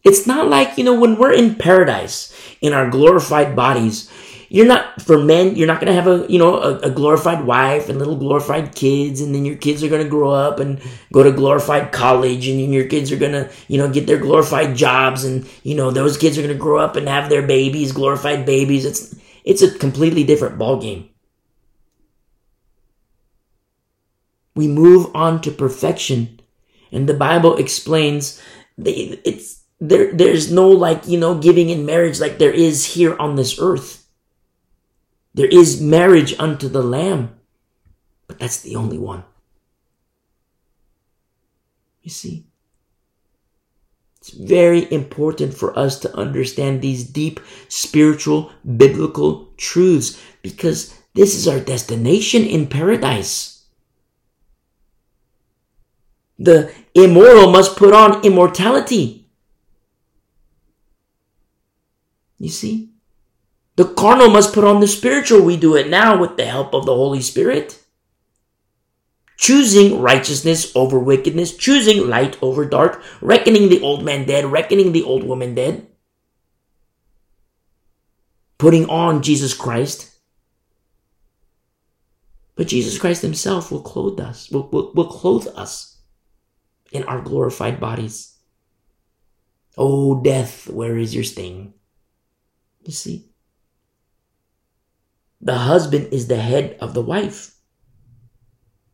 [0.03, 4.07] It's not like, you know, when we're in paradise in our glorified bodies,
[4.53, 7.45] you're not for men you're not going to have a you know a, a, glorified
[7.45, 10.82] wife and little glorified kids and then your kids are going to grow up and
[11.14, 14.76] go to glorified college and your kids are going to you know get their glorified
[14.76, 17.94] jobs and you know those kids are going to grow up and have their babies
[17.94, 18.84] glorified babies.
[18.84, 19.15] It's
[19.45, 21.10] it's a completely different ball game
[24.53, 26.41] we move on to perfection
[26.91, 28.41] and the bible explains
[28.78, 33.36] it's there there's no like you know giving in marriage like there is here on
[33.36, 34.01] this earth
[35.34, 37.36] there is marriage unto the Lamb,
[38.28, 39.24] but that's the only one.
[42.02, 42.48] You see,
[44.20, 51.48] it's very important for us to understand these deep spiritual biblical truths because this is
[51.48, 53.66] our destination in paradise.
[56.38, 59.28] The immoral must put on immortality.
[62.40, 62.91] You see?
[63.76, 65.41] The carnal must put on the spiritual.
[65.41, 67.80] We do it now with the help of the Holy Spirit.
[69.38, 75.03] Choosing righteousness over wickedness, choosing light over dark, reckoning the old man dead, reckoning the
[75.03, 75.88] old woman dead.
[78.60, 80.11] Putting on Jesus Christ.
[82.56, 85.98] But Jesus Christ himself will clothe us, will, will, will clothe us
[86.91, 88.38] in our glorified bodies.
[89.77, 91.73] Oh, death, where is your sting?
[92.84, 93.31] You see?
[95.42, 97.56] The husband is the head of the wife.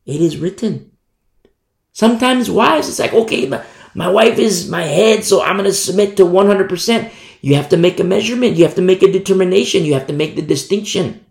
[0.05, 0.91] It is written.
[1.91, 3.63] Sometimes wives, it's like, okay, my,
[3.93, 7.11] my wife is my head, so I'm going to submit to 100%.
[7.41, 8.55] You have to make a measurement.
[8.55, 9.83] You have to make a determination.
[9.83, 11.25] You have to make the distinction.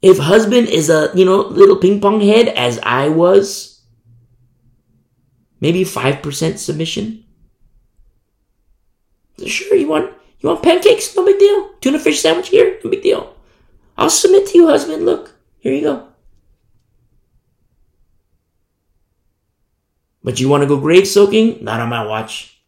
[0.00, 3.82] If husband is a, you know, little ping pong head as I was,
[5.60, 7.24] maybe 5% submission.
[9.44, 10.15] Sure, you want
[10.46, 11.16] you want pancakes?
[11.16, 11.70] No big deal.
[11.80, 12.78] Tuna fish sandwich here?
[12.84, 13.34] No big deal.
[13.98, 15.04] I'll submit to you, husband.
[15.04, 16.08] Look, here you go.
[20.22, 21.64] But you want to go grave soaking?
[21.64, 22.60] Not on my watch.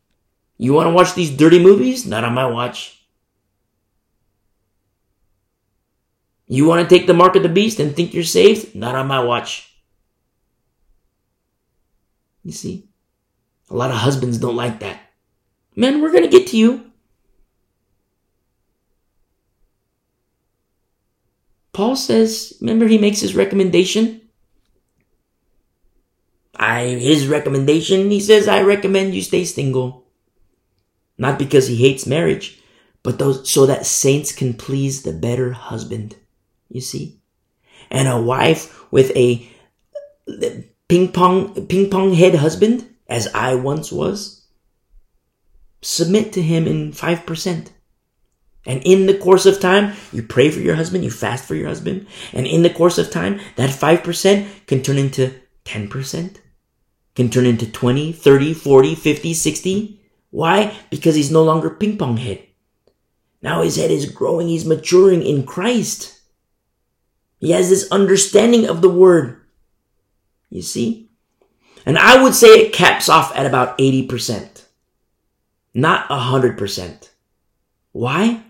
[0.57, 2.07] You want to watch these dirty movies?
[2.07, 3.07] Not on my watch.
[6.47, 8.75] You want to take the mark of the beast and think you're saved?
[8.75, 9.73] Not on my watch.
[12.43, 12.89] You see?
[13.71, 15.01] A lot of husbands don't like that.
[15.77, 16.88] Men, we're going to get to you.
[21.79, 24.23] Paul says, remember he makes his recommendation?
[26.57, 30.05] I, his recommendation, he says, I recommend you stay single.
[31.19, 32.61] Not because he hates marriage,
[33.05, 36.17] but those, so that saints can please the better husband.
[36.69, 37.21] You see?
[37.93, 39.49] And a wife with a
[40.89, 44.49] ping pong, ping pong head husband, as I once was,
[45.81, 47.69] submit to him in 5%.
[48.69, 51.69] And in the course of time, you pray for your husband, you fast for your
[51.69, 52.07] husband.
[52.35, 55.35] And in the course of time, that 5% can turn into
[55.65, 56.37] 10%,
[57.17, 60.01] can turn into 20, 30, 40, 50, 60.
[60.31, 60.77] Why?
[60.91, 62.45] Because he's no longer ping pong head.
[63.41, 66.21] Now his head is growing, he's maturing in Christ.
[67.39, 69.47] He has this understanding of the word.
[70.51, 71.11] You see?
[71.87, 74.65] And I would say it caps off at about 80%,
[75.73, 77.09] not 100%.
[77.93, 78.43] Why?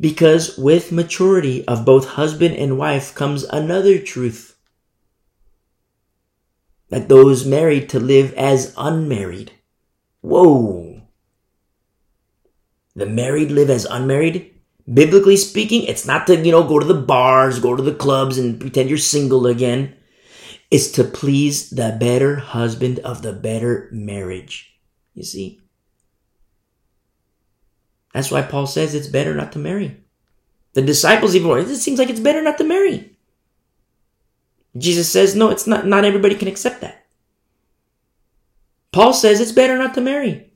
[0.00, 4.56] Because with maturity of both husband and wife comes another truth.
[6.90, 9.52] That those married to live as unmarried.
[10.20, 11.02] Whoa.
[12.96, 14.54] The married live as unmarried?
[14.92, 18.36] Biblically speaking, it's not to, you know, go to the bars, go to the clubs
[18.36, 19.96] and pretend you're single again.
[20.70, 24.74] It's to please the better husband of the better marriage.
[25.14, 25.63] You see?
[28.14, 30.00] That's why Paul says it's better not to marry.
[30.72, 33.10] The disciples even it seems like it's better not to marry.
[34.78, 37.04] Jesus says, no, it's not, not everybody can accept that.
[38.92, 40.52] Paul says it's better not to marry.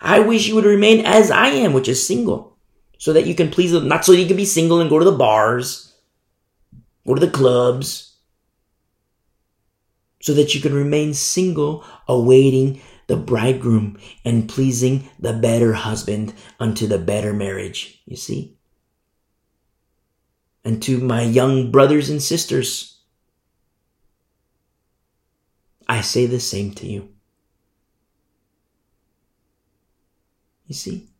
[0.00, 2.56] I wish you would remain as I am, which is single,
[2.98, 5.12] so that you can please, not so you can be single and go to the
[5.12, 5.94] bars,
[7.06, 8.16] go to the clubs,
[10.20, 16.86] so that you can remain single, awaiting the bridegroom and pleasing the better husband unto
[16.86, 18.02] the better marriage.
[18.06, 18.56] You see?
[20.64, 22.98] And to my young brothers and sisters,
[25.86, 27.10] I say the same to you.
[30.66, 31.10] You see?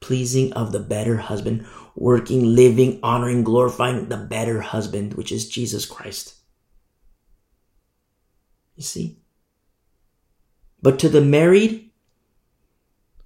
[0.00, 5.84] Pleasing of the better husband, working, living, honoring, glorifying the better husband, which is Jesus
[5.84, 6.36] Christ.
[8.76, 9.19] You see?
[10.82, 11.90] But to the married,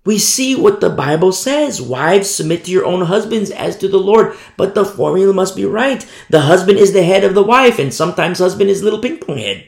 [0.05, 1.81] we see what the Bible says.
[1.81, 4.37] Wives, submit to your own husbands as to the Lord.
[4.57, 6.07] But the formula must be right.
[6.29, 9.39] The husband is the head of the wife, and sometimes husband is little ping pong
[9.39, 9.67] head.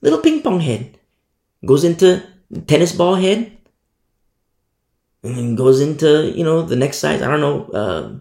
[0.00, 0.98] Little ping pong head.
[1.66, 2.22] Goes into
[2.66, 3.52] tennis ball head.
[5.24, 7.20] And then goes into, you know, the next size.
[7.20, 8.18] I don't know, uh,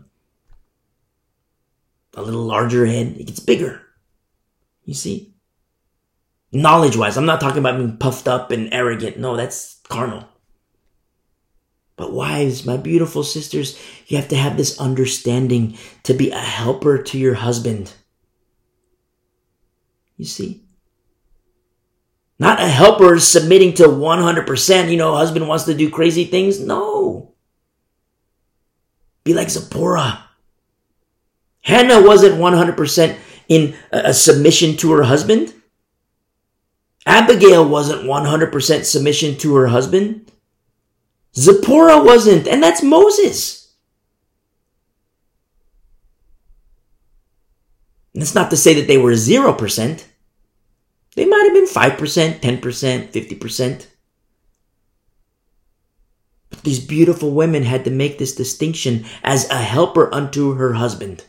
[2.16, 3.16] a little larger head.
[3.20, 3.84] It gets bigger.
[4.86, 5.36] You see?
[6.62, 7.18] Knowledge wise.
[7.18, 9.18] I'm not talking about being puffed up and arrogant.
[9.18, 10.28] No, that's carnal.
[11.96, 17.02] But wives, my beautiful sisters, you have to have this understanding to be a helper
[17.02, 17.94] to your husband.
[20.16, 20.64] You see?
[22.40, 26.60] Not a helper submitting to 100%, you know, husband wants to do crazy things.
[26.60, 27.34] No.
[29.24, 30.24] Be like Zipporah.
[31.62, 33.18] Hannah wasn't 100%
[33.50, 35.54] in a submission to her husband.
[37.08, 40.30] Abigail wasn't 100% submission to her husband.
[41.34, 43.72] Zipporah wasn't, and that's Moses.
[48.14, 50.04] That's not to say that they were 0%.
[51.16, 53.88] They might have been 5%, 10%, 50%.
[56.50, 61.24] But these beautiful women had to make this distinction as a helper unto her husband.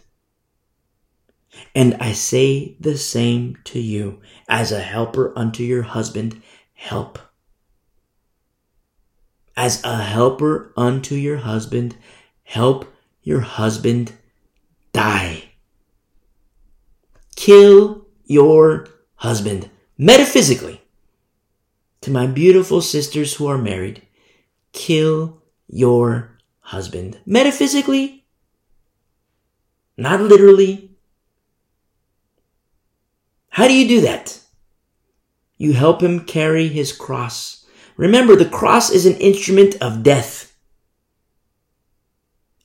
[1.74, 6.42] And I say the same to you as a helper unto your husband,
[6.74, 7.18] help
[9.58, 11.96] as a helper unto your husband.
[12.44, 12.94] Help
[13.24, 14.12] your husband
[14.92, 15.42] die.
[17.34, 19.68] Kill your husband.
[19.98, 20.80] Metaphysically,
[22.02, 24.00] to my beautiful sisters who are married,
[24.72, 27.18] kill your husband.
[27.26, 28.24] Metaphysically,
[29.96, 30.87] not literally.
[33.58, 34.38] How do you do that?
[35.56, 37.66] You help him carry his cross.
[37.96, 40.56] Remember, the cross is an instrument of death.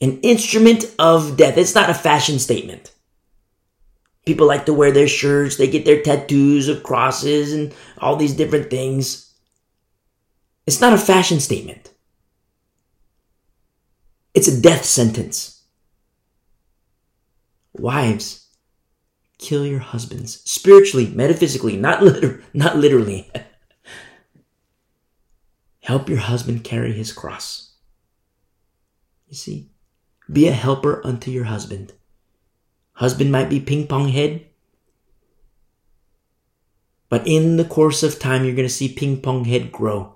[0.02, 1.58] An instrument of death.
[1.58, 2.92] It's not a fashion statement.
[4.28, 8.36] People like to wear their shirts, they get their tattoos of crosses and all these
[8.36, 9.34] different things.
[10.68, 11.92] It's not a fashion statement.
[14.36, 15.60] It's a death sentence.
[17.74, 18.43] Wives,
[19.44, 23.30] kill your husbands spiritually, metaphysically, not liter- not literally.
[25.82, 27.74] Help your husband carry his cross.
[29.28, 29.72] You see,
[30.32, 31.92] be a helper unto your husband.
[32.94, 34.46] Husband might be ping pong head,
[37.10, 40.16] but in the course of time, you're going to see ping pong head grow.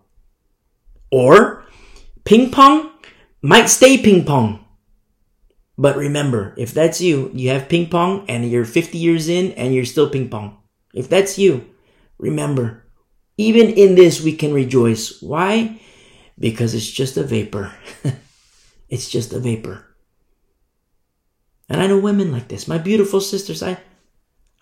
[1.11, 1.65] Or
[2.23, 2.91] ping pong
[3.41, 4.63] might stay ping pong.
[5.77, 9.73] But remember, if that's you, you have ping pong and you're 50 years in and
[9.75, 10.57] you're still ping pong.
[10.93, 11.69] If that's you,
[12.17, 12.83] remember,
[13.37, 15.21] even in this we can rejoice.
[15.21, 15.79] Why?
[16.39, 17.71] Because it's just a vapor.
[18.89, 19.85] it's just a vapor.
[21.69, 22.67] And I know women like this.
[22.67, 23.77] My beautiful sisters, I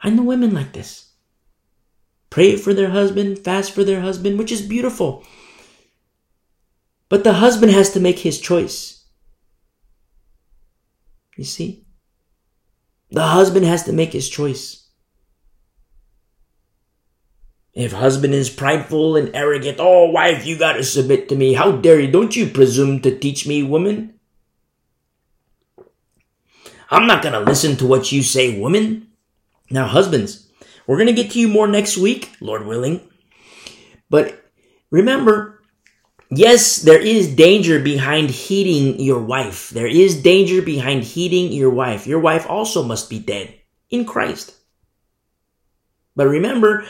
[0.02, 1.14] I know women like this.
[2.30, 5.24] Pray for their husband, fast for their husband, which is beautiful.
[7.08, 8.95] But the husband has to make his choice.
[11.36, 11.86] You see?
[13.12, 14.88] The husband has to make his choice.
[17.74, 21.54] If husband is prideful and arrogant, oh wife, you gotta submit to me.
[21.54, 22.10] How dare you?
[22.10, 24.14] Don't you presume to teach me, woman?
[26.90, 29.08] I'm not gonna listen to what you say, woman.
[29.70, 30.50] Now, husbands,
[30.88, 33.02] we're gonna get to you more next week, Lord willing.
[34.10, 34.46] But
[34.90, 35.55] remember,
[36.32, 39.70] Yes, there is danger behind heeding your wife.
[39.70, 42.08] There is danger behind heeding your wife.
[42.08, 43.54] Your wife also must be dead
[43.90, 44.56] in Christ.
[46.16, 46.86] But remember,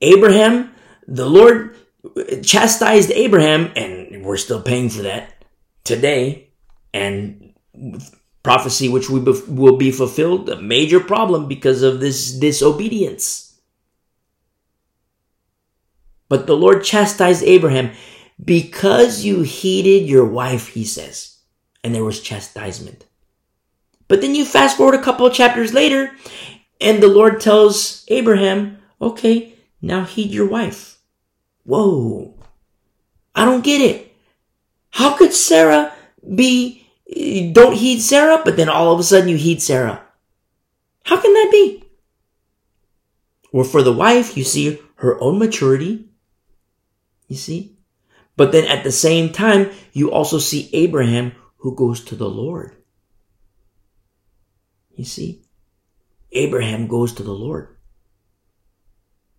[0.00, 0.72] Abraham,
[1.08, 1.76] the Lord
[2.42, 5.44] chastised Abraham, and we're still paying for that
[5.82, 6.50] today.
[6.94, 7.54] And
[8.42, 13.58] prophecy, which we will be fulfilled, a major problem because of this disobedience.
[16.28, 17.90] But the Lord chastised Abraham
[18.42, 21.38] because you heeded your wife, he says.
[21.82, 23.06] And there was chastisement.
[24.08, 26.12] But then you fast forward a couple of chapters later,
[26.80, 30.98] and the Lord tells Abraham, okay, now heed your wife.
[31.64, 32.34] Whoa.
[33.34, 34.14] I don't get it.
[34.90, 35.92] How could Sarah
[36.34, 36.86] be,
[37.52, 40.02] don't heed Sarah, but then all of a sudden you heed Sarah?
[41.04, 41.84] How can that be?
[43.52, 46.08] Or for the wife, you see her own maturity.
[47.28, 47.75] You see?
[48.36, 52.76] But then at the same time, you also see Abraham who goes to the Lord.
[54.94, 55.42] You see?
[56.32, 57.76] Abraham goes to the Lord.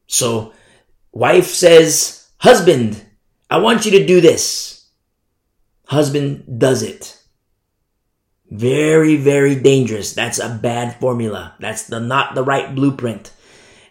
[0.07, 0.53] So,
[1.11, 3.05] wife says, husband,
[3.49, 4.89] I want you to do this.
[5.87, 7.17] Husband does it.
[8.49, 10.13] Very, very dangerous.
[10.13, 11.55] That's a bad formula.
[11.59, 13.31] That's the not the right blueprint.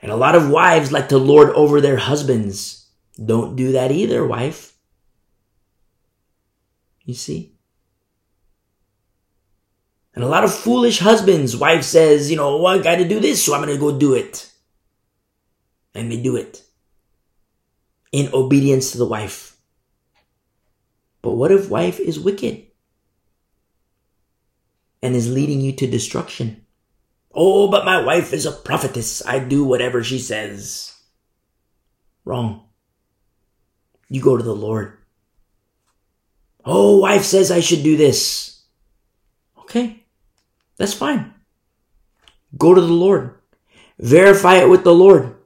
[0.03, 2.89] And a lot of wives like to lord over their husbands.
[3.23, 4.76] Don't do that either, wife.
[7.07, 7.55] You see?
[10.15, 13.45] And a lot of foolish husbands, wife says, you know, well, I gotta do this,
[13.45, 14.51] so I'm gonna go do it.
[15.95, 16.63] And they do it.
[18.13, 19.57] In obedience to the wife.
[21.23, 22.67] But what if wife is wicked?
[25.03, 26.65] And is leading you to destruction?
[27.33, 29.25] Oh, but my wife is a prophetess.
[29.25, 30.95] I do whatever she says.
[32.25, 32.65] Wrong.
[34.09, 34.99] You go to the Lord.
[36.67, 38.63] Oh, wife says I should do this.
[39.57, 40.03] Okay,
[40.77, 41.33] that's fine.
[42.59, 43.39] Go to the Lord.
[44.01, 45.37] Verify it with the Lord.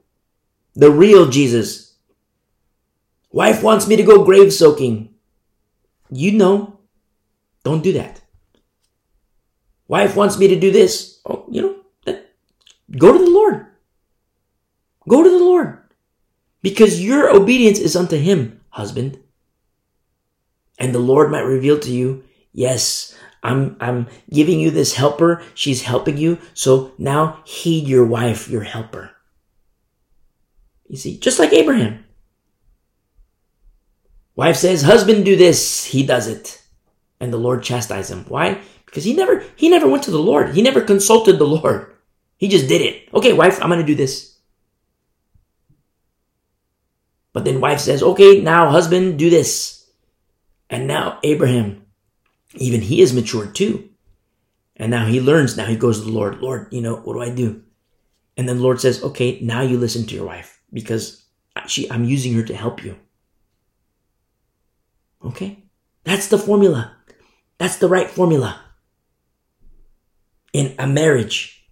[0.73, 1.93] The real Jesus.
[3.31, 5.13] Wife wants me to go grave soaking.
[6.09, 6.79] You know,
[7.63, 8.21] don't do that.
[9.87, 11.21] Wife wants me to do this.
[11.25, 11.75] Oh, you know,
[12.05, 12.33] that,
[12.97, 13.67] go to the Lord.
[15.07, 15.77] Go to the Lord.
[16.61, 19.19] Because your obedience is unto Him, husband
[20.81, 25.43] and the Lord might reveal to you, yes, I'm, I'm giving you this helper.
[25.53, 26.39] She's helping you.
[26.55, 29.11] So now heed your wife, your helper.
[30.87, 32.03] You see, just like Abraham.
[34.35, 35.85] Wife says, husband, do this.
[35.85, 36.63] He does it.
[37.19, 38.25] And the Lord chastises him.
[38.27, 38.59] Why?
[38.87, 40.55] Because he never, he never went to the Lord.
[40.55, 41.93] He never consulted the Lord.
[42.37, 43.07] He just did it.
[43.13, 44.35] Okay, wife, I'm going to do this.
[47.33, 49.80] But then wife says, okay, now husband, do this.
[50.71, 51.85] And now Abraham,
[52.55, 53.89] even he is matured too.
[54.77, 55.57] And now he learns.
[55.57, 56.39] Now he goes to the Lord.
[56.39, 57.61] Lord, you know, what do I do?
[58.37, 61.25] And then the Lord says, okay, now you listen to your wife because
[61.67, 62.95] she, I'm using her to help you.
[65.23, 65.65] Okay?
[66.05, 66.95] That's the formula.
[67.57, 68.59] That's the right formula.
[70.53, 71.67] In a marriage.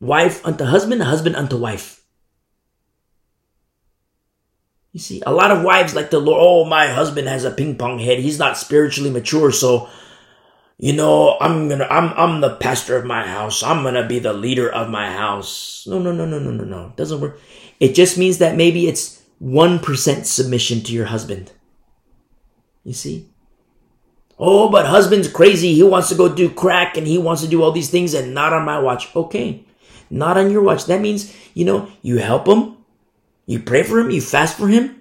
[0.00, 2.03] Wife unto husband, husband unto wife.
[4.94, 7.76] You see, a lot of wives like the Lord, oh, my husband has a ping
[7.76, 8.20] pong head.
[8.20, 9.88] He's not spiritually mature, so
[10.78, 13.64] you know, I'm gonna, I'm, I'm the pastor of my house.
[13.64, 15.84] I'm gonna be the leader of my house.
[15.88, 16.86] No, no, no, no, no, no, no.
[16.86, 17.40] It doesn't work.
[17.80, 21.50] It just means that maybe it's 1% submission to your husband.
[22.84, 23.28] You see?
[24.38, 25.74] Oh, but husband's crazy.
[25.74, 28.32] He wants to go do crack and he wants to do all these things and
[28.32, 29.14] not on my watch.
[29.16, 29.64] Okay.
[30.10, 30.86] Not on your watch.
[30.86, 32.73] That means, you know, you help him,
[33.46, 35.00] you pray for him, you fast for him,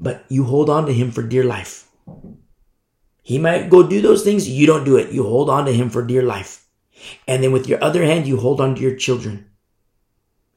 [0.00, 1.88] but you hold on to him for dear life.
[3.22, 4.48] He might go do those things.
[4.48, 5.12] You don't do it.
[5.12, 6.66] You hold on to him for dear life.
[7.26, 9.50] And then with your other hand, you hold on to your children.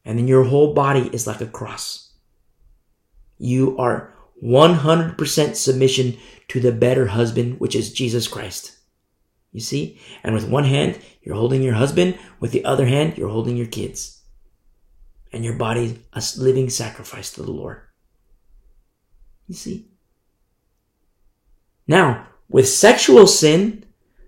[0.03, 2.13] And then your whole body is like a cross.
[3.37, 6.17] You are 100% submission
[6.49, 8.77] to the better husband, which is Jesus Christ.
[9.51, 9.99] You see?
[10.23, 12.17] And with one hand, you're holding your husband.
[12.39, 14.16] With the other hand, you're holding your kids.
[15.33, 17.81] And your body a living sacrifice to the Lord.
[19.47, 19.87] You see?
[21.87, 23.85] Now, with sexual sin,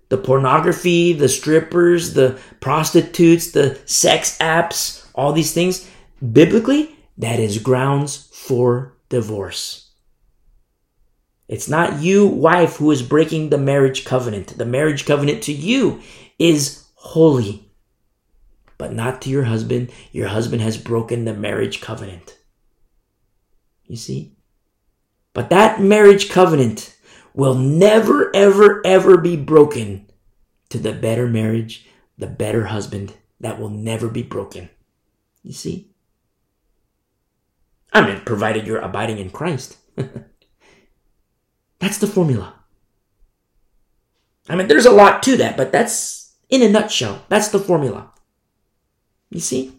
[0.08, 5.88] the pornography, the strippers, the prostitutes, the sex apps, all these things,
[6.32, 9.90] biblically, that is grounds for divorce.
[11.48, 14.56] It's not you, wife, who is breaking the marriage covenant.
[14.56, 16.00] The marriage covenant to you
[16.38, 17.69] is holy,
[18.80, 19.92] but not to your husband.
[20.10, 22.38] Your husband has broken the marriage covenant.
[23.84, 24.32] You see?
[25.34, 26.96] But that marriage covenant
[27.34, 30.10] will never, ever, ever be broken
[30.70, 34.70] to the better marriage, the better husband that will never be broken.
[35.42, 35.90] You see?
[37.92, 39.76] I mean, provided you're abiding in Christ.
[41.80, 42.54] that's the formula.
[44.48, 47.26] I mean, there's a lot to that, but that's in a nutshell.
[47.28, 48.14] That's the formula.
[49.30, 49.72] You see?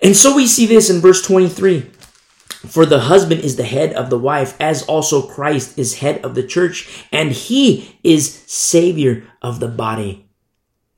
[0.00, 1.90] And so we see this in verse 23.
[2.66, 6.36] For the husband is the head of the wife, as also Christ is head of
[6.36, 10.28] the church, and he is savior of the body.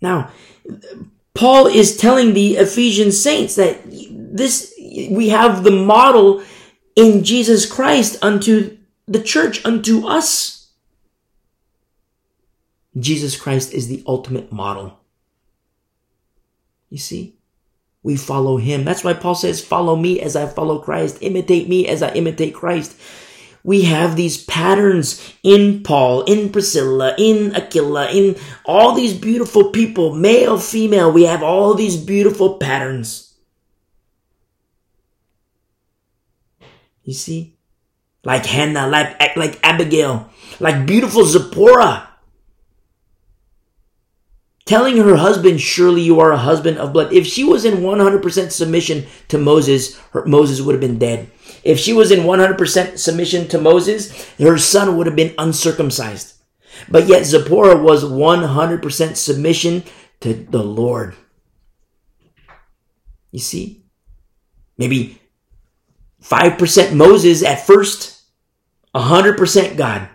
[0.02, 0.30] Now,
[1.32, 4.74] Paul is telling the Ephesian saints that this,
[5.10, 6.42] we have the model
[6.94, 10.70] in Jesus Christ unto the church, unto us.
[12.98, 15.00] Jesus Christ is the ultimate model.
[16.94, 17.34] You see?
[18.04, 18.84] we follow him.
[18.84, 21.18] That's why Paul says, follow me as I follow Christ.
[21.22, 22.96] Imitate me as I imitate Christ.
[23.64, 30.14] We have these patterns in Paul, in Priscilla, in Aquila, in all these beautiful people,
[30.14, 31.10] male, female.
[31.10, 33.34] We have all these beautiful patterns.
[37.04, 37.56] You see?
[38.22, 40.28] Like Hannah, like, like Abigail,
[40.60, 42.06] like beautiful Zipporah
[44.64, 47.12] telling her husband, surely you are a husband of blood.
[47.12, 51.30] If she was in 100% submission to Moses, her, Moses would have been dead.
[51.62, 56.34] If she was in 100% submission to Moses, her son would have been uncircumcised.
[56.88, 59.84] But yet Zipporah was 100% submission
[60.20, 61.14] to the Lord.
[63.30, 63.84] You see?
[64.76, 65.20] Maybe
[66.22, 68.22] 5% Moses at first,
[68.94, 70.08] 100% God.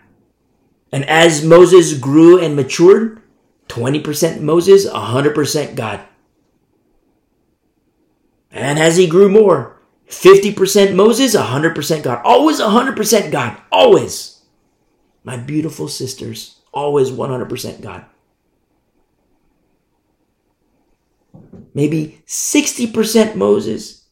[0.92, 3.22] And as Moses grew and matured,
[3.80, 6.01] 20% Moses, 100% God.
[8.51, 9.80] And as he grew more,
[10.10, 12.22] 50% Moses, 100% God.
[12.26, 13.61] Always 100% God.
[13.72, 14.41] Always.
[15.23, 18.06] My beautiful sisters, always 100% God.
[21.73, 24.07] Maybe 60% Moses,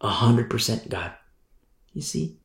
[0.00, 1.12] 100% God.
[1.92, 2.38] You see?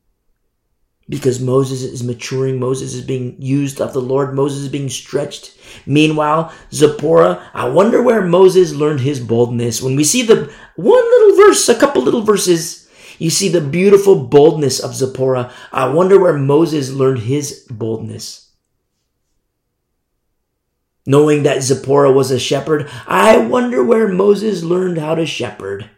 [1.08, 2.58] Because Moses is maturing.
[2.58, 4.34] Moses is being used of the Lord.
[4.34, 5.56] Moses is being stretched.
[5.86, 9.80] Meanwhile, Zipporah, I wonder where Moses learned his boldness.
[9.82, 14.24] When we see the one little verse, a couple little verses, you see the beautiful
[14.24, 15.52] boldness of Zipporah.
[15.72, 18.52] I wonder where Moses learned his boldness.
[21.06, 25.88] Knowing that Zipporah was a shepherd, I wonder where Moses learned how to shepherd.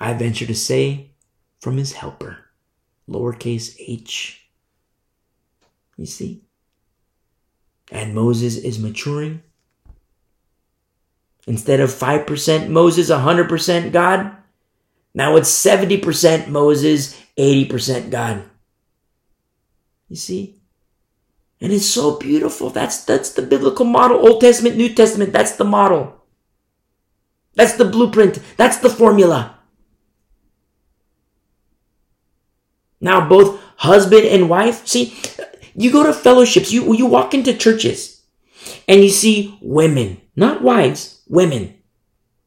[0.00, 1.10] I venture to say
[1.60, 2.38] from his helper,
[3.08, 4.48] lowercase h.
[5.96, 6.44] You see?
[7.90, 9.42] And Moses is maturing.
[11.46, 14.36] Instead of 5% Moses, 100% God,
[15.14, 18.44] now it's 70% Moses, 80% God.
[20.08, 20.58] You see?
[21.60, 22.70] And it's so beautiful.
[22.70, 24.18] That's that's the biblical model.
[24.18, 26.24] Old Testament, New Testament, that's the model.
[27.54, 28.38] That's the blueprint.
[28.56, 29.57] That's the formula.
[33.00, 35.18] Now both husband and wife, see,
[35.74, 38.18] you go to fellowships, you you walk into churches
[38.86, 41.74] and you see women, not wives, women.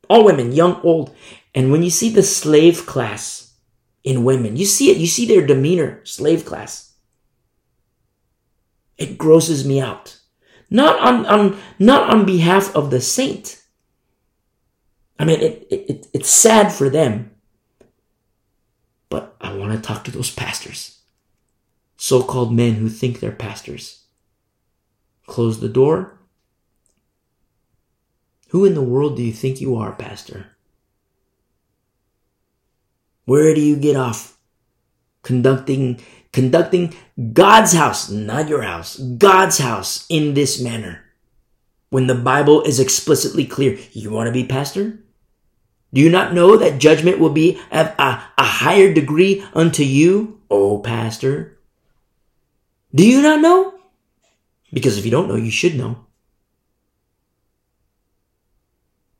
[0.10, 1.16] All women, young, old.
[1.56, 3.54] And when you see the slave class
[4.04, 6.94] in women, you see it, you see their demeanor, slave class.
[8.98, 10.20] It grosses me out.
[10.70, 13.62] Not on, on not on behalf of the saint.
[15.20, 17.31] I mean, it, it, it's sad for them.
[19.12, 21.02] But I want to talk to those pastors.
[21.98, 24.06] So called men who think they're pastors.
[25.28, 26.18] Close the door.
[28.50, 30.48] Who in the world do you think you are, Pastor?
[33.26, 34.40] Where do you get off
[35.24, 36.00] conducting
[36.32, 36.96] conducting
[37.34, 41.04] God's house, not your house, God's house in this manner?
[41.90, 45.01] When the Bible is explicitly clear, you want to be pastor?
[45.94, 50.40] Do you not know that judgment will be of a, a higher degree unto you,
[50.50, 51.60] O pastor?
[52.96, 53.74] Do you not know?
[54.72, 56.06] Because if you don't know, you should know.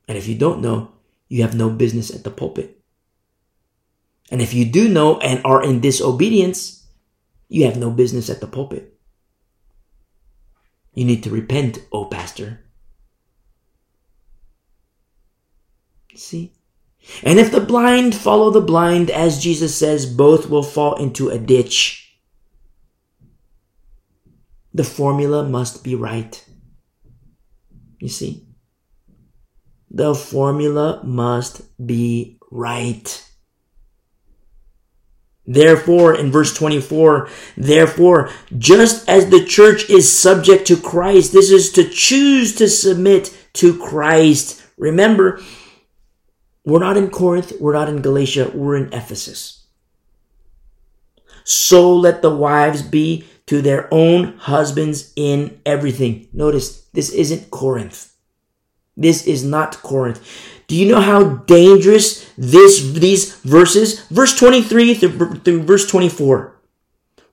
[0.08, 0.92] And if you don't know,
[1.28, 2.80] you have no business at the pulpit.
[4.30, 6.86] And if you do know and are in disobedience,
[7.48, 8.98] you have no business at the pulpit.
[10.94, 12.60] You need to repent, O pastor.
[16.14, 16.52] See?
[17.22, 21.38] And if the blind follow the blind, as Jesus says, both will fall into a
[21.38, 22.18] ditch.
[24.74, 26.44] The formula must be right.
[27.98, 28.46] You see?
[29.90, 33.28] The formula must be right.
[35.44, 41.72] Therefore, in verse 24, therefore, just as the church is subject to Christ, this is
[41.72, 44.62] to choose to submit to Christ.
[44.78, 45.40] Remember,
[46.64, 49.66] we're not in Corinth, we're not in Galatia, we're in Ephesus.
[51.44, 56.28] So let the wives be to their own husbands in everything.
[56.32, 58.14] Notice, this isn't Corinth.
[58.96, 60.20] This is not Corinth.
[60.68, 66.56] Do you know how dangerous this these verses, verse 23 through, through verse 24,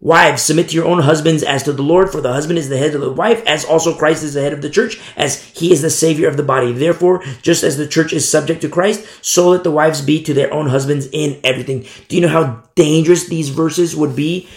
[0.02, 2.78] Wives, submit to your own husbands as to the Lord, for the husband is the
[2.78, 5.74] head of the wife, as also Christ is the head of the church, as he
[5.74, 6.72] is the savior of the body.
[6.72, 10.34] Therefore, just as the church is subject to Christ, so let the wives be to
[10.34, 11.86] their own husbands in everything.
[12.08, 14.48] Do you know how dangerous these verses would be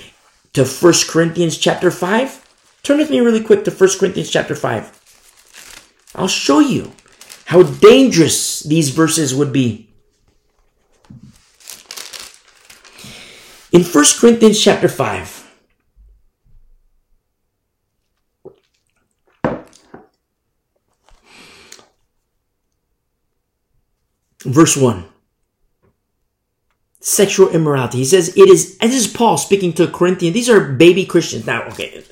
[0.52, 2.78] to 1 Corinthians chapter 5?
[2.84, 6.12] Turn with me really quick to 1 Corinthians chapter 5.
[6.14, 6.92] I'll show you
[7.46, 9.88] how dangerous these verses would be.
[13.72, 15.42] In 1 Corinthians chapter 5,
[24.44, 25.04] verse 1
[27.00, 27.98] sexual immorality.
[27.98, 31.46] He says it is this is paul speaking to corinthians these are baby christians.
[31.46, 32.04] Now okay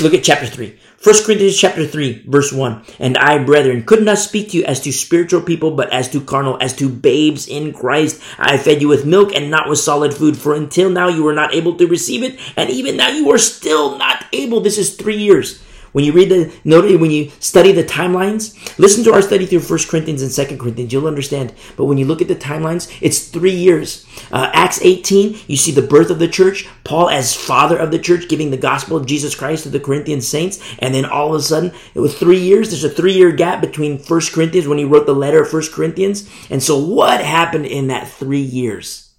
[0.00, 2.82] look at chapter 3 1 Corinthians chapter 3, verse 1.
[2.98, 6.20] And I, brethren, could not speak to you as to spiritual people, but as to
[6.20, 8.20] carnal, as to babes in Christ.
[8.38, 11.34] I fed you with milk and not with solid food, for until now you were
[11.34, 14.60] not able to receive it, and even now you are still not able.
[14.60, 15.62] This is three years.
[15.96, 19.60] When you read the note, when you study the timelines, listen to our study through
[19.60, 21.54] 1 Corinthians and 2 Corinthians, you'll understand.
[21.74, 24.06] But when you look at the timelines, it's three years.
[24.30, 27.98] Uh, Acts 18, you see the birth of the church, Paul as father of the
[27.98, 31.40] church, giving the gospel of Jesus Christ to the Corinthian saints, and then all of
[31.40, 32.68] a sudden, it was three years.
[32.68, 35.62] There's a three year gap between 1 Corinthians when he wrote the letter of 1
[35.72, 36.28] Corinthians.
[36.50, 39.14] And so what happened in that three years?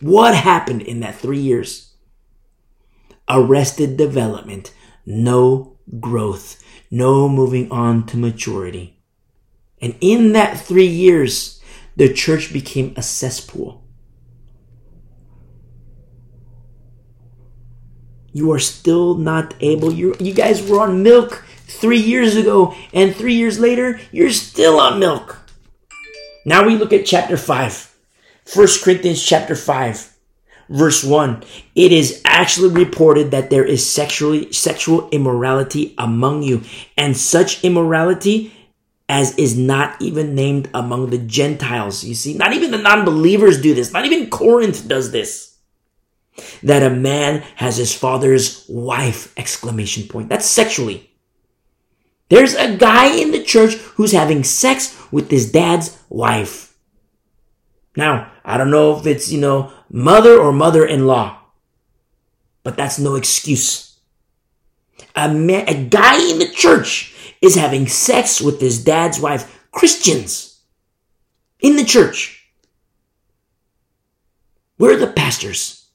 [0.00, 1.94] What happened in that three years?
[3.28, 4.72] Arrested development
[5.06, 8.98] no growth, no moving on to maturity.
[9.80, 11.62] And in that three years,
[11.96, 13.82] the church became a cesspool.
[18.32, 23.14] You are still not able, you, you guys were on milk three years ago, and
[23.14, 25.38] three years later, you're still on milk.
[26.44, 27.96] Now we look at chapter 5.
[28.52, 30.13] 1 Corinthians chapter 5
[30.68, 31.42] verse 1
[31.74, 36.62] it is actually reported that there is sexually sexual immorality among you
[36.96, 38.52] and such immorality
[39.08, 42.04] as is not even named among the Gentiles.
[42.04, 43.92] You see, not even the non-believers do this.
[43.92, 45.56] Not even Corinth does this.
[46.62, 50.28] That a man has his father's wife, exclamation point.
[50.28, 51.10] That's sexually.
[52.28, 56.76] There's a guy in the church who's having sex with his dad's wife.
[57.96, 61.38] Now, I don't know if it's, you know, mother or mother-in-law,
[62.64, 63.96] but that's no excuse.
[65.14, 69.66] A man, a guy in the church is having sex with his dad's wife.
[69.70, 70.60] Christians
[71.60, 72.50] in the church.
[74.78, 75.86] Where are the pastors?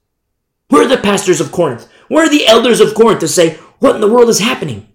[0.70, 1.90] Where are the pastors of Corinth?
[2.08, 4.88] Where are the elders of Corinth to say, what in the world is happening?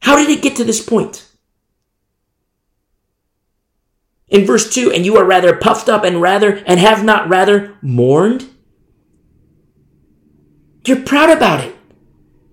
[0.00, 1.27] How did it get to this point?
[4.28, 7.76] In verse 2, and you are rather puffed up and rather, and have not rather
[7.80, 8.48] mourned?
[10.86, 11.74] You're proud about it.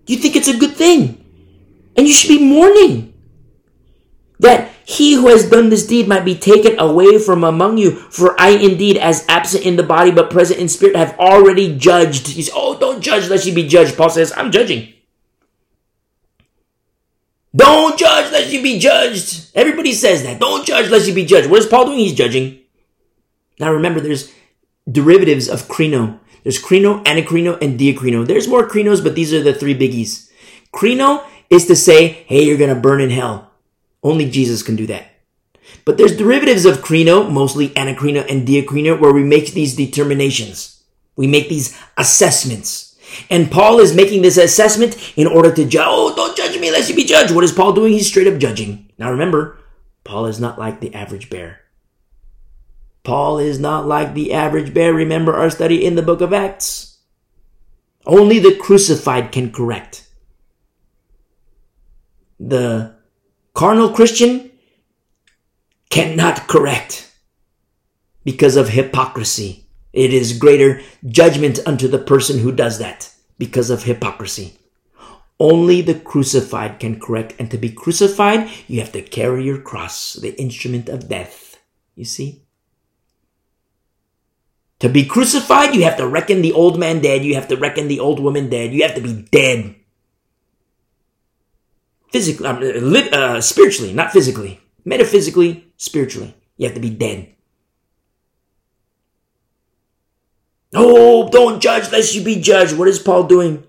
[0.07, 1.21] You think it's a good thing.
[1.97, 3.13] And you should be mourning
[4.39, 7.91] that he who has done this deed might be taken away from among you.
[7.91, 12.27] For I indeed, as absent in the body but present in spirit, have already judged.
[12.27, 13.97] He's, oh, don't judge lest you be judged.
[13.97, 14.93] Paul says, I'm judging.
[17.55, 19.51] Don't judge lest you be judged.
[19.55, 20.39] Everybody says that.
[20.39, 21.49] Don't judge lest you be judged.
[21.49, 21.99] What is Paul doing?
[21.99, 22.59] He's judging.
[23.59, 24.33] Now remember, there's
[24.91, 26.19] derivatives of krino.
[26.43, 28.27] There's krino, anacrino, and diacrino.
[28.27, 30.29] There's more krinos, but these are the three biggies.
[30.73, 33.51] Krino is to say, hey, you're gonna burn in hell.
[34.03, 35.07] Only Jesus can do that.
[35.85, 40.83] But there's derivatives of krino, mostly anacrino and diacrino, where we make these determinations.
[41.15, 42.94] We make these assessments.
[43.29, 45.85] And Paul is making this assessment in order to judge.
[45.87, 47.33] Oh, don't judge me unless you be judged.
[47.33, 47.93] What is Paul doing?
[47.93, 48.91] He's straight up judging.
[48.97, 49.59] Now remember,
[50.03, 51.61] Paul is not like the average bear.
[53.03, 54.93] Paul is not like the average bear.
[54.93, 56.97] Remember our study in the book of Acts.
[58.05, 60.07] Only the crucified can correct.
[62.39, 62.95] The
[63.53, 64.51] carnal Christian
[65.89, 67.11] cannot correct
[68.23, 69.64] because of hypocrisy.
[69.95, 73.09] It is greater judgment unto the person who does that
[73.39, 74.59] because of hypocrisy.
[75.39, 77.33] Only the crucified can correct.
[77.39, 81.57] And to be crucified, you have to carry your cross, the instrument of death.
[81.95, 82.43] You see?
[84.79, 87.23] To be crucified, you have to reckon the old man dead.
[87.23, 88.73] You have to reckon the old woman dead.
[88.73, 89.75] You have to be dead.
[92.11, 94.59] Physically, uh, uh spiritually, not physically.
[94.83, 96.35] Metaphysically, spiritually.
[96.57, 97.34] You have to be dead.
[100.75, 102.77] Oh, don't judge lest you be judged.
[102.77, 103.63] What is Paul doing?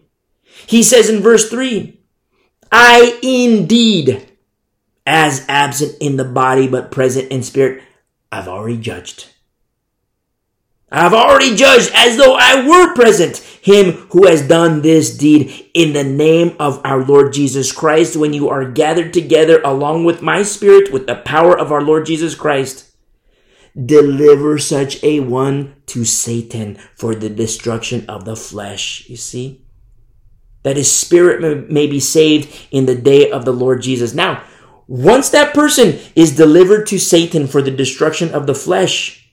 [0.67, 1.99] He says in verse 3
[2.73, 4.29] I indeed,
[5.07, 7.83] as absent in the body but present in spirit,
[8.33, 9.29] I've already judged.
[10.91, 15.93] I've already judged as though I were present him who has done this deed in
[15.93, 20.45] the name of our Lord Jesus Christ when you are gathered together along with my
[20.45, 22.86] spirit with the power of our Lord Jesus Christ
[23.85, 29.09] deliver such a one to Satan for the destruction of the flesh.
[29.09, 29.65] You see?
[30.63, 34.15] That his spirit may be saved in the day of the Lord Jesus.
[34.15, 34.43] Now,
[34.89, 39.29] once that person is delivered to Satan for the destruction of the flesh,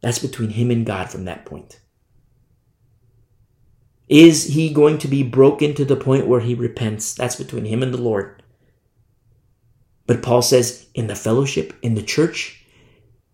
[0.00, 1.80] that's between him and God from that point.
[4.08, 7.14] Is he going to be broken to the point where he repents?
[7.14, 8.42] That's between him and the Lord.
[10.06, 12.63] But Paul says, in the fellowship, in the church,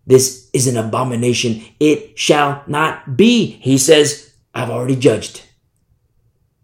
[0.05, 1.63] this is an abomination.
[1.79, 3.45] It shall not be.
[3.45, 5.43] He says, I've already judged.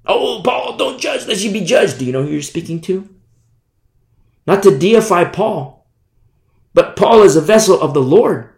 [0.06, 2.00] Oh, Paul, don't judge lest you be judged.
[2.00, 3.08] Do you know who you're speaking to?
[4.46, 5.86] Not to deify Paul,
[6.74, 8.50] but Paul is a vessel of the Lord,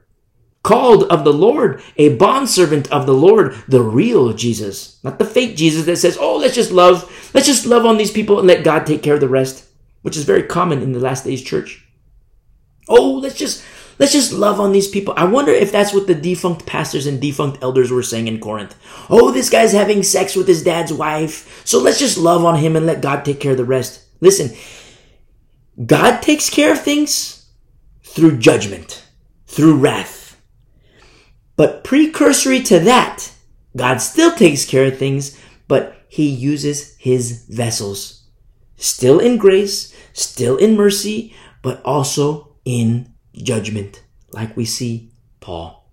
[0.62, 5.56] called of the Lord, a bondservant of the Lord, the real Jesus, not the fake
[5.56, 8.64] Jesus that says, oh, let's just love, let's just love on these people and let
[8.64, 9.68] God take care of the rest,
[10.04, 11.84] which is very common in the last days church.
[12.88, 13.64] Oh, let's just,
[14.00, 15.14] Let's just love on these people.
[15.18, 18.76] I wonder if that's what the defunct pastors and defunct elders were saying in Corinth.
[19.10, 21.62] Oh, this guy's having sex with his dad's wife.
[21.66, 24.06] So let's just love on him and let God take care of the rest.
[24.22, 24.58] Listen,
[25.86, 27.46] God takes care of things
[28.04, 29.06] through judgment,
[29.48, 30.42] through wrath.
[31.58, 33.34] But precursory to that,
[33.76, 38.24] God still takes care of things, but he uses his vessels.
[38.78, 45.92] Still in grace, still in mercy, but also in judgment, like we see Paul.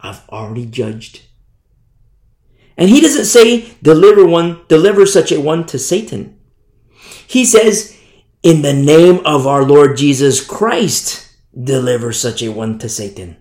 [0.00, 1.22] I've already judged.
[2.76, 6.38] And he doesn't say, deliver one, deliver such a one to Satan.
[7.26, 7.96] He says,
[8.42, 13.36] in the name of our Lord Jesus Christ, deliver such a one to Satan.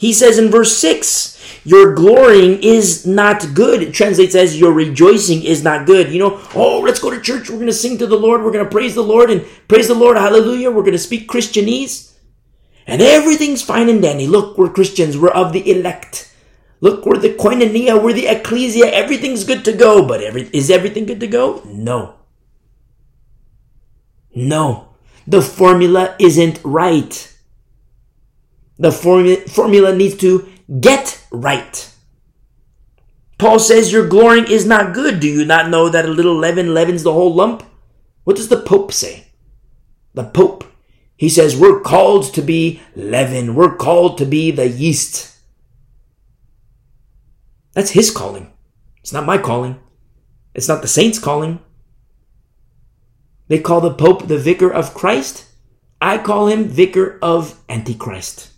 [0.00, 3.82] He says in verse 6, your glorying is not good.
[3.82, 6.10] It translates as your rejoicing is not good.
[6.10, 7.50] You know, oh, let's go to church.
[7.50, 8.42] We're going to sing to the Lord.
[8.42, 10.16] We're going to praise the Lord and praise the Lord.
[10.16, 10.70] Hallelujah.
[10.70, 12.14] We're going to speak Christianese.
[12.86, 14.26] And everything's fine and dandy.
[14.26, 15.18] Look, we're Christians.
[15.18, 16.34] We're of the elect.
[16.80, 18.02] Look, we're the koinonia.
[18.02, 18.86] We're the ecclesia.
[18.86, 20.08] Everything's good to go.
[20.08, 21.62] But every, is everything good to go?
[21.66, 22.14] No.
[24.34, 24.94] No.
[25.26, 27.29] The formula isn't right.
[28.80, 30.48] The formula, needs to
[30.80, 31.94] get right.
[33.36, 35.20] Paul says your glorying is not good.
[35.20, 37.62] Do you not know that a little leaven leavens the whole lump?
[38.24, 39.26] What does the Pope say?
[40.14, 40.64] The Pope,
[41.14, 43.54] he says we're called to be leaven.
[43.54, 45.36] We're called to be the yeast.
[47.74, 48.50] That's his calling.
[49.00, 49.78] It's not my calling.
[50.54, 51.60] It's not the saints' calling.
[53.48, 55.44] They call the Pope the vicar of Christ.
[56.00, 58.49] I call him vicar of Antichrist.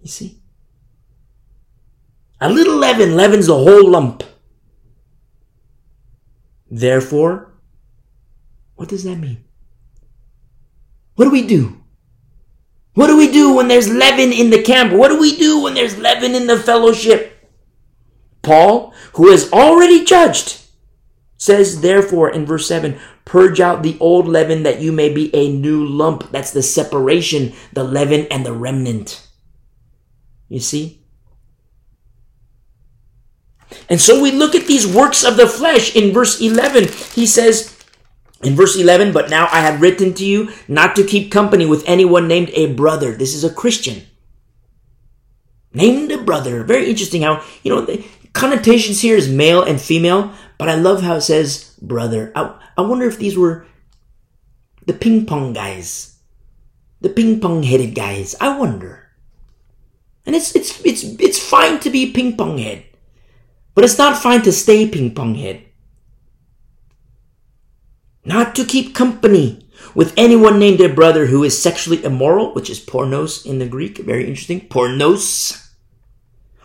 [0.00, 0.38] You see?
[2.40, 4.22] A little leaven leavens the whole lump.
[6.70, 7.52] Therefore,
[8.76, 9.44] what does that mean?
[11.16, 11.82] What do we do?
[12.94, 14.92] What do we do when there's leaven in the camp?
[14.92, 17.48] What do we do when there's leaven in the fellowship?
[18.42, 20.62] Paul, who has already judged,
[21.36, 25.52] says, therefore, in verse 7, purge out the old leaven that you may be a
[25.52, 26.30] new lump.
[26.30, 29.27] That's the separation, the leaven and the remnant.
[30.48, 31.02] You see?
[33.88, 36.88] And so we look at these works of the flesh in verse 11.
[37.12, 37.78] He says,
[38.42, 41.84] in verse 11, but now I have written to you not to keep company with
[41.86, 43.12] anyone named a brother.
[43.12, 44.02] This is a Christian.
[45.72, 46.62] Named a brother.
[46.64, 51.02] Very interesting how, you know, the connotations here is male and female, but I love
[51.02, 52.32] how it says brother.
[52.34, 53.66] I, I wonder if these were
[54.86, 56.18] the ping pong guys.
[57.00, 58.34] The ping pong headed guys.
[58.40, 59.07] I wonder.
[60.28, 62.84] And it's it's it's it's fine to be ping pong head.
[63.74, 65.64] But it's not fine to stay ping pong head.
[68.26, 72.78] Not to keep company with anyone named a brother who is sexually immoral, which is
[72.78, 74.68] pornos in the Greek, very interesting.
[74.68, 75.72] Pornos.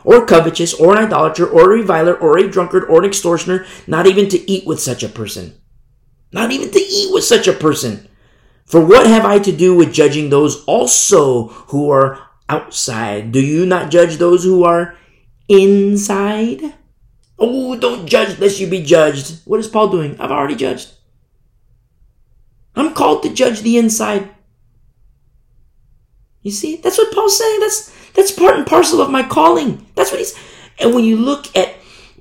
[0.04, 4.08] Or covetous, or an idolater, or a reviler, or a drunkard, or an extortioner, not
[4.08, 5.54] even to eat with such a person.
[6.34, 8.10] Not even to eat with such a person.
[8.66, 12.20] For what have I to do with judging those also who are
[12.50, 13.32] outside?
[13.32, 14.96] Do you not judge those who are
[15.48, 16.74] inside?
[17.40, 19.42] Oh, don't judge lest you be judged.
[19.46, 20.20] What is Paul doing?
[20.20, 20.92] I've already judged.
[22.76, 24.30] I'm called to judge the inside.
[26.42, 27.60] You see, that's what Paul's saying.
[27.62, 29.86] That's that's part and parcel of my calling.
[29.96, 30.38] That's what he's.
[30.80, 31.76] And when you look at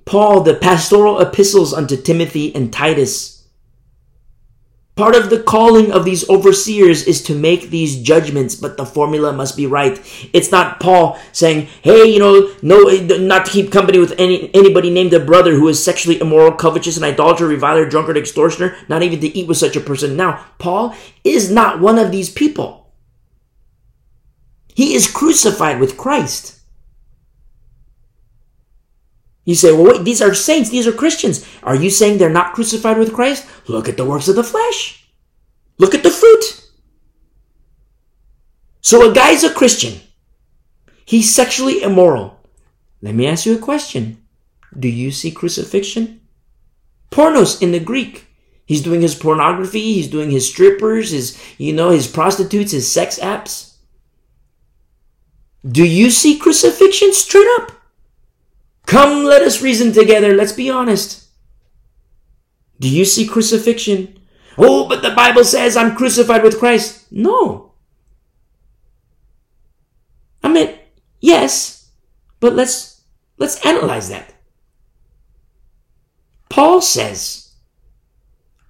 [0.05, 3.42] Paul, the pastoral epistles unto Timothy and Titus,
[4.95, 9.33] Part of the calling of these overseers is to make these judgments, but the formula
[9.33, 9.99] must be right.
[10.35, 12.83] It's not Paul saying, "Hey, you know, no,
[13.17, 16.99] not to keep company with any anybody named a brother who is sexually immoral, covetous,
[16.99, 20.95] an idolater, reviler, drunkard, extortioner, not even to eat with such a person." Now, Paul
[21.25, 22.93] is not one of these people.
[24.75, 26.57] He is crucified with Christ.
[29.45, 31.45] You say, well, wait, these are saints, these are Christians.
[31.63, 33.47] Are you saying they're not crucified with Christ?
[33.67, 35.05] Look at the works of the flesh.
[35.79, 36.69] Look at the fruit.
[38.81, 40.01] So a guy's a Christian.
[41.05, 42.41] He's sexually immoral.
[43.01, 44.23] Let me ask you a question.
[44.79, 46.21] Do you see crucifixion?
[47.11, 48.27] Pornos in the Greek.
[48.65, 53.19] He's doing his pornography, he's doing his strippers, his, you know, his prostitutes, his sex
[53.19, 53.75] apps.
[55.69, 57.73] Do you see crucifixion straight up?
[58.87, 60.35] Come, let us reason together.
[60.35, 61.29] Let's be honest.
[62.81, 64.19] Do you see crucifixion?
[64.59, 67.07] Oh, but the Bible says I'm crucified with Christ.
[67.11, 67.73] No.
[70.43, 70.77] I mean,
[71.21, 71.91] yes,
[72.41, 73.03] but let's
[73.39, 74.35] let's analyze that.
[76.49, 77.53] Paul says,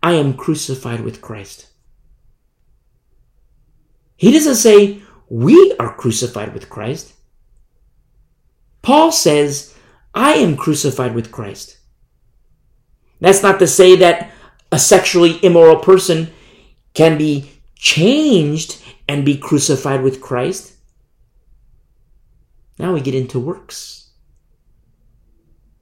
[0.02, 1.66] I am crucified with Christ.
[4.16, 7.14] He doesn't say we are crucified with Christ.
[8.82, 9.71] Paul says
[10.14, 11.78] I am crucified with Christ.
[13.20, 14.30] That's not to say that
[14.70, 16.32] a sexually immoral person
[16.94, 20.74] can be changed and be crucified with Christ.
[22.78, 24.10] Now we get into works.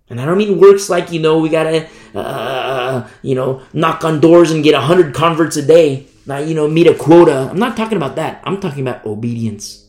[0.09, 4.20] And I don't mean works like, you know, we gotta, uh, you know, knock on
[4.20, 6.07] doors and get a hundred converts a day.
[6.27, 7.48] Not, you know, meet a quota.
[7.51, 8.43] I'm not talking about that.
[8.44, 9.86] I'm talking about obedience.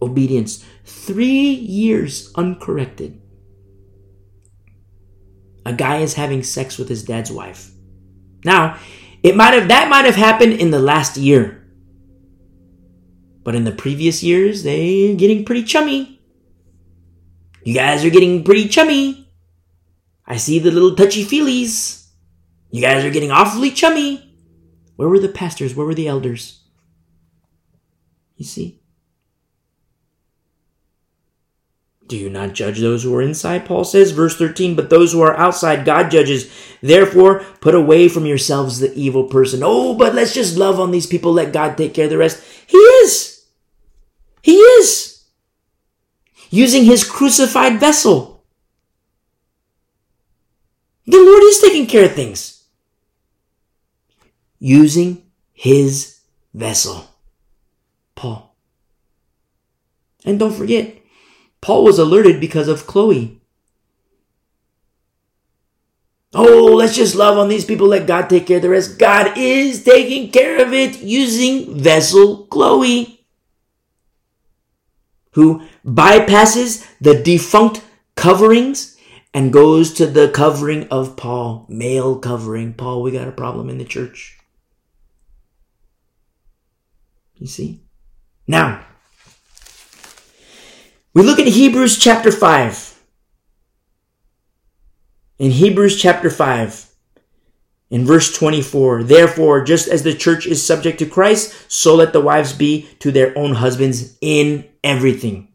[0.00, 3.20] Obedience three years uncorrected.
[5.66, 7.70] A guy is having sex with his dad's wife.
[8.44, 8.78] Now,
[9.22, 11.66] it might have that might have happened in the last year.
[13.42, 16.20] But in the previous years, they getting pretty chummy.
[17.64, 19.28] You guys are getting pretty chummy.
[20.26, 22.06] I see the little touchy feelies.
[22.70, 24.36] You guys are getting awfully chummy.
[24.96, 25.74] Where were the pastors?
[25.74, 26.62] Where were the elders?
[28.36, 28.80] You see?
[32.08, 33.66] Do you not judge those who are inside?
[33.66, 36.50] Paul says, verse 13, but those who are outside, God judges.
[36.80, 39.60] Therefore, put away from yourselves the evil person.
[39.62, 41.34] Oh, but let's just love on these people.
[41.34, 42.42] Let God take care of the rest.
[42.66, 43.44] He is.
[44.40, 45.22] He is.
[46.48, 48.42] Using his crucified vessel.
[51.06, 52.64] The Lord is taking care of things.
[54.58, 56.20] Using his
[56.54, 57.06] vessel.
[58.14, 58.56] Paul.
[60.24, 60.97] And don't forget,
[61.60, 63.40] Paul was alerted because of Chloe.
[66.34, 67.88] Oh, let's just love on these people.
[67.88, 68.98] Let God take care of the rest.
[68.98, 73.24] God is taking care of it using vessel Chloe,
[75.32, 77.82] who bypasses the defunct
[78.14, 78.96] coverings
[79.32, 82.74] and goes to the covering of Paul, male covering.
[82.74, 84.38] Paul, we got a problem in the church.
[87.36, 87.80] You see?
[88.46, 88.84] Now,
[91.18, 93.02] we look at Hebrews chapter 5.
[95.40, 96.94] In Hebrews chapter 5,
[97.90, 102.20] in verse 24, therefore, just as the church is subject to Christ, so let the
[102.20, 105.48] wives be to their own husbands in everything.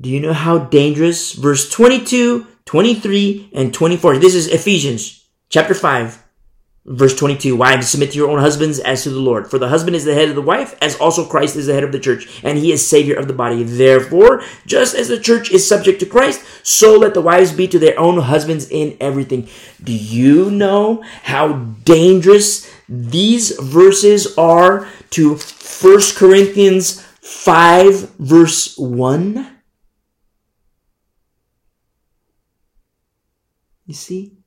[0.00, 4.18] Do you know how dangerous verse 22, 23, and 24?
[4.18, 6.22] This is Ephesians chapter 5,
[6.90, 9.50] Verse 22, wives, submit to your own husbands as to the Lord.
[9.50, 11.84] For the husband is the head of the wife, as also Christ is the head
[11.84, 13.62] of the church, and he is Savior of the body.
[13.62, 17.78] Therefore, just as the church is subject to Christ, so let the wives be to
[17.78, 19.50] their own husbands in everything.
[19.84, 21.52] Do you know how
[21.84, 29.60] dangerous these verses are to 1 Corinthians 5, verse 1?
[33.84, 34.37] You see?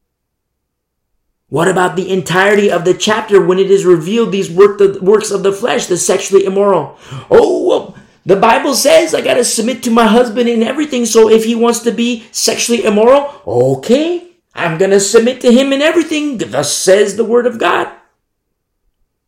[1.51, 5.31] What about the entirety of the chapter when it is revealed these work the works
[5.31, 6.97] of the flesh, the sexually immoral?
[7.29, 7.95] Oh, well,
[8.25, 11.05] the Bible says I got to submit to my husband in everything.
[11.05, 15.73] So if he wants to be sexually immoral, okay, I'm going to submit to him
[15.73, 16.37] in everything.
[16.37, 17.91] Thus says the word of God.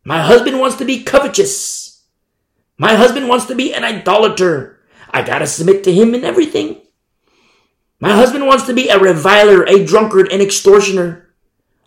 [0.02, 2.06] My husband wants to be covetous.
[2.78, 4.80] My husband wants to be an idolater.
[5.10, 6.80] I got to submit to him in everything.
[8.00, 11.23] My husband wants to be a reviler, a drunkard, an extortioner.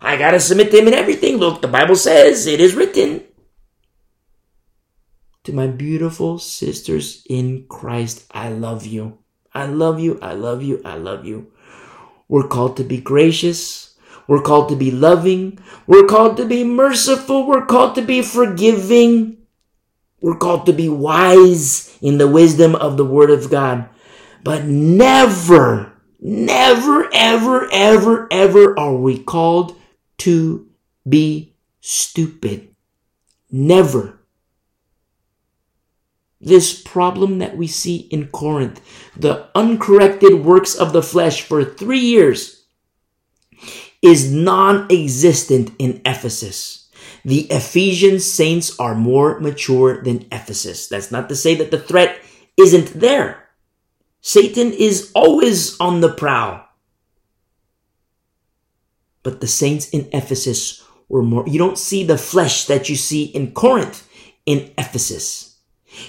[0.00, 1.36] I gotta submit to him in everything.
[1.36, 3.24] Look, the Bible says it is written.
[5.44, 9.18] To my beautiful sisters in Christ, I love you.
[9.54, 10.18] I love you.
[10.20, 10.82] I love you.
[10.84, 11.50] I love you.
[12.28, 13.96] We're called to be gracious.
[14.26, 15.58] We're called to be loving.
[15.86, 17.46] We're called to be merciful.
[17.46, 19.38] We're called to be forgiving.
[20.20, 23.88] We're called to be wise in the wisdom of the Word of God.
[24.44, 29.77] But never, never, ever, ever, ever are we called
[30.18, 30.68] to
[31.08, 32.74] be stupid.
[33.50, 34.20] Never.
[36.40, 38.80] This problem that we see in Corinth,
[39.16, 42.66] the uncorrected works of the flesh for three years,
[44.02, 46.88] is non existent in Ephesus.
[47.24, 50.86] The Ephesian saints are more mature than Ephesus.
[50.86, 52.20] That's not to say that the threat
[52.56, 53.48] isn't there.
[54.20, 56.67] Satan is always on the prowl.
[59.28, 63.24] But the saints in Ephesus were more, you don't see the flesh that you see
[63.24, 64.08] in Corinth
[64.46, 65.58] in Ephesus.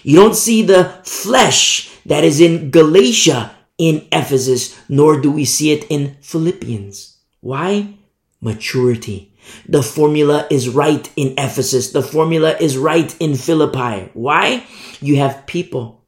[0.04, 5.74] You don't see the flesh that is in Galatia in Ephesus, nor do we see
[5.74, 7.18] it in Philippians.
[7.42, 7.96] Why?
[8.40, 9.36] Maturity.
[9.68, 11.92] The formula is right in Ephesus.
[11.92, 14.12] The formula is right in Philippi.
[14.14, 14.66] Why?
[15.02, 16.06] You have people,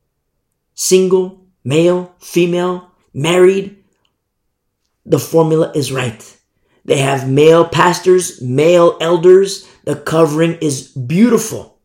[0.75, 3.83] single, male, female, married.
[5.05, 6.37] The formula is right.
[6.91, 9.65] They have male pastors, male elders.
[9.85, 11.79] The covering is beautiful.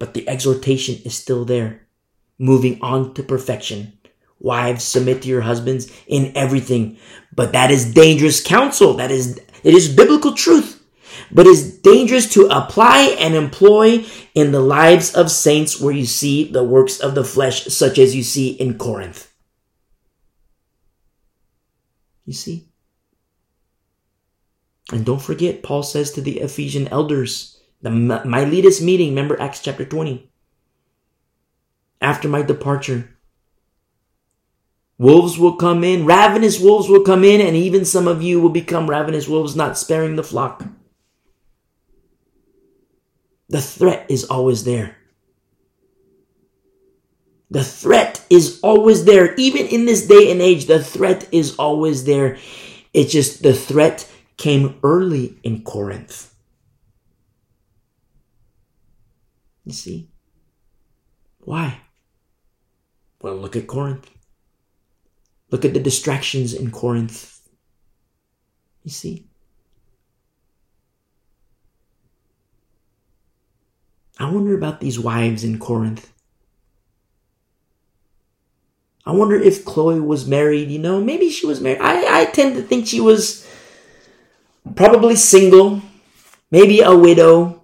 [0.00, 1.86] But the exhortation is still there.
[2.36, 3.96] Moving on to perfection.
[4.40, 6.98] Wives, submit to your husbands in everything.
[7.32, 8.94] But that is dangerous counsel.
[8.94, 10.84] That is, it is biblical truth.
[11.30, 14.04] But it's dangerous to apply and employ
[14.34, 18.16] in the lives of saints where you see the works of the flesh, such as
[18.16, 19.32] you see in Corinth.
[22.24, 22.73] You see?
[24.92, 29.84] And don't forget, Paul says to the Ephesian elders, the Miletus meeting, remember Acts chapter
[29.84, 30.30] 20.
[32.00, 33.16] After my departure,
[34.98, 38.50] wolves will come in, ravenous wolves will come in, and even some of you will
[38.50, 40.64] become ravenous wolves, not sparing the flock.
[43.48, 44.96] The threat is always there.
[47.50, 49.34] The threat is always there.
[49.36, 52.38] Even in this day and age, the threat is always there.
[52.92, 56.34] It's just the threat came early in Corinth.
[59.64, 60.10] You see?
[61.38, 61.80] Why?
[63.20, 64.10] Well, look at Corinth.
[65.50, 67.40] Look at the distractions in Corinth.
[68.82, 69.26] You see?
[74.18, 76.12] I wonder about these wives in Corinth.
[79.06, 81.80] I wonder if Chloe was married, you know, maybe she was married.
[81.80, 83.43] I, I tend to think she was
[84.74, 85.82] probably single,
[86.50, 87.62] maybe a widow.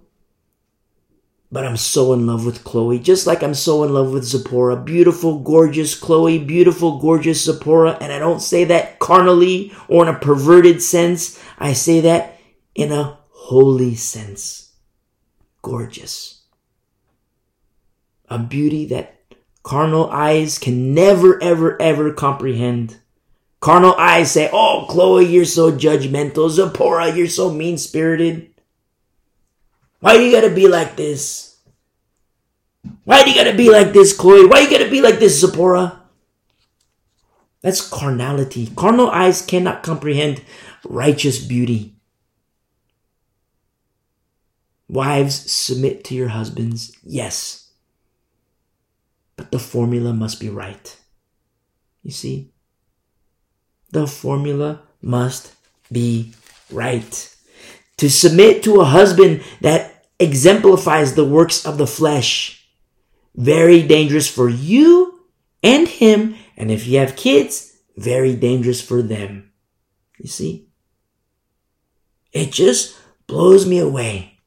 [1.53, 4.77] But I'm so in love with Chloe, just like I'm so in love with Zipporah.
[4.77, 7.97] Beautiful, gorgeous Chloe, beautiful, gorgeous Zipporah.
[7.99, 11.37] And I don't say that carnally or in a perverted sense.
[11.59, 12.39] I say that
[12.73, 14.71] in a holy sense.
[15.61, 16.43] Gorgeous.
[18.29, 19.21] A beauty that
[19.61, 23.00] carnal eyes can never, ever, ever comprehend.
[23.61, 26.49] Carnal eyes say, Oh, Chloe, you're so judgmental.
[26.49, 28.49] Zipporah, you're so mean spirited.
[29.99, 31.59] Why do you gotta be like this?
[33.03, 34.47] Why do you gotta be like this, Chloe?
[34.47, 35.99] Why you gotta be like this, Zipporah?
[37.61, 38.67] That's carnality.
[38.75, 40.41] Carnal eyes cannot comprehend
[40.83, 41.95] righteous beauty.
[44.89, 47.71] Wives, submit to your husbands, yes.
[49.35, 50.97] But the formula must be right.
[52.01, 52.50] You see?
[53.91, 55.53] The formula must
[55.91, 56.33] be
[56.71, 57.35] right.
[57.97, 62.67] To submit to a husband that exemplifies the works of the flesh.
[63.35, 65.19] Very dangerous for you
[65.63, 66.35] and him.
[66.57, 69.51] And if you have kids, very dangerous for them.
[70.17, 70.67] You see?
[72.31, 72.95] It just
[73.27, 74.39] blows me away.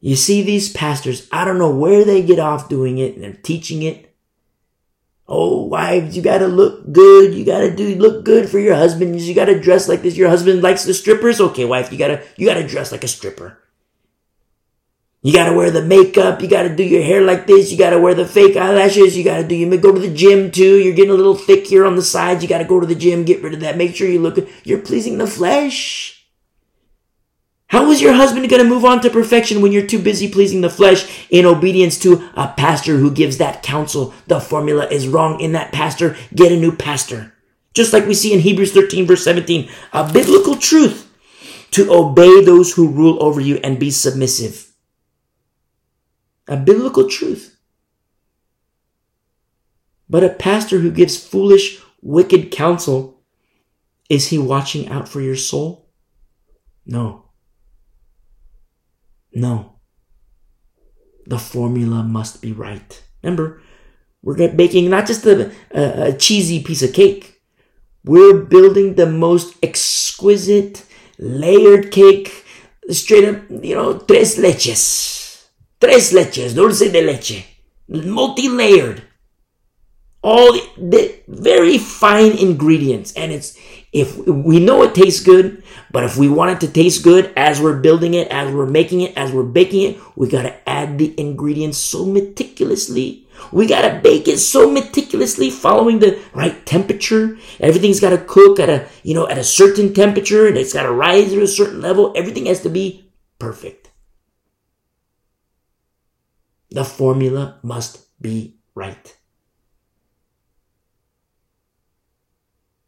[0.00, 3.32] You see these pastors, I don't know where they get off doing it and they're
[3.32, 4.03] teaching it.
[5.26, 7.34] Oh, wives, you gotta look good.
[7.34, 9.18] You gotta do look good for your husband.
[9.18, 10.16] You gotta dress like this.
[10.16, 11.40] Your husband likes the strippers.
[11.40, 13.58] Okay, wife, you gotta you gotta dress like a stripper.
[15.22, 16.42] You gotta wear the makeup.
[16.42, 17.72] You gotta do your hair like this.
[17.72, 19.16] You gotta wear the fake eyelashes.
[19.16, 19.54] You gotta do.
[19.54, 20.76] You may go to the gym too.
[20.78, 22.42] You're getting a little thick here on the sides.
[22.42, 23.24] You gotta go to the gym.
[23.24, 23.78] Get rid of that.
[23.78, 24.36] Make sure you look.
[24.64, 26.23] You're pleasing the flesh.
[27.74, 30.60] How is your husband going to move on to perfection when you're too busy pleasing
[30.60, 34.14] the flesh in obedience to a pastor who gives that counsel?
[34.28, 36.16] The formula is wrong in that pastor.
[36.32, 37.34] Get a new pastor.
[37.74, 41.12] Just like we see in Hebrews 13 verse 17, a biblical truth
[41.72, 44.70] to obey those who rule over you and be submissive.
[46.46, 47.58] A biblical truth.
[50.08, 53.20] But a pastor who gives foolish, wicked counsel,
[54.08, 55.88] is he watching out for your soul?
[56.86, 57.23] No.
[59.34, 59.80] No.
[61.26, 63.02] The formula must be right.
[63.22, 63.62] Remember,
[64.22, 67.42] we're baking not just a, a, cheesy piece of cake.
[68.04, 70.84] We're building the most exquisite,
[71.18, 72.44] layered cake,
[72.90, 75.46] straight up, you know, tres leches.
[75.80, 77.44] Tres leches, dulce de leche.
[77.88, 79.02] Multi-layered.
[80.22, 83.12] All the, the very fine ingredients.
[83.14, 83.58] And it's,
[83.94, 85.62] if we know it tastes good,
[85.92, 89.02] but if we want it to taste good as we're building it, as we're making
[89.02, 93.28] it, as we're baking it, we gotta add the ingredients so meticulously.
[93.52, 97.38] We gotta bake it so meticulously, following the right temperature.
[97.60, 101.30] Everything's gotta cook at a, you know, at a certain temperature and it's gotta rise
[101.30, 102.12] to a certain level.
[102.16, 103.90] Everything has to be perfect.
[106.70, 109.16] The formula must be right.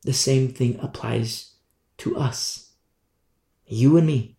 [0.07, 1.55] The same thing applies
[1.99, 2.70] to us.
[3.66, 4.37] You and me.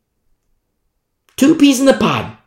[1.36, 2.38] Two peas in the pod.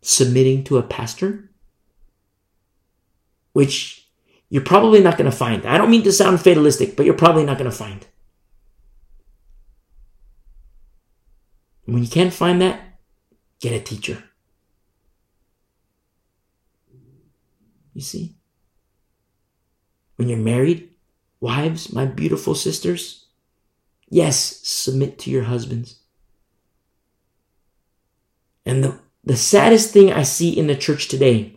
[0.00, 1.50] Submitting to a pastor,
[3.52, 4.06] which
[4.48, 5.66] you're probably not going to find.
[5.66, 8.06] I don't mean to sound fatalistic, but you're probably not going to find.
[11.86, 12.80] When you can't find that,
[13.58, 14.22] get a teacher.
[17.92, 18.36] You see?
[20.22, 20.88] When you're married,
[21.40, 23.26] wives, my beautiful sisters,
[24.08, 25.96] yes, submit to your husbands.
[28.64, 31.56] And the, the saddest thing I see in the church today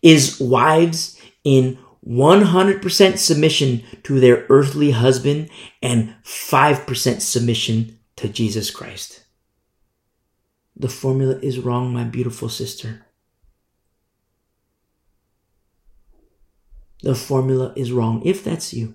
[0.00, 1.76] is wives in
[2.08, 5.50] 100% submission to their earthly husband
[5.82, 9.24] and 5% submission to Jesus Christ.
[10.74, 13.03] The formula is wrong, my beautiful sister.
[17.04, 18.22] The formula is wrong.
[18.24, 18.94] If that's you,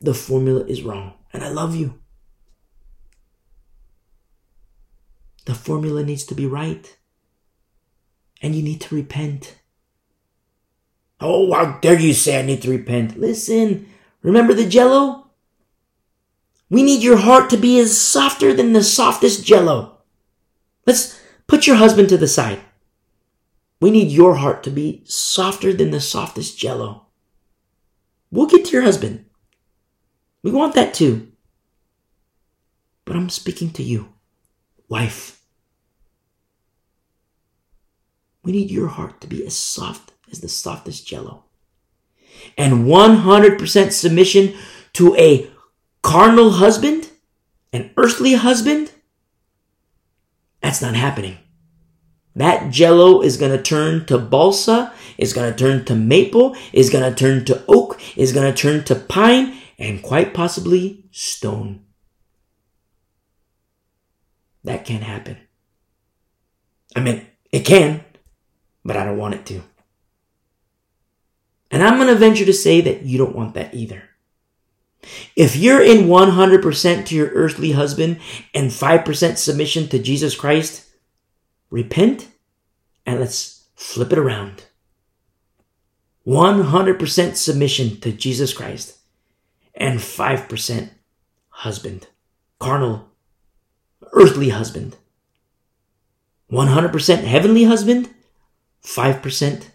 [0.00, 1.14] the formula is wrong.
[1.32, 1.98] And I love you.
[5.48, 6.98] the formula needs to be right.
[8.42, 9.56] And you need to repent.
[11.22, 13.18] Oh, how dare you say I need to repent?
[13.18, 13.88] Listen,
[14.22, 15.30] remember the jello?
[16.68, 19.96] We need your heart to be as softer than the softest jello.
[20.86, 22.60] Let's put your husband to the side.
[23.80, 27.06] We need your heart to be softer than the softest jello.
[28.30, 29.24] We'll get to your husband.
[30.42, 31.32] We want that too.
[33.04, 34.12] But I'm speaking to you,
[34.88, 35.40] wife.
[38.42, 41.44] We need your heart to be as soft as the softest jello.
[42.56, 44.54] And 100% submission
[44.94, 45.50] to a
[46.02, 47.10] carnal husband,
[47.72, 48.92] an earthly husband,
[50.60, 51.38] that's not happening.
[52.38, 56.88] That jello is going to turn to balsa, is going to turn to maple, is
[56.88, 61.84] going to turn to oak, is going to turn to pine, and quite possibly stone.
[64.62, 65.38] That can't happen.
[66.94, 68.04] I mean, it can,
[68.84, 69.62] but I don't want it to.
[71.72, 74.04] And I'm going to venture to say that you don't want that either.
[75.34, 78.20] If you're in 100% to your earthly husband
[78.54, 80.87] and 5% submission to Jesus Christ,
[81.70, 82.28] repent
[83.06, 84.64] and let's flip it around.
[86.26, 88.98] 100% submission to Jesus Christ
[89.74, 90.90] and 5%
[91.48, 92.06] husband,
[92.58, 93.08] carnal,
[94.12, 94.96] earthly husband.
[96.52, 98.10] 100% heavenly husband,
[98.82, 99.70] 5%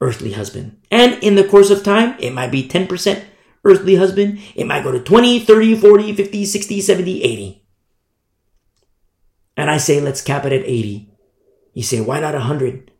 [0.00, 0.80] earthly husband.
[0.90, 3.24] And in the course of time, it might be 10%
[3.64, 4.38] earthly husband.
[4.54, 7.57] It might go to 20, 30, 40, 50, 60, 70, 80.
[9.58, 11.10] And I say, let's cap it at 80.
[11.74, 12.92] You say, why not 100?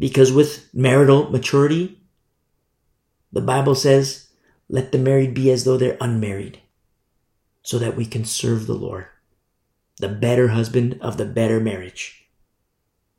[0.00, 2.02] Because with marital maturity,
[3.32, 4.30] the Bible says,
[4.68, 6.60] let the married be as though they're unmarried,
[7.62, 9.06] so that we can serve the Lord,
[9.98, 12.26] the better husband of the better marriage.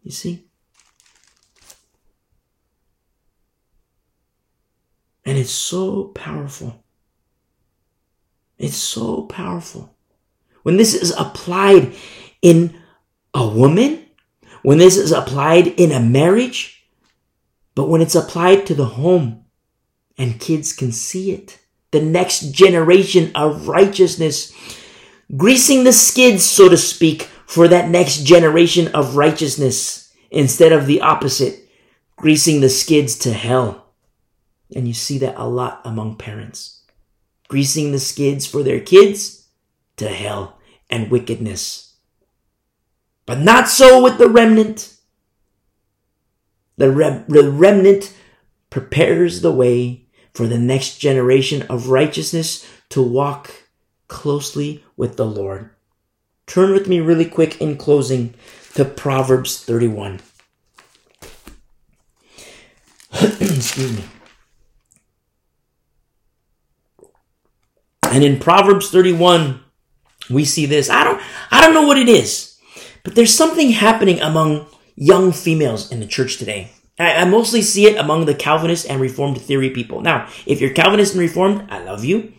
[0.03, 0.49] You see?
[5.23, 6.83] And it's so powerful.
[8.57, 9.95] It's so powerful.
[10.63, 11.95] When this is applied
[12.45, 12.79] in
[13.33, 14.05] a woman,
[14.61, 16.87] when this is applied in a marriage,
[17.73, 19.45] but when it's applied to the home
[20.15, 21.57] and kids can see it,
[21.89, 24.53] the next generation of righteousness,
[25.35, 31.01] greasing the skids, so to speak, for that next generation of righteousness instead of the
[31.01, 31.67] opposite,
[32.15, 33.87] greasing the skids to hell.
[34.75, 36.83] And you see that a lot among parents.
[37.47, 39.47] Greasing the skids for their kids
[39.97, 40.59] to hell
[40.91, 41.84] and wickedness.
[43.25, 44.95] But not so with the remnant.
[46.77, 48.13] The, the remnant
[48.69, 53.51] prepares the way for the next generation of righteousness to walk
[54.07, 55.69] closely with the Lord.
[56.45, 58.35] Turn with me really quick in closing
[58.75, 60.19] to Proverbs 31.
[63.21, 64.03] Excuse me.
[68.03, 69.61] And in Proverbs 31,
[70.29, 70.89] we see this.
[70.89, 71.21] I don't,
[71.51, 72.54] I don't know what it is,
[73.05, 74.65] but there's something happening among
[74.95, 76.71] young females in the church today.
[76.97, 80.01] I, mostly see it among the Calvinist and Reformed theory people.
[80.01, 82.33] Now, if you're Calvinist and Reformed, I love you,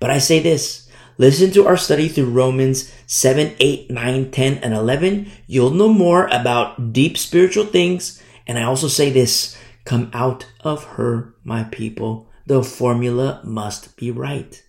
[0.00, 0.88] but I say this.
[1.18, 5.30] Listen to our study through Romans 7, 8, 9, 10, and 11.
[5.46, 8.22] You'll know more about deep spiritual things.
[8.46, 12.28] And I also say this, come out of her, my people.
[12.46, 14.62] The formula must be right.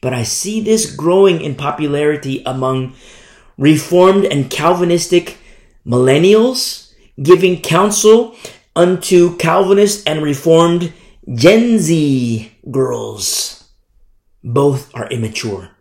[0.00, 2.94] But I see this growing in popularity among
[3.60, 5.36] Reformed and Calvinistic
[5.86, 8.34] millennials, giving counsel
[8.74, 10.94] unto Calvinist and Reformed
[11.34, 13.68] Gen Z girls.
[14.42, 15.72] Both are immature.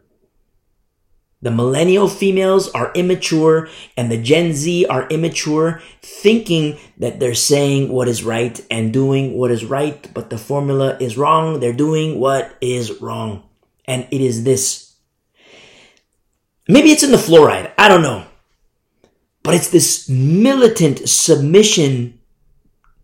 [1.41, 7.87] The millennial females are immature and the Gen Z are immature, thinking that they're saying
[7.87, 11.61] what is right and doing what is right, but the formula is wrong.
[11.61, 13.43] They're doing what is wrong
[13.85, 14.88] and it is this.
[16.69, 18.27] Maybe it's in the fluoride, I don't know.
[19.41, 22.19] But it's this militant submission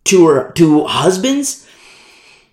[0.04, 1.66] to her, to husbands,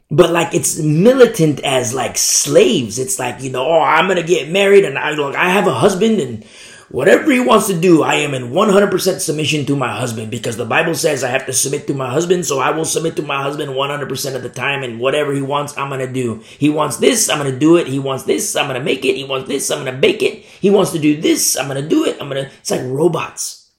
[0.10, 2.98] but like it's militant as like slaves.
[2.98, 6.20] It's like, you know, oh, I'm gonna get married and I I have a husband
[6.20, 6.44] and
[6.90, 10.66] Whatever he wants to do, I am in 100% submission to my husband because the
[10.66, 13.42] Bible says I have to submit to my husband, so I will submit to my
[13.42, 16.44] husband 100% of the time and whatever he wants, I'm going to do.
[16.46, 17.88] He wants this, I'm going to do it.
[17.88, 19.16] He wants this, I'm going to make it.
[19.16, 20.44] He wants this, I'm going to bake it.
[20.44, 22.18] He wants to do this, I'm going to do it.
[22.22, 23.72] I'm going to, it's like robots.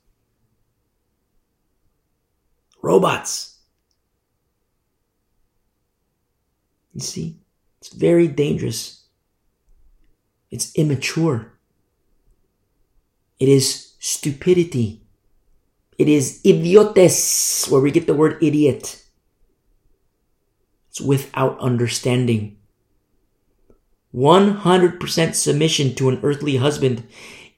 [2.83, 3.59] Robots.
[6.93, 7.39] You see,
[7.81, 9.05] it's very dangerous.
[10.51, 11.54] It's immature.
[13.45, 15.03] It is stupidity.
[15.99, 19.05] It is idiotes, where we get the word idiot.
[20.89, 22.57] It's without understanding.
[24.15, 27.07] 100% submission to an earthly husband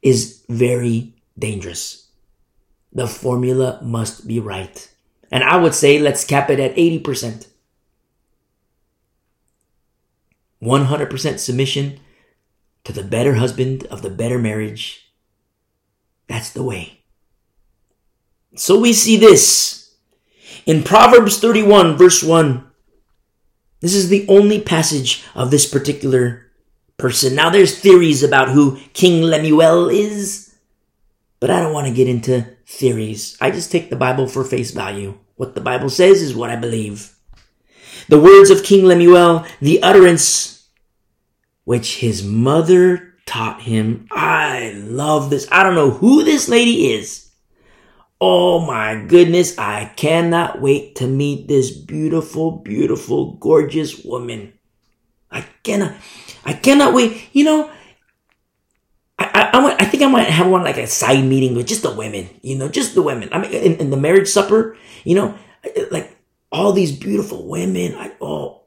[0.03, 2.09] is very dangerous.
[2.93, 4.93] The formula must be right.
[5.31, 7.47] And I would say let's cap it at 80%.
[10.61, 12.01] 100% submission
[12.83, 15.06] to the better husband of the better marriage.
[16.28, 17.01] That's the way.
[18.57, 19.94] So we see this
[20.65, 22.65] in Proverbs 31 verse 1.
[23.81, 26.47] This is the only passage of this particular
[26.97, 27.35] person.
[27.35, 30.55] Now there's theories about who King Lemuel is,
[31.40, 33.36] but I don't want to get into theories.
[33.40, 35.19] I just take the Bible for face value.
[35.36, 37.15] What the Bible says is what I believe.
[38.09, 40.66] The words of King Lemuel, the utterance
[41.65, 44.07] which his mother taught him.
[44.11, 45.47] I love this.
[45.51, 47.31] I don't know who this lady is.
[48.20, 49.59] Oh my goodness.
[49.59, 54.55] I cannot wait to meet this beautiful, beautiful, gorgeous woman.
[55.31, 55.94] I cannot,
[56.44, 57.28] I cannot wait.
[57.32, 57.70] You know,
[59.19, 61.94] I, I, I, think I might have one like a side meeting with just the
[61.94, 63.28] women, you know, just the women.
[63.32, 65.36] I mean, in, in the marriage supper, you know,
[65.90, 66.16] like
[66.53, 68.62] all these beautiful women, I, oh,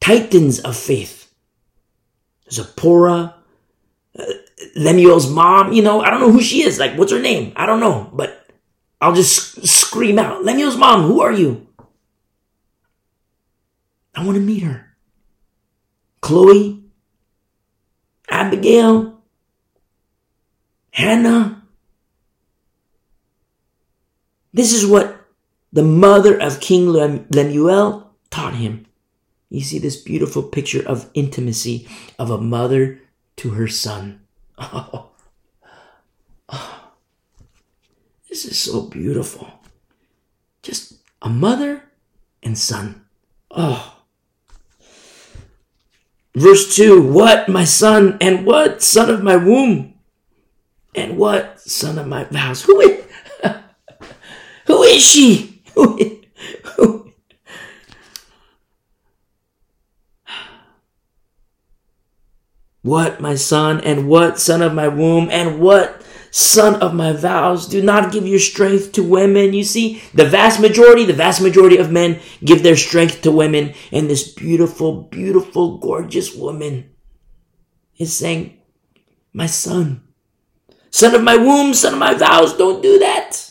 [0.00, 1.32] titans of faith.
[2.50, 3.35] Zipporah,
[4.76, 6.78] Lemuel's mom, you know, I don't know who she is.
[6.78, 7.52] Like, what's her name?
[7.56, 8.46] I don't know, but
[9.00, 11.66] I'll just scream out, Lemuel's mom, who are you?
[14.14, 14.96] I want to meet her.
[16.20, 16.82] Chloe,
[18.30, 19.22] Abigail,
[20.90, 21.62] Hannah.
[24.52, 25.26] This is what
[25.72, 28.86] the mother of King Lemuel taught him.
[29.50, 31.86] You see this beautiful picture of intimacy
[32.18, 33.00] of a mother
[33.36, 34.25] to her son.
[34.58, 35.10] Oh,
[36.48, 36.92] oh,
[38.28, 39.48] this is so beautiful.
[40.62, 41.82] Just a mother
[42.42, 43.04] and son.
[43.50, 43.92] Oh.
[46.34, 49.94] Verse 2 What, my son, and what, son of my womb?
[50.94, 52.62] And what, son of my vows?
[52.62, 53.04] Who is,
[54.66, 55.62] who is she?
[56.76, 57.05] Who
[62.86, 66.00] What, my son, and what, son of my womb, and what,
[66.30, 69.54] son of my vows, do not give your strength to women.
[69.54, 73.74] You see, the vast majority, the vast majority of men give their strength to women,
[73.90, 76.94] and this beautiful, beautiful, gorgeous woman
[77.98, 78.60] is saying,
[79.32, 80.06] My son,
[80.90, 83.50] son of my womb, son of my vows, don't do that.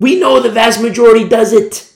[0.00, 1.89] We know the vast majority does it.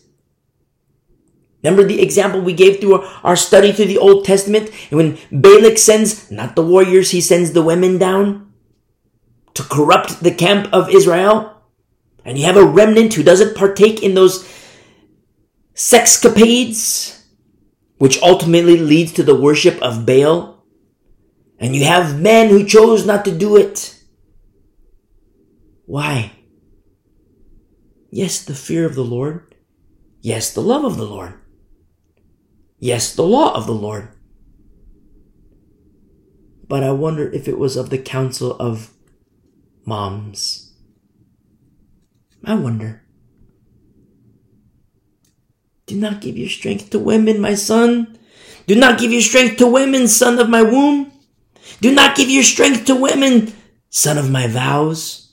[1.64, 4.70] Remember the example we gave through our study through the Old Testament?
[4.90, 8.52] And when Balak sends, not the warriors, he sends the women down
[9.54, 11.62] to corrupt the camp of Israel.
[12.22, 14.46] And you have a remnant who doesn't partake in those
[15.74, 17.22] sexcapades,
[17.96, 20.62] which ultimately leads to the worship of Baal.
[21.58, 23.98] And you have men who chose not to do it.
[25.86, 26.32] Why?
[28.10, 29.54] Yes, the fear of the Lord.
[30.20, 31.40] Yes, the love of the Lord.
[32.84, 34.10] Yes, the law of the Lord.
[36.68, 38.92] But I wonder if it was of the counsel of
[39.86, 40.76] moms.
[42.44, 43.00] I wonder.
[45.86, 48.18] Do not give your strength to women, my son.
[48.66, 51.10] Do not give your strength to women, son of my womb.
[51.80, 53.54] Do not give your strength to women,
[53.88, 55.32] son of my vows.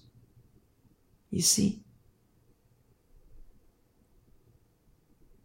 [1.30, 1.81] You see?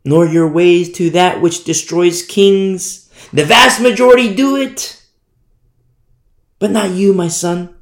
[0.06, 3.10] Nor your ways to that which destroys kings.
[3.32, 5.02] The vast majority do it,
[6.60, 7.74] but not you, my son.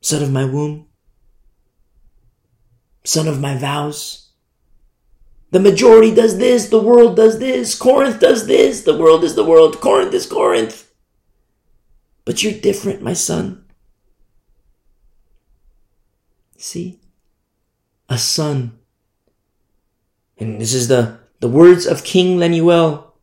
[0.00, 0.86] Son of my womb,
[3.04, 4.30] son of my vows.
[5.50, 9.44] The majority does this, the world does this, Corinth does this, the world is the
[9.44, 10.92] world, Corinth is Corinth.
[12.24, 13.64] But you're different, my son.
[16.56, 17.01] See?
[18.12, 18.78] A son.
[20.38, 23.14] And this is the, the words of King Lemuel.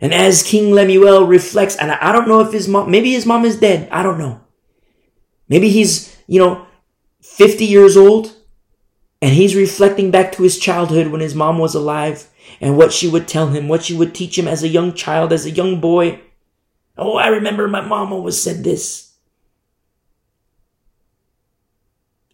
[0.00, 3.44] And as King Lemuel reflects, and I, don't know if his mom, maybe his mom
[3.44, 3.88] is dead.
[3.90, 4.40] I don't know.
[5.48, 6.66] Maybe he's, you know,
[7.22, 8.36] 50 years old
[9.20, 12.28] and he's reflecting back to his childhood when his mom was alive
[12.60, 15.32] and what she would tell him, what she would teach him as a young child,
[15.32, 16.20] as a young boy.
[16.96, 19.07] Oh, I remember my mom always said this.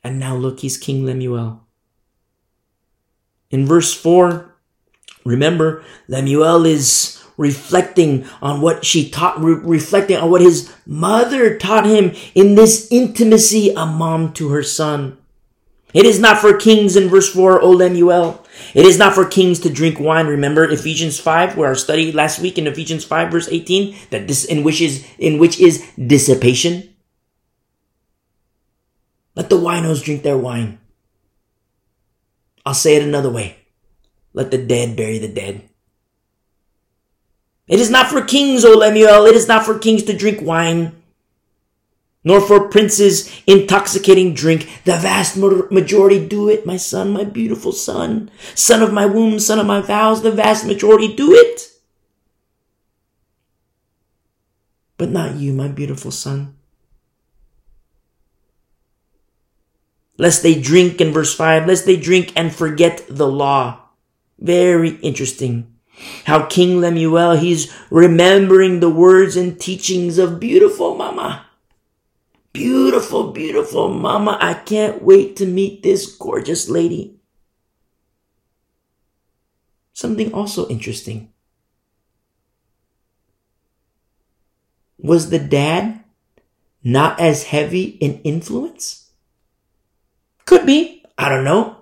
[0.05, 1.65] And now look, he's King Lemuel.
[3.51, 4.55] In verse 4,
[5.25, 11.87] remember, Lemuel is reflecting on what she taught, re- reflecting on what his mother taught
[11.87, 15.17] him in this intimacy, a mom to her son.
[15.95, 18.45] It is not for kings in verse 4, O Lemuel.
[18.75, 20.27] It is not for kings to drink wine.
[20.27, 24.45] Remember Ephesians 5, where our study last week in Ephesians 5 verse 18, that this
[24.45, 26.94] in which is, in which is dissipation.
[29.35, 30.79] Let the winos drink their wine.
[32.65, 33.57] I'll say it another way.
[34.33, 35.69] Let the dead bury the dead.
[37.67, 39.27] It is not for kings, O Lemuel.
[39.27, 40.93] It is not for kings to drink wine
[42.25, 44.69] nor for princes intoxicating drink.
[44.85, 49.59] The vast majority do it, my son, my beautiful son, son of my womb, son
[49.59, 50.23] of my vows.
[50.23, 51.69] The vast majority do it.
[54.97, 56.57] But not you, my beautiful son.
[60.17, 63.81] Lest they drink in verse 5, lest they drink and forget the law.
[64.39, 65.75] Very interesting.
[66.25, 71.47] How King Lemuel, he's remembering the words and teachings of beautiful mama.
[72.53, 74.39] Beautiful, beautiful mama.
[74.41, 77.19] I can't wait to meet this gorgeous lady.
[79.93, 81.33] Something also interesting.
[84.99, 86.05] Was the dad
[86.83, 89.04] not as heavy in influence?
[90.47, 91.05] Could be.
[91.17, 91.77] I don't know.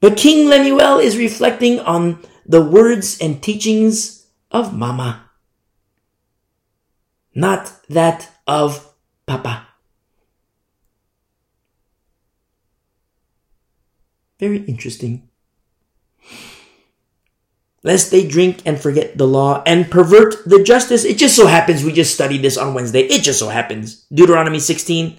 [0.00, 5.30] But King Lemuel is reflecting on the words and teachings of Mama,
[7.34, 8.92] not that of
[9.26, 9.66] Papa.
[14.40, 15.28] Very interesting.
[17.82, 21.04] Lest they drink and forget the law and pervert the justice.
[21.04, 23.02] It just so happens we just studied this on Wednesday.
[23.02, 24.06] It just so happens.
[24.12, 25.18] Deuteronomy 16.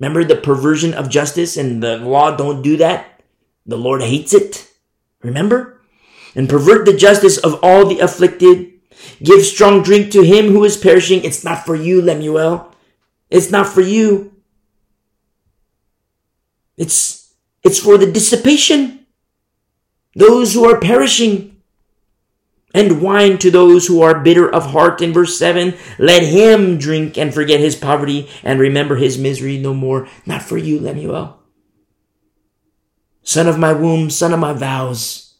[0.00, 3.22] Remember the perversion of justice and the law don't do that?
[3.66, 4.68] The Lord hates it.
[5.22, 5.80] Remember?
[6.34, 8.70] And pervert the justice of all the afflicted
[9.22, 11.24] Give strong drink to him who is perishing.
[11.24, 12.74] It's not for you, Lemuel.
[13.28, 14.32] It's not for you.
[16.76, 19.06] It's, it's for the dissipation.
[20.14, 21.49] Those who are perishing.
[22.72, 25.02] And wine to those who are bitter of heart.
[25.02, 29.74] In verse 7, let him drink and forget his poverty and remember his misery no
[29.74, 30.08] more.
[30.24, 31.40] Not for you, Lemuel.
[33.22, 35.34] Son of my womb, son of my vows.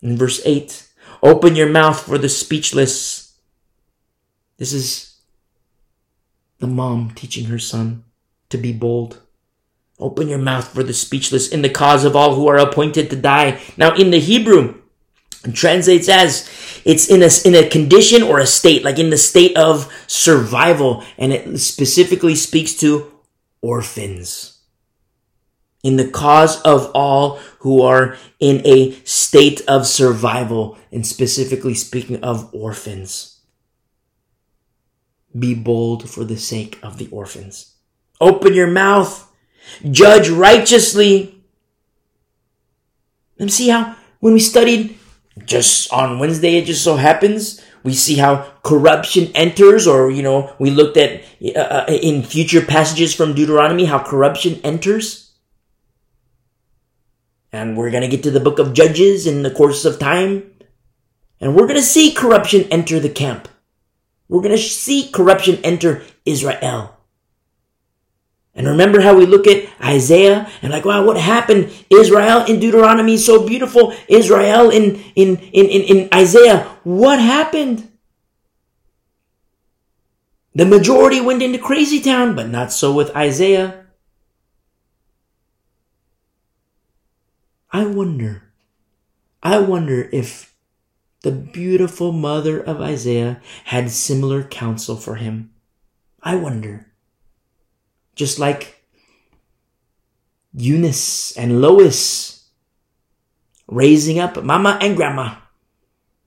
[0.00, 0.86] In verse 8,
[1.22, 3.38] open your mouth for the speechless.
[4.58, 5.18] This is
[6.58, 8.04] the mom teaching her son
[8.50, 9.23] to be bold.
[9.98, 13.16] Open your mouth for the speechless in the cause of all who are appointed to
[13.16, 13.60] die.
[13.76, 14.74] Now, in the Hebrew,
[15.44, 16.48] it translates as
[16.84, 21.04] it's in a, in a condition or a state, like in the state of survival.
[21.16, 23.12] And it specifically speaks to
[23.60, 24.54] orphans
[25.84, 32.22] in the cause of all who are in a state of survival, and specifically speaking
[32.24, 33.40] of orphans.
[35.38, 37.74] Be bold for the sake of the orphans.
[38.20, 39.30] Open your mouth.
[39.90, 41.42] Judge righteously.
[43.38, 44.98] And see how when we studied
[45.44, 50.52] just on Wednesday, it just so happens we see how corruption enters, or, you know,
[50.58, 51.22] we looked at
[51.54, 55.32] uh, uh in future passages from Deuteronomy how corruption enters.
[57.52, 60.50] And we're going to get to the book of Judges in the course of time.
[61.40, 63.48] And we're going to see corruption enter the camp.
[64.28, 66.96] We're going to see corruption enter Israel.
[68.54, 71.72] And remember how we look at Isaiah and like, wow, what happened?
[71.90, 73.94] Israel in Deuteronomy is so beautiful.
[74.06, 77.90] Israel in, in, in, in, in Isaiah, what happened?
[80.54, 83.86] The majority went into crazy town, but not so with Isaiah.
[87.72, 88.52] I wonder,
[89.42, 90.54] I wonder if
[91.22, 95.50] the beautiful mother of Isaiah had similar counsel for him.
[96.22, 96.93] I wonder.
[98.14, 98.84] Just like
[100.52, 102.34] Eunice and Lois
[103.66, 105.36] raising up Mama and Grandma,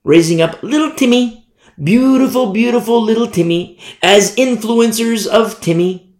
[0.04, 1.46] raising up little Timmy,
[1.82, 6.14] beautiful, beautiful little Timmy, as influencers of Timmy,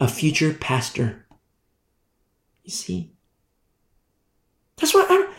[0.00, 1.26] a future pastor.
[2.64, 3.12] You see?
[4.76, 5.32] That's why I,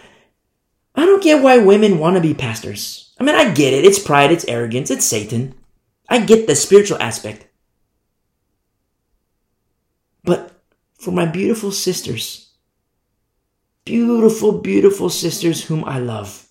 [0.96, 3.14] I don't get why women want to be pastors.
[3.20, 3.86] I mean, I get it.
[3.86, 5.56] It's pride, it's arrogance, it's Satan.
[6.10, 7.48] I get the spiritual aspect.
[10.24, 10.52] But
[11.00, 12.50] for my beautiful sisters,
[13.86, 16.48] beautiful, beautiful sisters whom I love,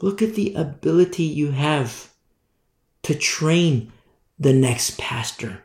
[0.00, 2.10] look at the ability you have
[3.02, 3.92] to train
[4.38, 5.64] the next pastor,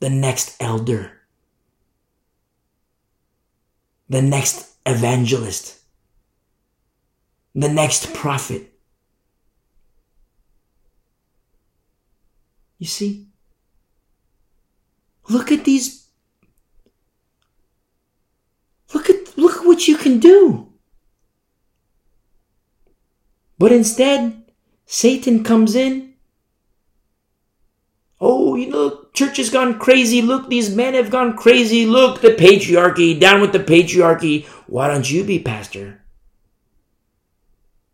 [0.00, 1.16] the next elder
[4.08, 5.80] the next evangelist,
[7.54, 8.72] the next prophet.
[12.78, 13.26] You see?
[15.28, 16.08] Look at these.
[18.94, 20.72] Look at, look at what you can do.
[23.58, 24.42] But instead,
[24.84, 26.14] Satan comes in.
[28.20, 30.22] Oh, you know, church has gone crazy.
[30.22, 31.84] Look, these men have gone crazy.
[31.84, 34.46] Look, the patriarchy, down with the patriarchy.
[34.66, 36.02] Why don't you be pastor?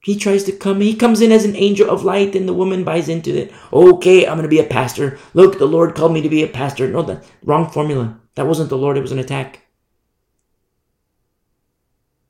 [0.02, 2.82] He tries to come, he comes in as an angel of light, and the woman
[2.82, 3.52] buys into it.
[3.72, 5.16] Okay, I'm going to be a pastor.
[5.32, 6.88] Look, the Lord called me to be a pastor.
[6.88, 8.18] No, that wrong formula.
[8.34, 9.60] That wasn't the Lord, it was an attack.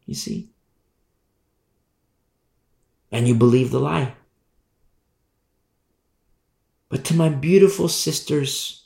[0.04, 0.50] You see?
[3.10, 4.14] And you believe the lie.
[6.90, 8.84] But to my beautiful sisters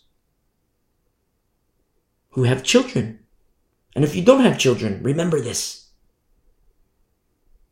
[2.31, 3.19] who have children,
[3.97, 5.86] and if you don't have children, remember this.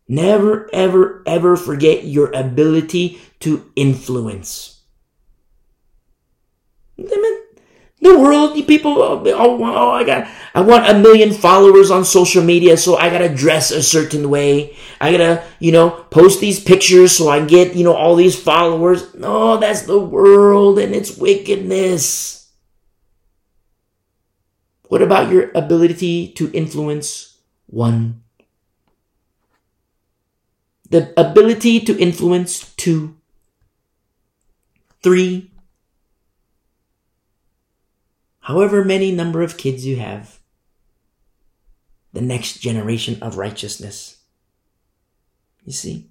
[0.06, 4.82] Never, ever, ever forget your ability to influence.
[6.96, 12.04] the world, people, oh oh, oh, oh, I got, I want a million followers on
[12.04, 14.76] social media, so I gotta dress a certain way.
[15.00, 19.14] I gotta, you know, post these pictures so I get, you know, all these followers.
[19.14, 22.52] No, that's the world and its wickedness.
[24.88, 28.23] What about your ability to influence one
[30.90, 33.16] the ability to influence two,
[35.02, 35.50] three,
[38.40, 40.38] however many number of kids you have,
[42.12, 44.18] the next generation of righteousness.
[45.64, 46.10] You see?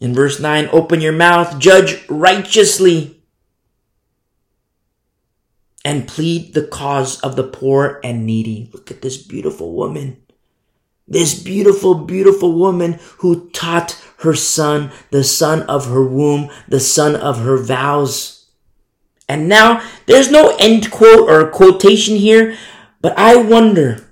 [0.00, 3.22] In verse 9, open your mouth, judge righteously,
[5.84, 8.68] and plead the cause of the poor and needy.
[8.74, 10.25] Look at this beautiful woman.
[11.08, 17.14] This beautiful, beautiful woman who taught her son, the son of her womb, the son
[17.14, 18.46] of her vows.
[19.28, 22.56] And now there's no end quote or quotation here,
[23.00, 24.04] but I wonder,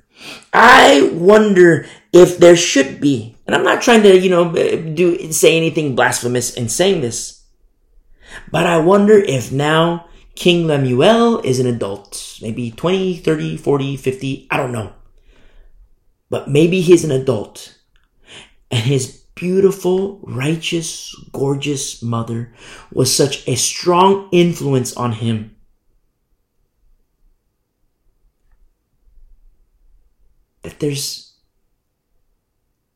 [0.53, 3.37] I wonder if there should be.
[3.47, 7.43] And I'm not trying to, you know, do say anything blasphemous in saying this.
[8.51, 10.07] But I wonder if now
[10.37, 14.93] King Lemuel is an adult, maybe 20, 30, 40, 50, I don't know
[16.31, 17.79] but maybe he's an adult.
[18.71, 22.53] And his beautiful, righteous, gorgeous mother
[22.93, 25.57] was such a strong influence on him.
[30.63, 31.35] That there's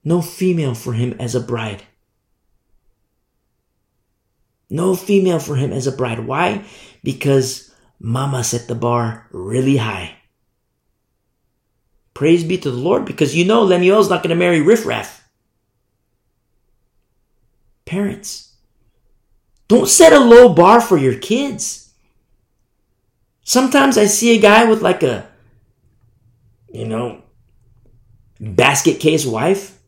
[0.04, 1.82] no female for him as a bride.
[4.70, 6.26] No female for him as a bride.
[6.26, 6.64] Why?
[7.02, 10.17] Because mama set the bar really high.
[12.18, 15.30] Praise be to the Lord because you know Lemuel's not going to marry riffraff.
[17.84, 18.56] Parents,
[19.68, 21.94] don't set a low bar for your kids.
[23.44, 25.28] Sometimes I see a guy with like a,
[26.72, 27.22] you know,
[28.40, 29.78] basket case wife.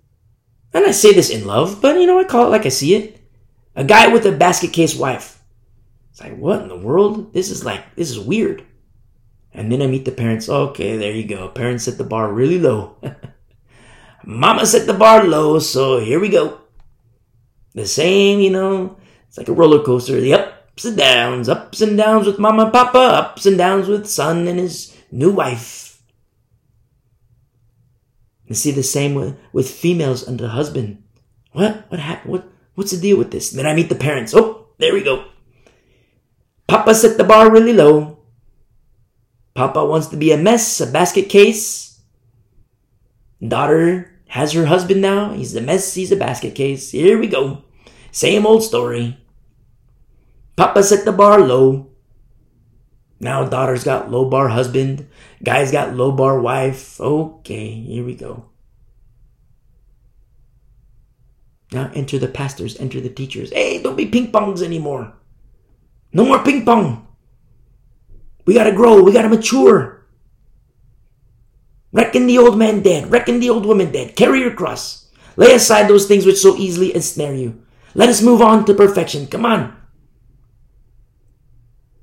[0.72, 2.94] And I say this in love, but you know, I call it like I see
[2.94, 3.20] it.
[3.74, 5.42] A guy with a basket case wife.
[6.12, 7.32] It's like, what in the world?
[7.32, 8.64] This is like, this is weird.
[9.52, 10.48] And then I meet the parents.
[10.48, 11.48] Okay, there you go.
[11.48, 12.96] Parents set the bar really low.
[14.24, 16.60] Mama set the bar low, so here we go.
[17.74, 18.98] The same, you know,
[19.28, 20.20] it's like a roller coaster.
[20.20, 24.06] The ups and downs, ups and downs with mama and papa, ups and downs with
[24.06, 26.02] son and his new wife.
[28.46, 31.02] You see the same with, with females and the husband.
[31.52, 31.90] What?
[31.90, 32.32] What happened?
[32.32, 32.48] What?
[32.74, 33.50] What's the deal with this?
[33.50, 34.34] Then I meet the parents.
[34.34, 35.26] Oh, there we go.
[36.66, 38.19] Papa set the bar really low.
[39.60, 42.00] Papa wants to be a mess, a basket case.
[43.46, 45.34] Daughter has her husband now.
[45.34, 46.92] He's a mess, he's a basket case.
[46.92, 47.62] Here we go.
[48.10, 49.20] Same old story.
[50.56, 51.90] Papa set the bar low.
[53.20, 55.06] Now daughter's got low bar husband.
[55.44, 56.98] Guy's got low bar wife.
[56.98, 58.48] Okay, here we go.
[61.70, 63.52] Now enter the pastors, enter the teachers.
[63.52, 65.12] Hey, don't be ping pongs anymore.
[66.14, 67.09] No more ping pong.
[68.46, 69.02] We gotta grow.
[69.02, 70.06] We gotta mature.
[71.92, 73.10] Reckon the old man dead.
[73.10, 74.16] Reckon the old woman dead.
[74.16, 75.10] Carry your cross.
[75.36, 77.62] Lay aside those things which so easily ensnare you.
[77.94, 79.26] Let us move on to perfection.
[79.26, 79.76] Come on.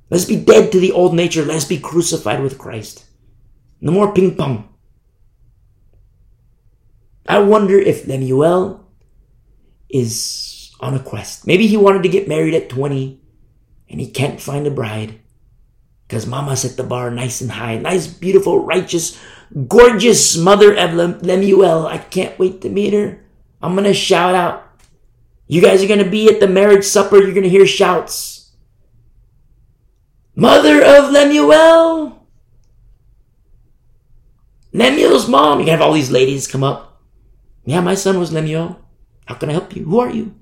[0.10, 1.44] Let's be dead to the old nature.
[1.44, 3.06] Let's be crucified with Christ.
[3.82, 4.70] No more ping pong.
[7.28, 8.88] I wonder if Lemuel
[9.90, 11.46] is on a quest.
[11.46, 13.20] Maybe he wanted to get married at 20
[13.90, 15.20] and he can't find a bride.
[16.08, 17.78] Because mama set the bar nice and high.
[17.78, 19.20] Nice, beautiful, righteous,
[19.68, 21.86] gorgeous mother of Lemuel.
[21.86, 23.24] I can't wait to meet her.
[23.62, 24.64] I'm going to shout out.
[25.48, 27.18] You guys are going to be at the marriage supper.
[27.18, 28.52] You're going to hear shouts.
[30.36, 32.26] Mother of Lemuel.
[34.72, 35.60] Lemuel's mom.
[35.60, 37.02] You can have all these ladies come up.
[37.66, 38.80] Yeah, my son was Lemuel.
[39.26, 39.84] How can I help you?
[39.84, 40.36] Who are you?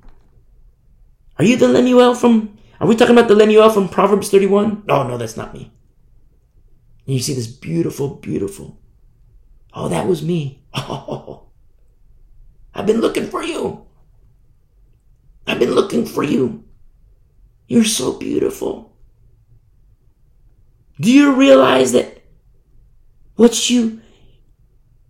[1.40, 2.55] Are you the Lemuel from
[2.86, 4.84] are we talking about the Lemuel from Proverbs 31?
[4.90, 5.72] Oh, no, that's not me.
[7.08, 8.80] And you see this beautiful, beautiful.
[9.74, 10.62] Oh, that was me.
[10.76, 11.48] Oh,
[12.76, 13.88] I've been looking for you.
[15.48, 16.64] I've been looking for you.
[17.68, 18.96] You're so beautiful.
[21.02, 22.22] Do you realize that
[23.36, 24.00] what you,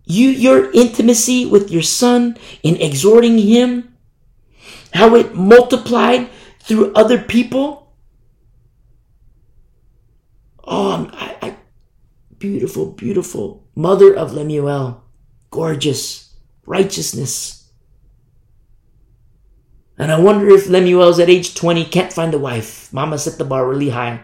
[0.06, 3.98] you, your intimacy with your son in exhorting him,
[4.94, 6.30] how it multiplied
[6.66, 7.94] through other people.
[10.64, 11.58] Oh, I, I,
[12.40, 15.04] beautiful, beautiful mother of Lemuel,
[15.52, 16.34] gorgeous,
[16.66, 17.70] righteousness.
[19.98, 22.92] And I wonder if Lemuel's at age 20 can't find a wife.
[22.92, 24.24] Mama set the bar really high.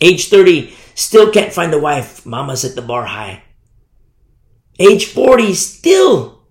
[0.00, 2.24] Age 30, still can't find a wife.
[2.24, 3.42] Mama set the bar high.
[4.78, 6.44] Age 40, still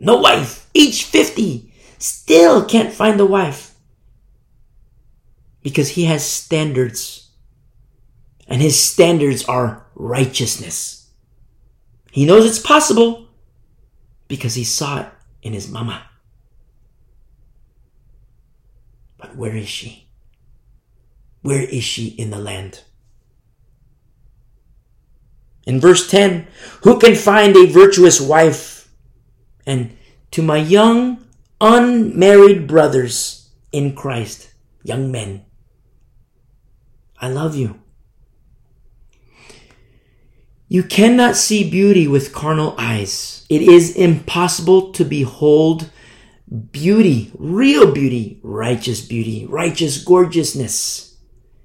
[0.00, 0.68] no wife.
[0.74, 3.63] Age 50, still can't find a wife
[5.64, 7.30] because he has standards.
[8.46, 11.10] And his standards are righteousness.
[12.12, 13.26] He knows it's possible
[14.28, 15.08] because he saw it
[15.42, 16.02] in his mama.
[19.16, 20.10] But where is she?
[21.40, 22.82] Where is she in the land?
[25.66, 26.46] In verse 10,
[26.82, 28.90] who can find a virtuous wife?
[29.66, 29.96] And
[30.32, 31.24] to my young,
[31.58, 34.52] unmarried brothers in Christ,
[34.82, 35.46] young men,
[37.24, 37.80] I love you.
[40.68, 43.46] You cannot see beauty with carnal eyes.
[43.48, 45.88] It is impossible to behold
[46.70, 51.16] beauty, real beauty, righteous beauty, righteous gorgeousness.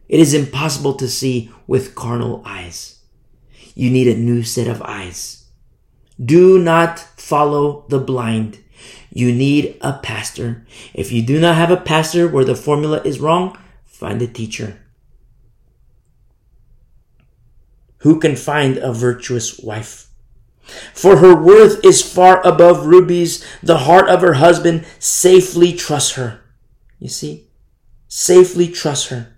[0.08, 3.02] It is impossible to see with carnal eyes.
[3.76, 5.44] You need a new set of eyes.
[6.24, 8.60] Do not follow the blind.
[9.12, 10.66] You need a pastor.
[10.94, 14.80] If you do not have a pastor where the formula is wrong, find a teacher.
[18.00, 20.08] Who can find a virtuous wife?
[20.94, 23.44] For her worth is far above rubies.
[23.64, 26.42] The heart of her husband safely trusts her.
[27.00, 27.48] You see?
[28.08, 29.36] Safely trusts her.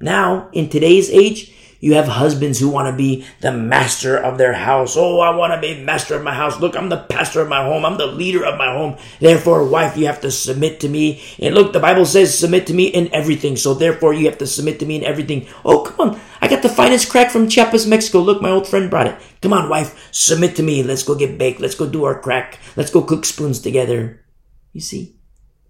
[0.00, 4.52] Now, in today's age, you have husbands who want to be the master of their
[4.52, 4.96] house.
[4.96, 6.60] Oh, I want to be master of my house.
[6.60, 7.84] Look, I'm the pastor of my home.
[7.84, 8.96] I'm the leader of my home.
[9.20, 11.22] Therefore, wife, you have to submit to me.
[11.38, 13.56] And look, the Bible says submit to me in everything.
[13.56, 15.46] So therefore, you have to submit to me in everything.
[15.64, 16.20] Oh, come on.
[16.40, 18.20] I got the finest crack from Chiapas, Mexico.
[18.20, 19.20] Look, my old friend brought it.
[19.40, 20.82] Come on, wife, submit to me.
[20.82, 21.60] Let's go get baked.
[21.60, 22.58] Let's go do our crack.
[22.76, 24.24] Let's go cook spoons together.
[24.72, 25.16] You see?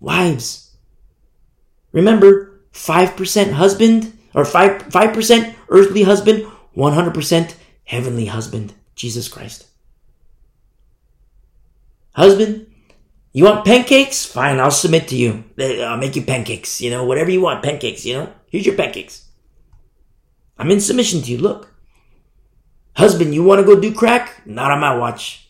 [0.01, 0.77] Wives.
[1.93, 9.67] Remember, 5% husband or 5, 5% earthly husband, 100% heavenly husband, Jesus Christ.
[12.13, 12.67] Husband,
[13.33, 14.25] you want pancakes?
[14.25, 15.45] Fine, I'll submit to you.
[15.59, 18.33] I'll make you pancakes, you know, whatever you want, pancakes, you know?
[18.49, 19.29] Here's your pancakes.
[20.59, 21.73] I'm in submission to you, look.
[22.97, 24.43] Husband, you want to go do crack?
[24.45, 25.49] Not on my watch.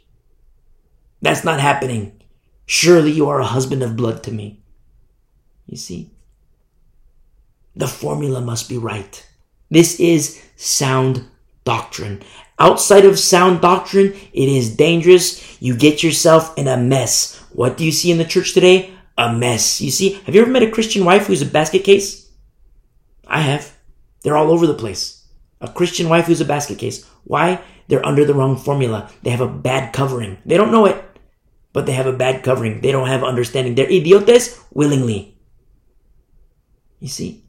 [1.22, 2.20] That's not happening.
[2.66, 4.62] Surely you are a husband of blood to me.
[5.66, 6.10] You see?
[7.78, 9.24] The formula must be right.
[9.70, 11.24] This is sound
[11.64, 12.22] doctrine.
[12.58, 15.62] Outside of sound doctrine, it is dangerous.
[15.62, 17.36] You get yourself in a mess.
[17.52, 18.92] What do you see in the church today?
[19.16, 19.80] A mess.
[19.80, 22.28] You see, have you ever met a Christian wife who's a basket case?
[23.28, 23.72] I have.
[24.22, 25.24] They're all over the place.
[25.60, 27.06] A Christian wife who's a basket case.
[27.22, 27.60] Why?
[27.86, 29.08] They're under the wrong formula.
[29.22, 30.38] They have a bad covering.
[30.44, 31.02] They don't know it,
[31.72, 32.80] but they have a bad covering.
[32.80, 33.76] They don't have understanding.
[33.76, 35.38] They're idiotes willingly.
[36.98, 37.47] You see?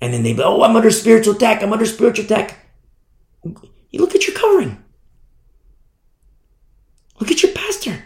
[0.00, 1.62] And then they oh, I'm under spiritual attack.
[1.62, 2.58] I'm under spiritual attack.
[3.44, 4.82] You look at your covering.
[7.18, 8.02] Look at your pastor.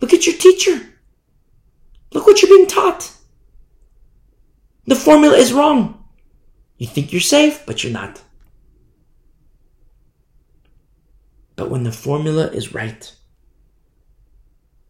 [0.00, 0.80] Look at your teacher.
[2.12, 3.12] Look what you're being taught.
[4.86, 6.04] The formula is wrong.
[6.78, 8.22] You think you're safe, but you're not.
[11.56, 13.12] But when the formula is right,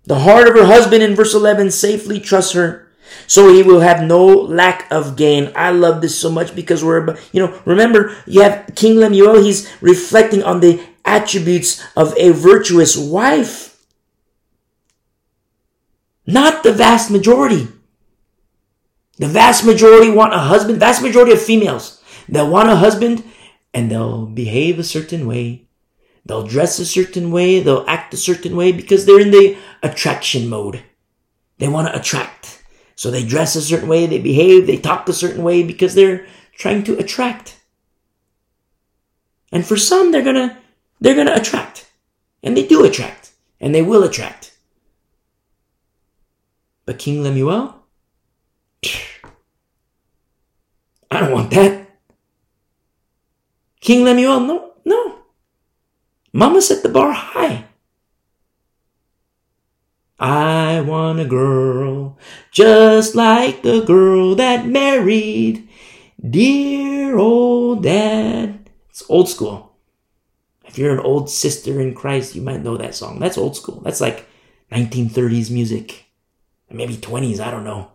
[0.04, 2.85] the heart of her husband in verse 11 safely trusts her
[3.26, 5.52] so he will have no lack of gain.
[5.54, 9.70] I love this so much because we're, you know, remember you have King Lemuel, he's
[9.80, 13.84] reflecting on the attributes of a virtuous wife.
[16.26, 17.68] Not the vast majority.
[19.18, 23.24] The vast majority want a husband, vast majority of females, they'll want a husband
[23.72, 25.68] and they'll behave a certain way.
[26.26, 30.48] They'll dress a certain way, they'll act a certain way because they're in the attraction
[30.48, 30.82] mode.
[31.58, 32.55] They want to attract.
[32.96, 36.26] So they dress a certain way, they behave, they talk a certain way because they're
[36.54, 37.60] trying to attract.
[39.52, 40.58] And for some, they're gonna,
[41.00, 41.90] they're gonna attract.
[42.42, 43.32] And they do attract.
[43.60, 44.56] And they will attract.
[46.86, 47.74] But King Lemuel?
[51.10, 51.86] I don't want that.
[53.80, 55.18] King Lemuel, no, no.
[56.32, 57.64] Mama set the bar high.
[60.18, 62.16] I want a girl
[62.50, 65.68] just like the girl that married
[66.28, 68.70] dear old dad.
[68.88, 69.76] It's old school.
[70.64, 73.18] If you're an old sister in Christ, you might know that song.
[73.18, 73.80] That's old school.
[73.80, 74.26] That's like
[74.72, 76.06] 1930s music.
[76.70, 77.90] Maybe 20s, I don't know.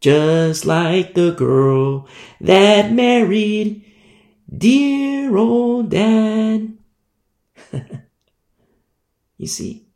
[0.00, 2.08] Just like the girl
[2.40, 3.84] that married
[4.48, 6.72] dear old dad.
[9.36, 9.89] you see,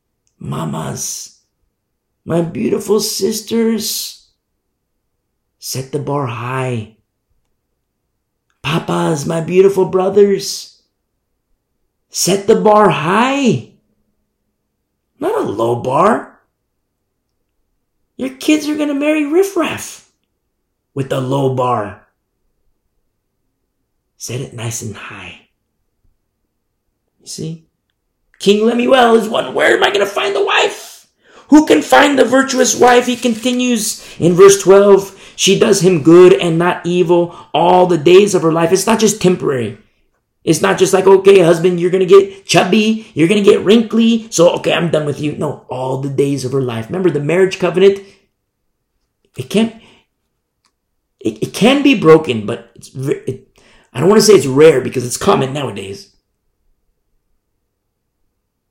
[0.44, 1.40] mamas,
[2.24, 4.28] my beautiful sisters,
[5.58, 6.96] set the bar high.
[8.62, 10.82] Papas, my beautiful brothers,
[12.10, 13.72] set the bar high.
[15.18, 16.40] Not a low bar.
[18.16, 20.12] Your kids are gonna marry riffraff
[20.92, 22.06] with a low bar.
[24.16, 25.48] Set it nice and high.
[27.20, 27.66] You see?
[28.44, 29.54] King Lemuel is one.
[29.54, 31.10] Where am I going to find the wife?
[31.48, 33.06] Who can find the virtuous wife?
[33.06, 35.32] He continues in verse 12.
[35.34, 38.70] She does him good and not evil all the days of her life.
[38.70, 39.78] It's not just temporary.
[40.44, 43.10] It's not just like, okay, husband, you're going to get chubby.
[43.14, 44.30] You're going to get wrinkly.
[44.30, 45.32] So, okay, I'm done with you.
[45.36, 46.88] No, all the days of her life.
[46.88, 48.00] Remember the marriage covenant?
[49.38, 49.74] It can't,
[51.18, 53.58] it, it can be broken, but it's, it,
[53.94, 56.13] I don't want to say it's rare because it's common nowadays.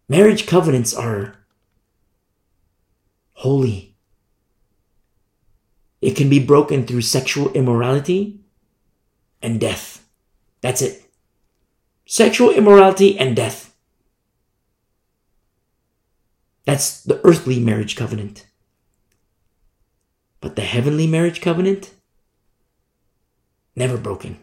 [0.10, 1.36] Marriage covenants are
[3.34, 3.96] holy.
[6.02, 8.42] It can be broken through sexual immorality
[9.42, 10.06] and death.
[10.62, 11.10] That's it.
[12.06, 13.74] Sexual immorality and death.
[16.66, 18.46] That's the earthly marriage covenant.
[20.42, 21.92] But the heavenly marriage covenant,
[23.76, 24.43] never broken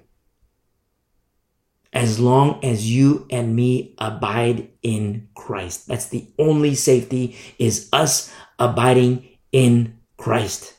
[1.92, 5.88] as long as you and me abide in Christ.
[5.88, 10.74] That's the only safety is us abiding in Christ.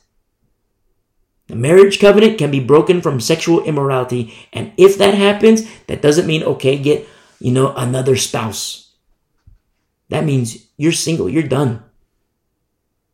[1.48, 4.32] The marriage covenant can be broken from sexual immorality.
[4.54, 7.06] And if that happens, that doesn't mean, okay, get,
[7.40, 8.94] you know, another spouse.
[10.08, 11.84] That means you're single, you're done.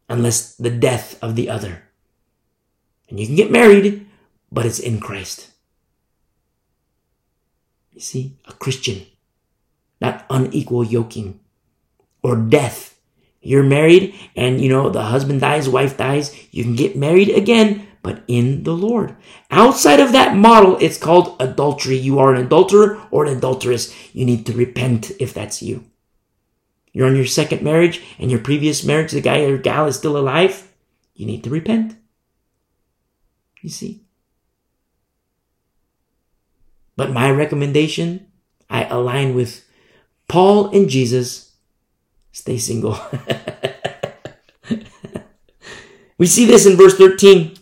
[0.09, 1.83] Unless the death of the other.
[3.09, 4.07] And you can get married,
[4.52, 5.51] but it's in Christ.
[7.99, 9.07] You see, a Christian,
[10.01, 11.41] not unequal yoking
[12.23, 12.97] or death.
[13.43, 17.89] You're married and you know the husband dies, wife dies, you can get married again,
[18.05, 19.17] but in the Lord.
[19.51, 21.97] Outside of that model, it's called adultery.
[21.97, 23.93] You are an adulterer or an adulteress.
[24.15, 25.85] You need to repent if that's you.
[26.93, 30.17] You're on your second marriage and your previous marriage, the guy or gal is still
[30.17, 30.70] alive.
[31.17, 31.97] You need to repent.
[33.60, 34.05] You see?
[36.99, 38.27] But my recommendation,
[38.68, 39.65] I align with
[40.27, 41.55] Paul and Jesus.
[42.33, 42.99] Stay single.
[46.18, 47.57] we see this in verse 13.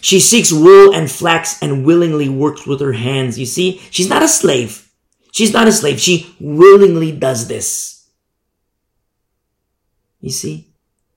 [0.00, 3.38] She seeks wool and flax and willingly works with her hands.
[3.38, 4.90] You see, she's not a slave.
[5.32, 6.00] She's not a slave.
[6.00, 8.08] She willingly does this.
[10.22, 10.72] You see,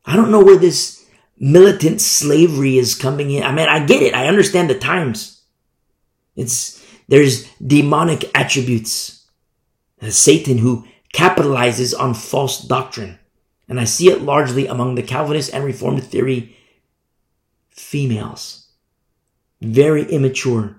[0.06, 1.06] I don't know where this
[1.40, 3.44] militant slavery is coming in.
[3.44, 4.14] I mean, I get it.
[4.14, 5.37] I understand the times.
[6.38, 9.26] It's, there's demonic attributes.
[10.10, 13.20] Satan who capitalizes on false doctrine.
[13.68, 16.56] And I see it largely among the Calvinist and Reformed theory
[17.70, 18.68] females.
[19.62, 20.78] Very immature.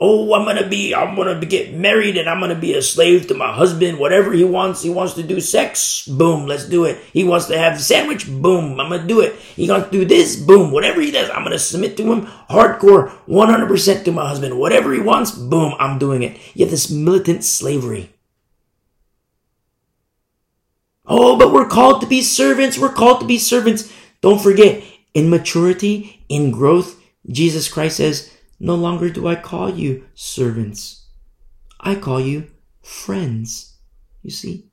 [0.00, 3.34] Oh, I'm gonna be, I'm gonna get married and I'm gonna be a slave to
[3.34, 3.98] my husband.
[3.98, 6.06] Whatever he wants, he wants to do sex.
[6.06, 6.98] Boom, let's do it.
[7.12, 8.28] He wants to have a sandwich.
[8.28, 9.34] Boom, I'm gonna do it.
[9.34, 10.36] He wants to do this.
[10.36, 12.26] Boom, whatever he does, I'm gonna submit to him.
[12.48, 14.56] Hardcore, 100% to my husband.
[14.60, 16.38] Whatever he wants, boom, I'm doing it.
[16.54, 18.14] Yet this militant slavery.
[21.06, 22.78] Oh, but we're called to be servants.
[22.78, 23.92] We're called to be servants.
[24.20, 28.30] Don't forget, in maturity, in growth, Jesus Christ says,
[28.60, 31.06] no longer do I call you servants.
[31.80, 32.50] I call you
[32.82, 33.76] friends.
[34.22, 34.66] You see?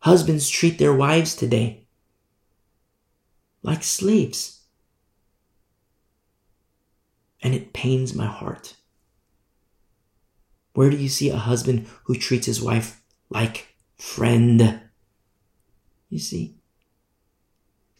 [0.00, 1.82] Husbands treat their wives today
[3.62, 4.60] like slaves.
[7.42, 8.76] And it pains my heart.
[10.74, 14.80] Where do you see a husband who treats his wife like friend?
[16.08, 16.56] You see?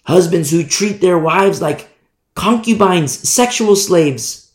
[0.05, 1.89] Husbands who treat their wives like
[2.35, 4.52] concubines, sexual slaves.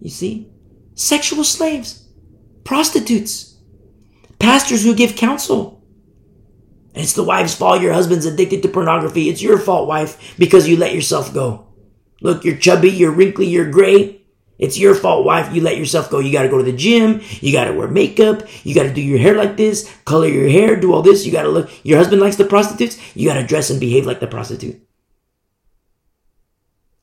[0.00, 0.50] You see?
[0.94, 2.08] Sexual slaves,
[2.64, 3.56] prostitutes,
[4.38, 5.82] pastors who give counsel.
[6.94, 9.28] And it's the wife's fault your husband's addicted to pornography.
[9.28, 11.68] It's your fault, wife, because you let yourself go.
[12.20, 14.20] Look, you're chubby, you're wrinkly, you're gray.
[14.58, 15.54] It's your fault, wife.
[15.54, 16.18] You let yourself go.
[16.18, 17.22] You got to go to the gym.
[17.40, 18.42] You got to wear makeup.
[18.62, 21.24] You got to do your hair like this, color your hair, do all this.
[21.24, 21.70] You got to look.
[21.82, 22.98] Your husband likes the prostitutes.
[23.16, 24.78] You got to dress and behave like the prostitute.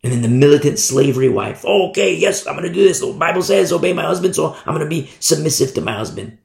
[0.07, 1.65] And then the militant slavery wife.
[1.67, 3.01] Oh, okay, yes, I'm going to do this.
[3.01, 6.37] The Bible says obey my husband, so I'm going to be submissive to my husband.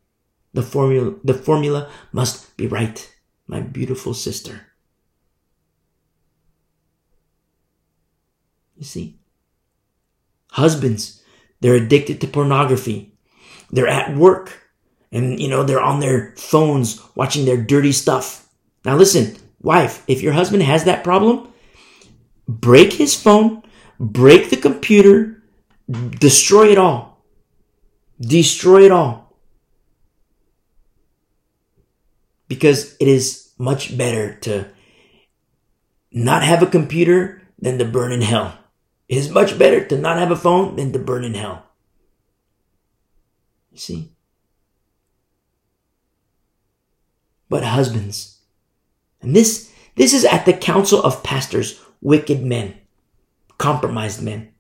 [0.52, 3.08] The formula, the formula must be right,
[3.46, 4.66] my beautiful sister.
[8.76, 9.20] You see?
[10.50, 11.22] Husbands,
[11.60, 13.14] they're addicted to pornography.
[13.70, 14.60] They're at work
[15.12, 18.48] and, you know, they're on their phones watching their dirty stuff.
[18.84, 21.51] Now listen, wife, if your husband has that problem,
[22.60, 23.62] break his phone,
[23.98, 25.42] break the computer,
[25.88, 27.24] destroy it all.
[28.20, 29.36] Destroy it all.
[32.48, 34.68] Because it is much better to
[36.12, 38.58] not have a computer than to burn in hell.
[39.08, 41.64] It is much better to not have a phone than to burn in hell.
[43.70, 44.12] You see?
[47.48, 48.38] But husbands,
[49.20, 52.74] and this, this is at the counsel of pastors, wicked men,
[53.56, 54.52] compromised men.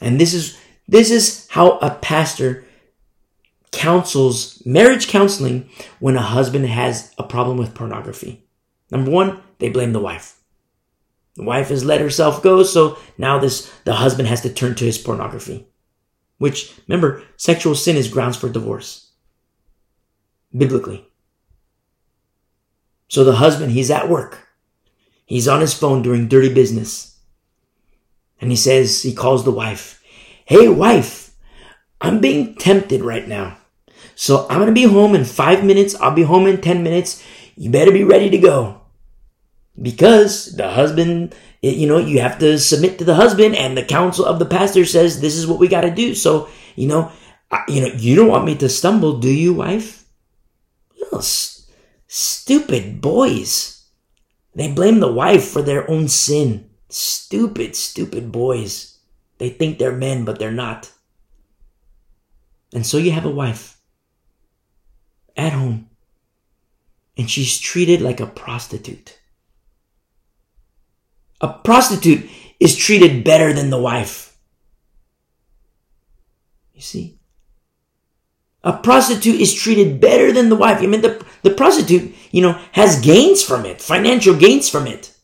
[0.00, 0.58] And this is,
[0.88, 2.64] this is how a pastor
[3.70, 8.44] counsels marriage counseling when a husband has a problem with pornography.
[8.90, 10.40] Number one, they blame the wife.
[11.36, 14.84] The wife has let herself go, so now this the husband has to turn to
[14.84, 15.68] his pornography.
[16.38, 19.12] Which, remember, sexual sin is grounds for divorce.
[20.56, 21.06] Biblically.
[23.08, 24.48] So the husband, he's at work.
[25.30, 27.16] He's on his phone doing dirty business.
[28.40, 30.02] And he says, he calls the wife,
[30.44, 31.36] Hey wife,
[32.00, 33.56] I'm being tempted right now.
[34.16, 35.94] So I'm going to be home in five minutes.
[35.94, 37.24] I'll be home in 10 minutes.
[37.54, 38.80] You better be ready to go
[39.80, 44.24] because the husband, you know, you have to submit to the husband and the counsel
[44.24, 46.16] of the pastor says this is what we got to do.
[46.16, 47.12] So, you know,
[47.52, 50.04] I, you know, you don't want me to stumble, do you, wife?
[50.98, 51.22] Little
[52.08, 53.79] stupid boys.
[54.54, 56.70] They blame the wife for their own sin.
[56.88, 58.98] Stupid, stupid boys.
[59.38, 60.92] They think they're men, but they're not.
[62.72, 63.78] And so you have a wife
[65.36, 65.88] at home,
[67.16, 69.18] and she's treated like a prostitute.
[71.40, 74.36] A prostitute is treated better than the wife.
[76.74, 77.18] You see?
[78.62, 80.82] A prostitute is treated better than the wife.
[80.82, 85.14] I mean, the, the prostitute, you know, has gains from it, financial gains from it.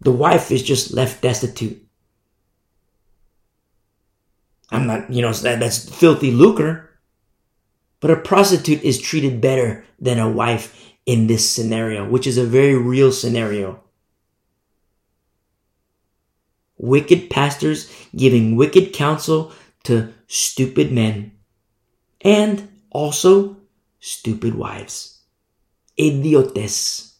[0.00, 1.82] The wife is just left destitute.
[4.70, 6.86] I'm not, you know, that, that's filthy lucre.
[8.00, 12.44] But a prostitute is treated better than a wife in this scenario, which is a
[12.44, 13.82] very real scenario
[16.80, 19.52] wicked pastors giving wicked counsel
[19.84, 21.32] to stupid men,
[22.22, 23.56] and also
[24.00, 25.20] stupid wives.
[25.96, 27.14] Idiotes.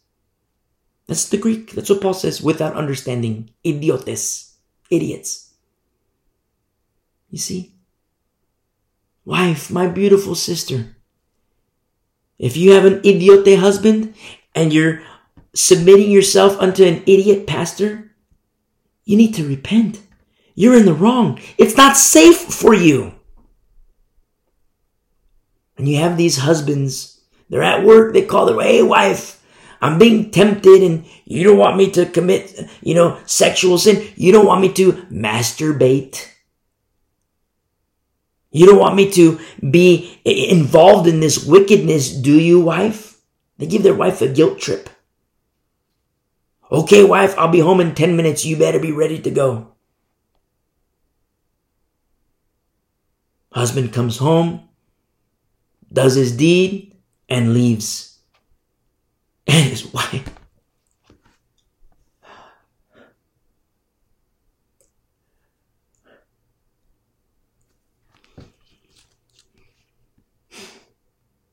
[1.06, 1.72] That's the Greek.
[1.72, 3.50] That's what Paul says without understanding.
[3.64, 4.54] Idiotes.
[4.90, 5.52] Idiots.
[7.30, 7.72] You see?
[9.24, 10.96] Wife, my beautiful sister.
[12.38, 14.14] If you have an idiote husband
[14.54, 15.02] and you're
[15.54, 18.12] submitting yourself unto an idiot pastor,
[19.04, 20.00] you need to repent.
[20.54, 21.38] You're in the wrong.
[21.58, 23.14] It's not safe for you.
[25.80, 29.42] And you have these husbands, they're at work, they call their, hey wife,
[29.80, 34.06] I'm being tempted and you don't want me to commit, you know, sexual sin.
[34.14, 36.28] You don't want me to masturbate.
[38.50, 43.18] You don't want me to be involved in this wickedness, do you, wife?
[43.56, 44.90] They give their wife a guilt trip.
[46.70, 48.44] Okay, wife, I'll be home in 10 minutes.
[48.44, 49.72] You better be ready to go.
[53.50, 54.68] Husband comes home,
[55.92, 56.94] does his deed,
[57.28, 58.06] and leaves.
[59.46, 60.28] And his wife.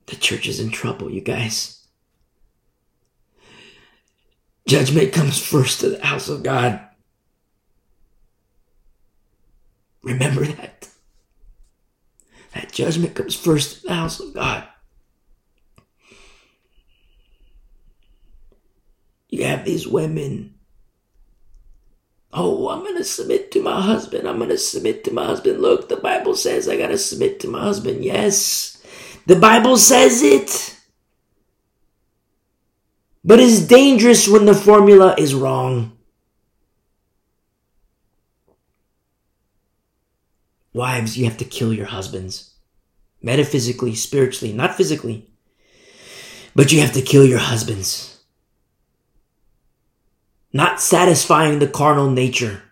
[0.05, 1.87] The church is in trouble, you guys.
[4.67, 6.81] Judgment comes first to the house of God.
[10.03, 10.89] Remember that.
[12.57, 14.67] That judgment comes first in the house of God.
[19.29, 20.55] You have these women.
[22.33, 24.27] Oh, I'm going to submit to my husband.
[24.27, 25.61] I'm going to submit to my husband.
[25.61, 28.03] Look, the Bible says I got to submit to my husband.
[28.03, 28.81] Yes,
[29.27, 30.79] the Bible says it.
[33.23, 35.96] But it's dangerous when the formula is wrong.
[40.77, 42.53] Wives, you have to kill your husbands.
[43.21, 45.29] Metaphysically, spiritually, not physically.
[46.55, 48.17] But you have to kill your husbands
[50.57, 52.63] not satisfying the carnal nature.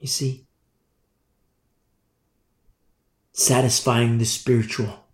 [0.00, 0.46] You see?
[3.32, 5.04] Satisfying the spiritual.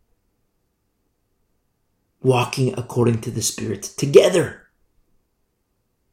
[2.23, 4.69] Walking according to the Spirit together.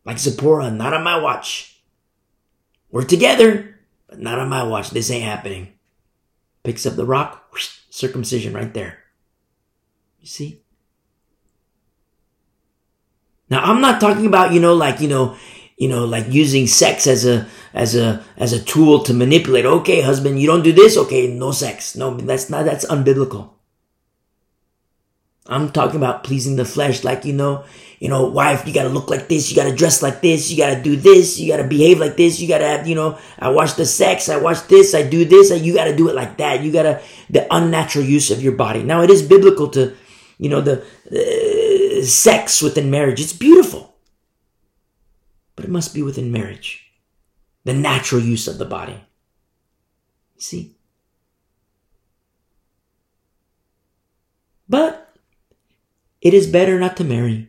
[0.04, 1.82] Like Zipporah, not on my watch.
[2.92, 3.77] We're together,
[4.08, 4.90] but not on my watch.
[4.90, 5.74] This ain't happening.
[6.64, 9.00] Picks up the rock, whoosh, circumcision right there.
[10.20, 10.64] You see?
[13.50, 15.38] Now I'm not talking about, you know, like, you know,
[15.78, 19.66] you know, like using sex as a, as a, as a tool to manipulate.
[19.66, 20.98] Okay, husband, you don't do this.
[20.98, 21.96] Okay, no sex.
[21.96, 23.52] No, that's not, that's unbiblical.
[25.48, 27.64] I'm talking about pleasing the flesh, like, you know,
[28.00, 30.82] you know, wife, you gotta look like this, you gotta dress like this, you gotta
[30.82, 33.86] do this, you gotta behave like this, you gotta have, you know, I watch the
[33.86, 36.62] sex, I watch this, I do this, you gotta do it like that.
[36.62, 38.84] You gotta, the unnatural use of your body.
[38.84, 39.96] Now it is biblical to,
[40.38, 43.20] you know, the, uh, sex within marriage.
[43.20, 43.96] It's beautiful.
[45.56, 46.92] But it must be within marriage.
[47.64, 49.04] The natural use of the body.
[50.38, 50.76] See?
[54.70, 55.07] But
[56.28, 57.48] it is better not to marry.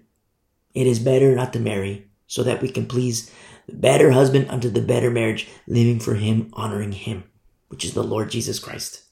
[0.72, 3.28] It is better not to marry so that we can please
[3.66, 7.24] the better husband unto the better marriage, living for him, honoring him,
[7.66, 9.02] which is the Lord Jesus Christ.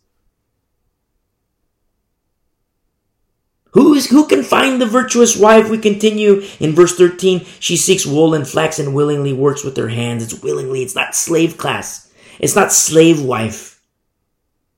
[3.72, 5.68] Who is who can find the virtuous wife?
[5.68, 7.44] We continue in verse 13.
[7.58, 10.22] She seeks wool and flax and willingly works with her hands.
[10.22, 12.08] It's willingly, it's not slave class.
[12.38, 13.75] It's not slave wife.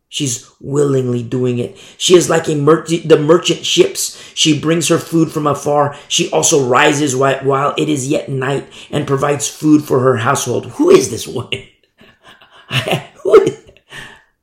[0.09, 1.77] She's willingly doing it.
[1.99, 4.17] She is like a mer- the merchant ships.
[4.35, 5.97] She brings her food from afar.
[6.09, 10.67] She also rises while it is yet night and provides food for her household.
[10.73, 11.67] Who is this woman?
[12.71, 13.09] I,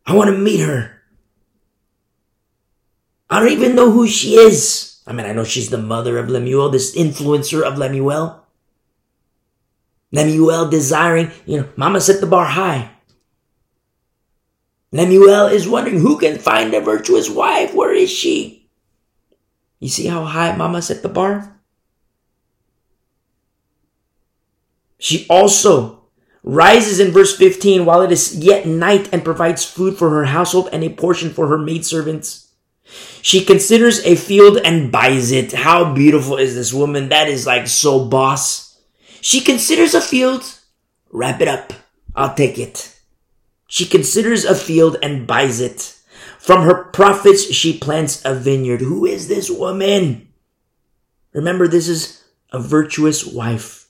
[0.05, 1.01] I want to meet her.
[3.29, 5.01] I don't even know who she is.
[5.07, 8.43] I mean, I know she's the mother of Lemuel, this influencer of Lemuel.
[10.11, 12.91] Lemuel desiring, you know, mama set the bar high.
[14.91, 17.73] Lemuel is wondering who can find a virtuous wife.
[17.73, 18.69] Where is she?
[19.79, 21.59] You see how high mama set the bar?
[24.97, 26.05] She also
[26.43, 30.69] rises in verse 15 while it is yet night and provides food for her household
[30.71, 32.53] and a portion for her maidservants.
[33.21, 35.51] She considers a field and buys it.
[35.51, 37.09] How beautiful is this woman?
[37.09, 38.79] That is like so boss.
[39.21, 40.43] She considers a field.
[41.11, 41.73] Wrap it up.
[42.15, 42.94] I'll take it.
[43.67, 45.95] She considers a field and buys it.
[46.39, 48.81] From her profits, she plants a vineyard.
[48.81, 50.27] Who is this woman?
[51.33, 53.89] Remember, this is a virtuous wife.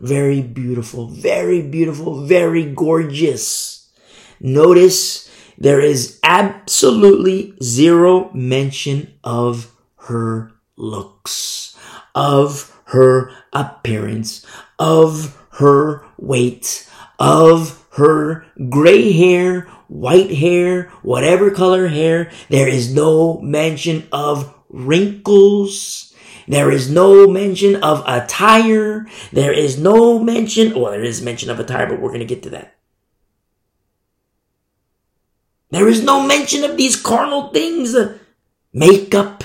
[0.00, 3.92] Very beautiful, very beautiful, very gorgeous.
[4.40, 11.76] Notice there is absolutely zero mention of her looks,
[12.14, 14.44] of her appearance,
[14.78, 22.30] of her weight, of her gray hair, white hair, whatever color hair.
[22.48, 26.12] There is no mention of wrinkles.
[26.48, 29.06] There is no mention of attire.
[29.32, 32.42] There is no mention, well, there is mention of attire, but we're going to get
[32.44, 32.74] to that.
[35.70, 37.96] There is no mention of these carnal things.
[38.72, 39.44] Makeup,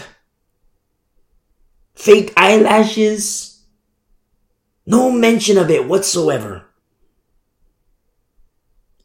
[1.94, 3.64] fake eyelashes.
[4.86, 6.69] No mention of it whatsoever.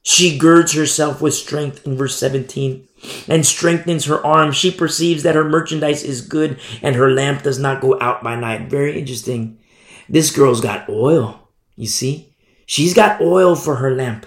[0.06, 2.86] She girds herself with strength in verse 17
[3.26, 4.52] and strengthens her arm.
[4.52, 8.36] She perceives that her merchandise is good and her lamp does not go out by
[8.36, 8.68] night.
[8.68, 9.58] Very interesting.
[10.06, 12.34] This girl's got oil, you see?
[12.66, 14.26] She's got oil for her lamp.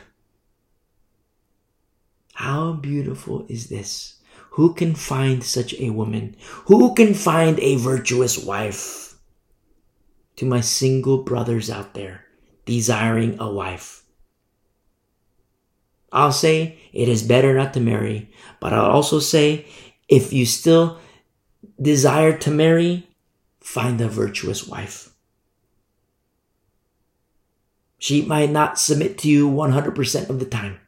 [2.34, 4.16] How beautiful is this?
[4.52, 6.36] Who can find such a woman?
[6.66, 9.16] Who can find a virtuous wife?
[10.38, 12.26] To my single brothers out there
[12.66, 13.97] desiring a wife.
[16.12, 19.66] I'll say it is better not to marry, but I'll also say
[20.08, 21.00] if you still
[21.82, 23.10] desire to marry,
[23.60, 25.14] find a virtuous wife.
[28.00, 30.80] She might not submit to you 100% of the time.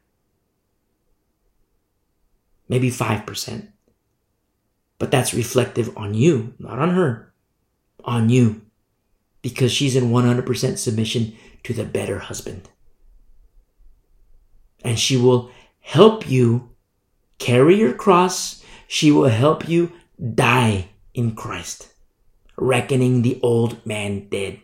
[2.68, 3.68] Maybe 5%.
[4.98, 7.32] But that's reflective on you, not on her.
[8.04, 8.62] On you.
[9.42, 12.68] Because she's in 100% submission to the better husband.
[14.82, 15.50] And she will
[15.80, 16.70] help you
[17.38, 18.62] carry your cross.
[18.88, 19.92] She will help you
[20.34, 21.92] die in Christ,
[22.56, 24.60] reckoning the old man dead.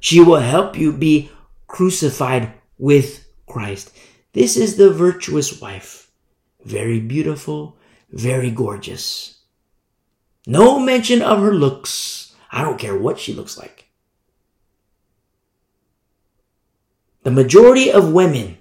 [0.00, 1.30] She will help you be
[1.66, 3.92] crucified with Christ.
[4.32, 6.10] This is the virtuous wife.
[6.64, 7.76] Very beautiful,
[8.10, 9.38] very gorgeous.
[10.46, 12.34] No mention of her looks.
[12.50, 13.88] I don't care what she looks like.
[17.22, 18.58] The majority of women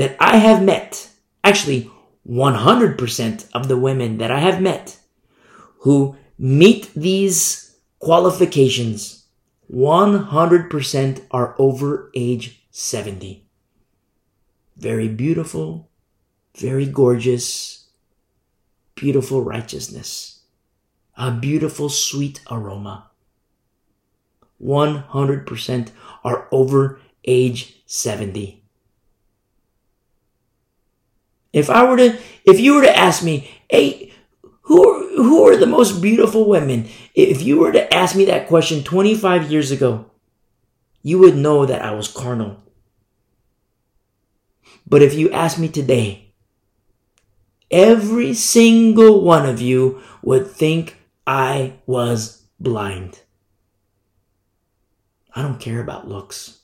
[0.00, 1.10] that I have met,
[1.44, 1.90] actually
[2.26, 4.96] 100% of the women that I have met
[5.80, 9.26] who meet these qualifications
[9.70, 13.46] 100% are over age 70.
[14.78, 15.90] Very beautiful,
[16.56, 17.90] very gorgeous,
[18.94, 20.40] beautiful righteousness,
[21.18, 23.10] a beautiful sweet aroma.
[24.62, 25.90] 100%
[26.24, 28.59] are over age 70.
[31.52, 34.12] If I were to, if you were to ask me, hey,
[34.62, 36.88] who are, who are the most beautiful women?
[37.14, 40.06] If you were to ask me that question 25 years ago,
[41.02, 42.62] you would know that I was carnal.
[44.86, 46.32] But if you ask me today,
[47.70, 53.20] every single one of you would think I was blind.
[55.34, 56.59] I don't care about looks.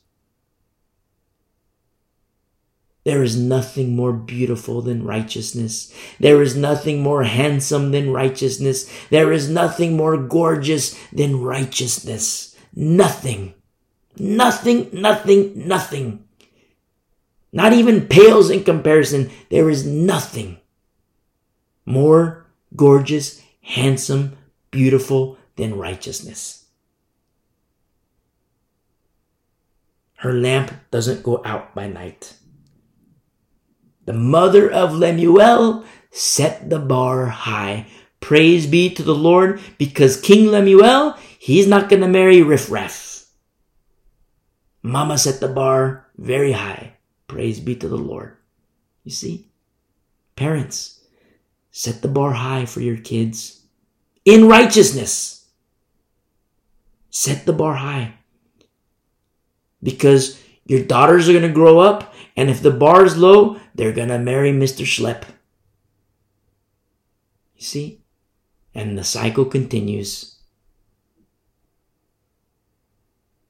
[3.06, 5.94] There is nothing more beautiful than righteousness.
[6.18, 8.90] There is nothing more handsome than righteousness.
[9.10, 12.56] There is nothing more gorgeous than righteousness.
[12.74, 13.54] Nothing.
[14.18, 16.24] Nothing, nothing, nothing.
[17.52, 19.30] Not even pales in comparison.
[19.50, 20.58] There is nothing
[21.84, 22.44] more
[22.74, 24.36] gorgeous, handsome,
[24.72, 26.64] beautiful than righteousness.
[30.16, 32.34] Her lamp doesn't go out by night
[34.06, 37.86] the mother of Lemuel, set the bar high.
[38.20, 43.26] Praise be to the Lord, because King Lemuel, he's not gonna marry riffraff.
[44.82, 46.94] Mama set the bar very high.
[47.26, 48.36] Praise be to the Lord.
[49.02, 49.48] You see?
[50.36, 51.00] Parents,
[51.72, 53.62] set the bar high for your kids.
[54.24, 55.48] In righteousness.
[57.10, 58.14] Set the bar high.
[59.82, 64.18] Because your daughters are gonna grow up and if the bar is low, they're gonna
[64.18, 64.84] marry Mr.
[64.84, 65.24] Schlep.
[67.54, 68.00] You see?
[68.74, 70.36] And the cycle continues.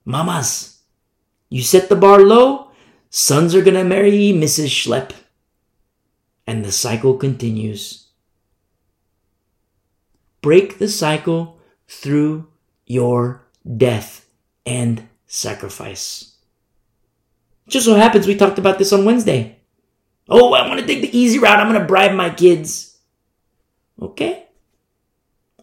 [0.04, 0.82] Mamas,
[1.48, 2.70] you set the bar low,
[3.10, 4.68] sons are gonna marry Mrs.
[4.68, 5.12] Schlep.
[6.46, 8.08] And the cycle continues.
[10.42, 12.46] Break the cycle through
[12.84, 13.42] your
[13.76, 14.26] death
[14.64, 16.36] and sacrifice.
[17.68, 19.55] Just so happens we talked about this on Wednesday.
[20.28, 21.60] Oh, I want to take the easy route.
[21.60, 22.98] I'm going to bribe my kids.
[24.00, 24.46] Okay.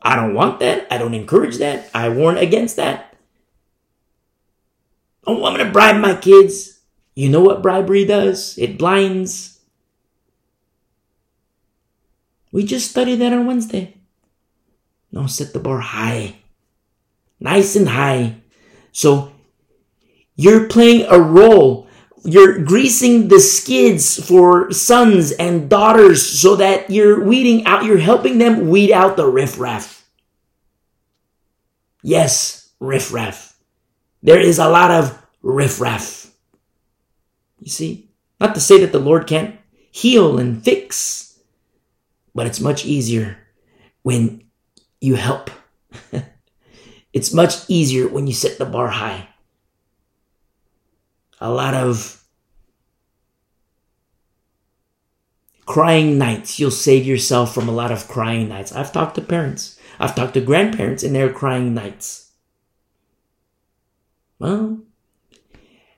[0.02, 0.88] I don't want that.
[0.92, 1.90] I don't encourage that.
[1.94, 3.16] I warn against that.
[5.26, 6.82] Oh, I'm going to bribe my kids.
[7.16, 8.58] You know what bribery does?
[8.58, 9.60] It blinds.
[12.52, 13.98] We just studied that on Wednesday.
[15.12, 16.38] No, set the bar high.
[17.40, 18.38] Nice and high.
[18.92, 19.32] So
[20.36, 21.83] you're playing a role
[22.24, 28.38] you're greasing the skids for sons and daughters so that you're weeding out, you're helping
[28.38, 30.08] them weed out the riffraff.
[32.02, 33.58] Yes, riffraff.
[34.22, 36.32] There is a lot of riffraff.
[37.60, 38.10] You see?
[38.40, 39.58] Not to say that the Lord can't
[39.92, 41.40] heal and fix,
[42.34, 43.38] but it's much easier
[44.02, 44.44] when
[45.02, 45.50] you help.
[47.14, 49.28] it's much easier when you set the bar high
[51.44, 52.24] a lot of
[55.66, 56.58] crying nights.
[56.58, 58.72] You'll save yourself from a lot of crying nights.
[58.72, 62.32] I've talked to parents, I've talked to grandparents and they're crying nights.
[64.40, 64.80] Well,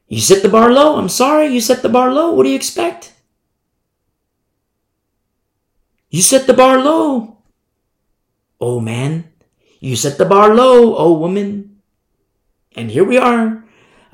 [0.08, 0.98] you set the bar low.
[0.98, 2.32] I'm sorry, you set the bar low.
[2.34, 3.14] What do you expect?
[6.10, 7.38] You set the bar low.
[8.60, 9.30] Oh man,
[9.80, 11.82] you set the bar low, oh woman.
[12.76, 13.65] And here we are,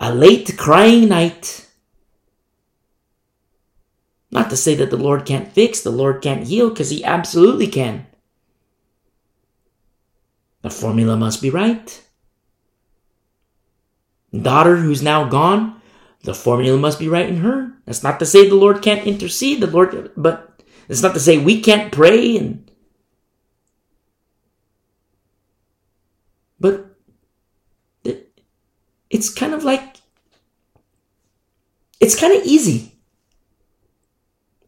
[0.02, 1.68] a late crying night.
[4.32, 7.68] Not to say that the Lord can't fix, the Lord can't heal, because He absolutely
[7.68, 8.08] can.
[10.64, 12.02] The formula must be right.
[14.34, 15.80] Daughter who's now gone,
[16.24, 17.74] the formula must be right in her.
[17.86, 21.38] That's not to say the Lord can't intercede, the Lord, but it's not to say
[21.38, 22.72] we can't pray and
[26.60, 26.86] but
[29.10, 29.91] it's kind of like
[32.02, 32.92] it's kind of easy.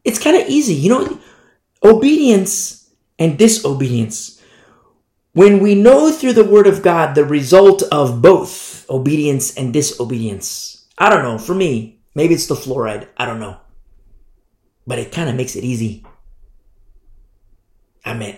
[0.06, 0.76] It's kind of easy.
[0.76, 1.20] You know,
[1.84, 2.90] obedience
[3.20, 4.42] and disobedience.
[5.34, 10.88] When we know through the word of God the result of both obedience and disobedience.
[10.98, 11.40] I don't know.
[11.40, 13.08] For me, maybe it's the fluoride.
[13.18, 13.58] I don't know.
[14.86, 16.06] But it kind of makes it easy.
[18.06, 18.38] I mean,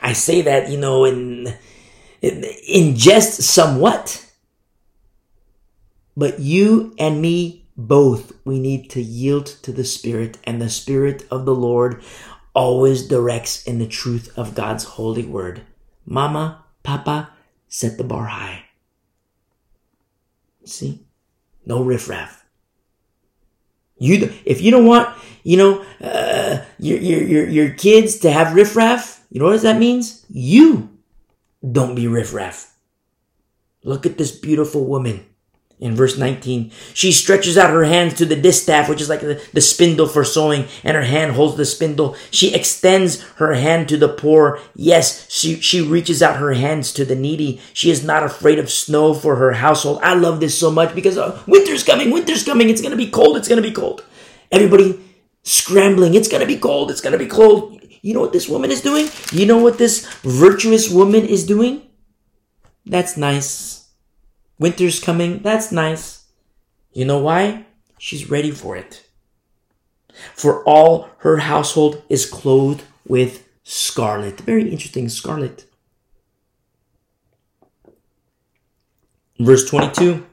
[0.00, 1.52] I say that, you know, in,
[2.22, 4.29] in, in jest somewhat.
[6.20, 11.26] But you and me both, we need to yield to the Spirit, and the Spirit
[11.30, 12.02] of the Lord
[12.52, 15.62] always directs in the truth of God's holy word.
[16.04, 17.30] Mama, Papa,
[17.68, 18.64] set the bar high.
[20.66, 21.06] See?
[21.64, 22.44] No riffraff.
[23.96, 25.08] You, if you don't want,
[25.42, 29.78] you know, uh, your, your, your, your kids to have riffraff, you know what that
[29.78, 30.26] means?
[30.28, 30.98] You
[31.64, 32.76] don't be riffraff.
[33.82, 35.24] Look at this beautiful woman
[35.80, 36.70] in verse 19.
[36.94, 40.24] She stretches out her hands to the distaff, which is like the, the spindle for
[40.24, 42.16] sewing, and her hand holds the spindle.
[42.30, 44.60] She extends her hand to the poor.
[44.74, 47.60] Yes, she, she reaches out her hands to the needy.
[47.72, 50.00] She is not afraid of snow for her household.
[50.02, 52.68] I love this so much because uh, winter's coming, winter's coming.
[52.68, 54.04] It's going to be cold, it's going to be cold.
[54.52, 54.98] Everybody
[55.42, 56.14] scrambling.
[56.14, 57.80] It's going to be cold, it's going to be cold.
[58.02, 59.08] You know what this woman is doing?
[59.32, 61.82] You know what this virtuous woman is doing?
[62.86, 63.79] That's nice.
[64.60, 65.40] Winter's coming.
[65.40, 66.26] That's nice.
[66.92, 67.64] You know why?
[67.98, 69.08] She's ready for it.
[70.34, 74.40] For all her household is clothed with scarlet.
[74.40, 75.64] Very interesting, scarlet.
[79.38, 80.26] Verse 22.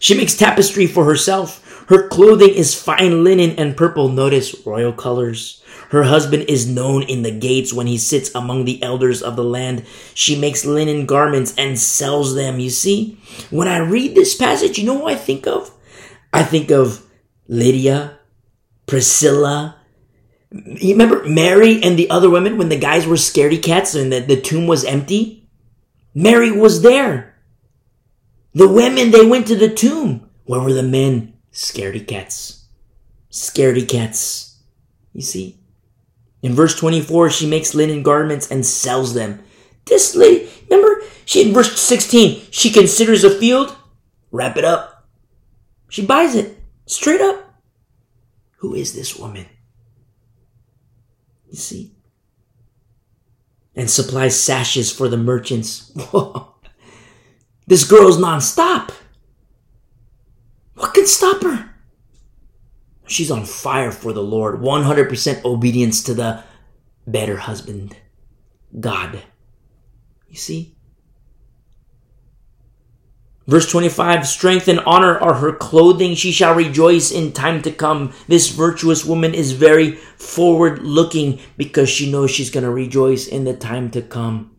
[0.00, 1.84] She makes tapestry for herself.
[1.88, 4.08] Her clothing is fine linen and purple.
[4.08, 5.62] Notice royal colors.
[5.90, 9.44] Her husband is known in the gates when he sits among the elders of the
[9.44, 9.84] land.
[10.14, 12.58] She makes linen garments and sells them.
[12.58, 13.18] You see,
[13.50, 15.70] when I read this passage, you know who I think of?
[16.32, 17.04] I think of
[17.46, 18.18] Lydia,
[18.86, 19.76] Priscilla.
[20.50, 24.20] You remember Mary and the other women when the guys were scaredy cats and the,
[24.20, 25.48] the tomb was empty?
[26.14, 27.36] Mary was there.
[28.54, 30.30] The women, they went to the tomb.
[30.44, 31.34] Where were the men?
[31.52, 32.66] Scaredy cats.
[33.30, 34.60] Scaredy cats.
[35.12, 35.58] You see?
[36.44, 39.42] In verse 24, she makes linen garments and sells them.
[39.86, 43.74] This lady, remember, she in verse 16, she considers a field,
[44.30, 45.06] wrap it up.
[45.88, 47.62] She buys it straight up.
[48.58, 49.46] Who is this woman?
[51.48, 51.94] You see?
[53.74, 55.92] And supplies sashes for the merchants.
[55.96, 56.50] Whoa.
[57.66, 58.90] This girl's nonstop.
[60.74, 61.73] What can stop her?
[63.06, 64.60] She's on fire for the Lord.
[64.60, 66.42] 100% obedience to the
[67.06, 67.96] better husband,
[68.78, 69.22] God.
[70.28, 70.74] You see?
[73.46, 76.14] Verse 25, strength and honor are her clothing.
[76.14, 78.14] She shall rejoice in time to come.
[78.26, 83.44] This virtuous woman is very forward looking because she knows she's going to rejoice in
[83.44, 84.56] the time to come.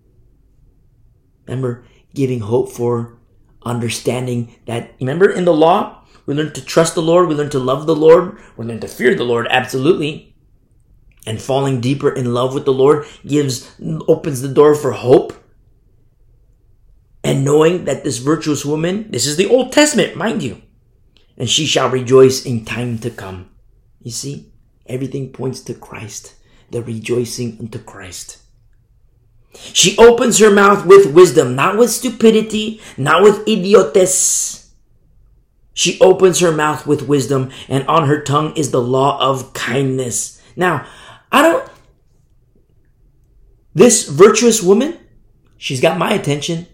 [1.47, 1.83] Remember,
[2.13, 3.17] giving hope for
[3.63, 7.27] understanding that, remember in the law, we learn to trust the Lord.
[7.27, 8.37] We learn to love the Lord.
[8.57, 9.47] We learn to fear the Lord.
[9.49, 10.35] Absolutely.
[11.27, 13.71] And falling deeper in love with the Lord gives,
[14.07, 15.33] opens the door for hope.
[17.23, 20.61] And knowing that this virtuous woman, this is the Old Testament, mind you,
[21.37, 23.49] and she shall rejoice in time to come.
[23.99, 24.53] You see,
[24.85, 26.35] everything points to Christ,
[26.69, 28.37] the rejoicing unto Christ.
[29.73, 34.64] She opens her mouth with wisdom, not with stupidity, not with idiotes
[35.75, 40.41] she opens her mouth with wisdom, and on her tongue is the law of kindness.
[40.55, 40.87] Now,
[41.33, 41.69] I don't.
[43.73, 44.97] This virtuous woman,
[45.57, 46.65] she's got my attention.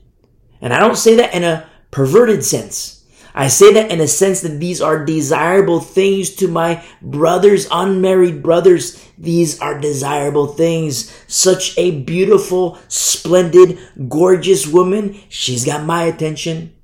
[0.62, 3.04] And I don't say that in a perverted sense.
[3.34, 8.44] I say that in a sense that these are desirable things to my brothers, unmarried
[8.44, 9.04] brothers.
[9.18, 11.12] These are desirable things.
[11.26, 15.20] Such a beautiful, splendid, gorgeous woman.
[15.28, 16.76] She's got my attention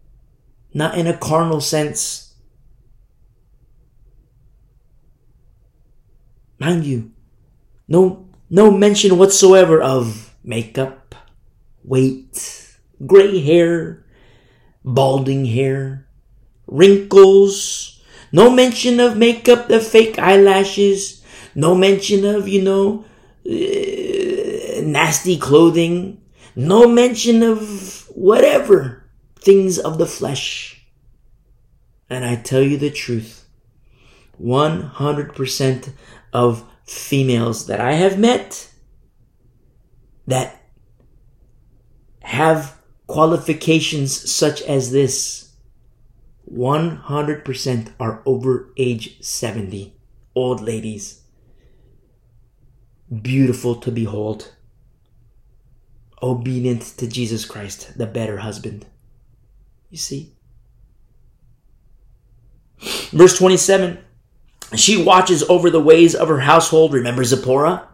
[0.77, 2.35] not in a carnal sense.
[6.59, 7.11] Mind you,
[7.87, 11.15] no, no mention whatsoever of makeup,
[11.83, 14.05] weight, gray hair,
[14.85, 16.07] balding hair,
[16.67, 17.99] wrinkles,
[18.31, 21.23] no mention of makeup, the fake eyelashes,
[21.55, 23.03] no mention of, you know,
[23.49, 26.21] uh, nasty clothing,
[26.55, 29.06] no mention of whatever
[29.47, 30.85] things of the flesh.
[32.09, 33.45] And I tell you the truth
[34.43, 35.93] 100%
[36.33, 38.69] of females that I have met
[40.27, 40.61] that
[42.23, 42.77] have
[43.07, 45.53] qualifications such as this
[46.53, 49.95] 100% are over age 70
[50.35, 51.21] old ladies.
[53.21, 54.53] Beautiful to behold.
[56.21, 58.85] Obedient to Jesus Christ the better husband
[59.89, 60.33] you see
[63.11, 63.97] verse 27
[64.75, 67.87] she watches over the ways of her household remember Zipporah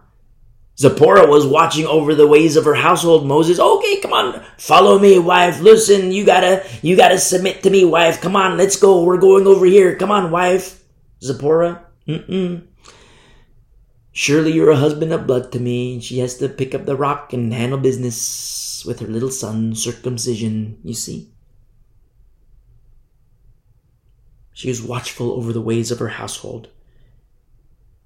[0.77, 3.27] Zipporah was watching over the ways of her household.
[3.27, 5.59] Moses, okay, come on, follow me, wife.
[5.59, 8.21] Listen, you gotta, you gotta submit to me, wife.
[8.21, 9.03] Come on, let's go.
[9.03, 9.95] We're going over here.
[9.95, 10.83] Come on, wife.
[11.21, 12.65] Zipporah, mm-mm.
[14.11, 15.99] Surely you're a husband of blood to me.
[15.99, 20.79] She has to pick up the rock and handle business with her little son, circumcision,
[20.83, 21.32] you see.
[24.53, 26.69] She is watchful over the ways of her household.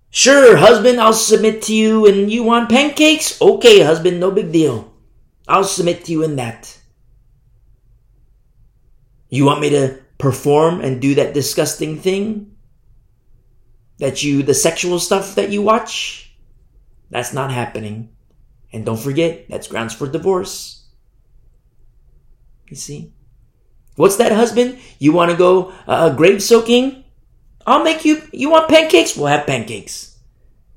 [0.10, 3.40] Sure, husband, I'll submit to you and you want pancakes?
[3.42, 4.94] Okay, husband, no big deal.
[5.48, 6.78] I'll submit to you in that.
[9.30, 12.56] You want me to perform and do that disgusting thing?
[14.00, 16.36] That you, the sexual stuff that you watch?
[17.10, 18.10] That's not happening.
[18.72, 20.86] And don't forget, that's grounds for divorce.
[22.70, 23.14] You see?
[23.98, 24.78] What's that, husband?
[25.00, 27.04] You want to go uh, grave soaking?
[27.66, 29.18] I'll make you, you want pancakes?
[29.18, 30.18] We'll have pancakes.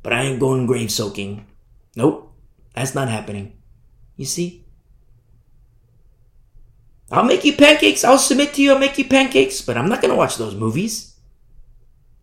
[0.02, 1.46] But I ain't going grave soaking.
[1.94, 2.32] Nope.
[2.74, 3.52] That's not happening.
[4.16, 4.64] You see?
[7.12, 8.04] I'll make you pancakes.
[8.04, 8.72] I'll submit to you.
[8.72, 9.60] I'll make you pancakes.
[9.60, 11.14] But I'm not going to watch those movies.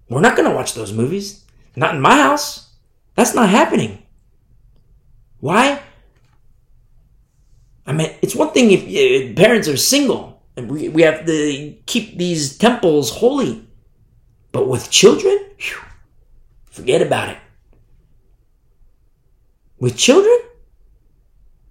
[0.10, 1.46] We're not going to watch those movies.
[1.76, 2.74] Not in my house.
[3.14, 4.02] That's not happening.
[5.42, 5.80] Why?
[7.86, 11.76] I mean, it's one thing if uh, parents are single and we, we have to
[11.86, 13.66] keep these temples holy.
[14.52, 15.78] But with children, whew,
[16.66, 17.38] forget about it.
[19.80, 20.36] With children,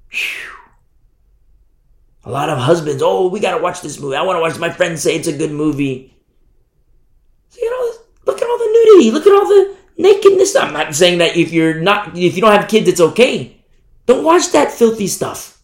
[0.09, 0.53] whew,
[2.25, 4.15] a lot of husbands, oh, we gotta watch this movie.
[4.15, 6.17] I wanna watch My friends say it's a good movie.
[7.49, 7.93] So, you know,
[8.25, 10.55] look at all the nudity, look at all the nakedness.
[10.55, 13.65] I'm not saying that if you're not, if you don't have kids, it's okay.
[14.07, 15.56] Don't watch that filthy stuff.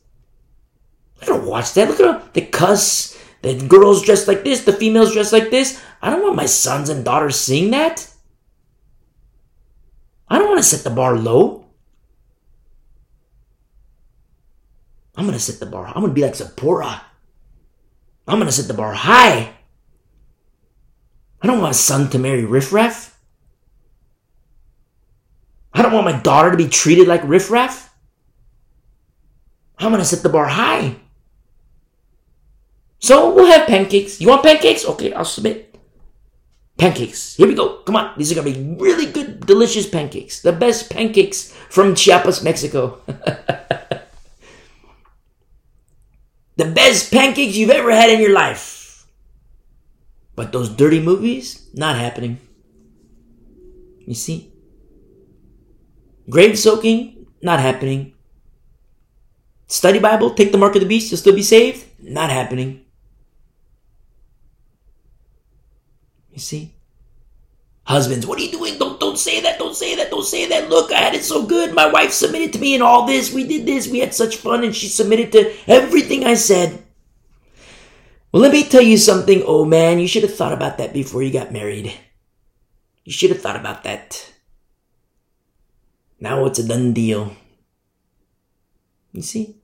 [1.22, 1.88] I don't watch that.
[1.88, 5.80] Look at all the cuss, the girls dressed like this, the females dressed like this.
[6.02, 8.08] I don't want my sons and daughters seeing that.
[10.28, 11.66] I don't want to set the bar low.
[15.14, 15.86] I'm going to set the bar.
[15.86, 17.02] I'm going to be like Zipporah.
[18.26, 19.52] I'm going to set the bar high.
[21.40, 23.16] I don't want my son to marry riffraff.
[25.74, 27.94] I don't want my daughter to be treated like riffraff.
[29.78, 30.96] I'm going to set the bar high.
[33.02, 34.20] So we'll have pancakes.
[34.20, 34.86] You want pancakes?
[34.86, 35.74] Okay, I'll submit.
[36.78, 37.34] Pancakes.
[37.34, 37.78] Here we go.
[37.82, 38.14] Come on.
[38.16, 40.40] These are going to be really good, delicious pancakes.
[40.40, 43.00] The best pancakes from Chiapas, Mexico.
[46.56, 49.04] the best pancakes you've ever had in your life.
[50.36, 52.38] But those dirty movies, not happening.
[54.06, 54.52] You see?
[56.30, 58.14] Grave soaking, not happening.
[59.66, 62.81] Study Bible, take the mark of the beast, you'll still be saved, not happening.
[66.32, 66.74] You see?
[67.84, 68.78] Husbands, what are you doing?
[68.78, 70.70] Don't don't say that, don't say that, don't say that.
[70.70, 71.74] Look, I had it so good.
[71.74, 73.32] My wife submitted to me and all this.
[73.32, 73.88] We did this.
[73.88, 76.82] We had such fun and she submitted to everything I said.
[78.30, 81.22] Well, let me tell you something, oh man, you should have thought about that before
[81.22, 81.92] you got married.
[83.04, 84.32] You should have thought about that.
[86.20, 87.36] Now it's a done deal.
[89.12, 89.56] You see?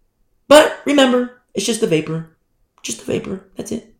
[0.49, 2.37] But remember, it's just a vapor.
[2.83, 3.49] Just a vapor.
[3.57, 3.95] That's it.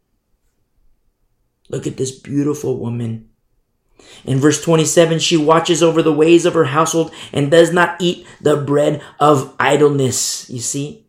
[1.69, 3.29] Look at this beautiful woman.
[4.25, 8.27] In verse 27, she watches over the ways of her household and does not eat
[8.41, 10.49] the bread of idleness.
[10.49, 11.07] You see?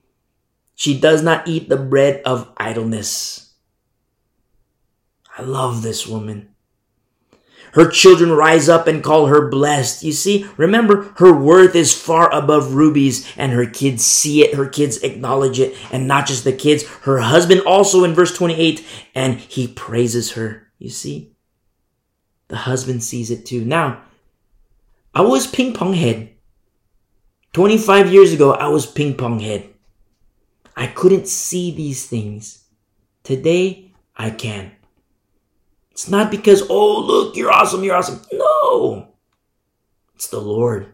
[0.75, 3.53] She does not eat the bread of idleness.
[5.37, 6.49] I love this woman.
[7.73, 10.03] Her children rise up and call her blessed.
[10.03, 14.67] You see, remember, her worth is far above rubies, and her kids see it, her
[14.67, 19.39] kids acknowledge it, and not just the kids, her husband also in verse 28, and
[19.39, 20.67] he praises her.
[20.77, 21.33] You see,
[22.47, 23.63] the husband sees it too.
[23.65, 24.01] Now,
[25.13, 26.31] I was ping pong head.
[27.53, 29.69] 25 years ago, I was ping pong head.
[30.75, 32.63] I couldn't see these things.
[33.23, 34.71] Today, I can.
[35.99, 38.21] It's not because, oh, look, you're awesome, you're awesome.
[38.31, 39.09] No.
[40.15, 40.93] It's the Lord.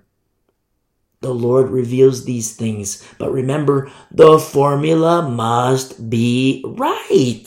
[1.21, 3.05] the Lord reveals these things.
[3.19, 7.45] But remember, the formula must be right.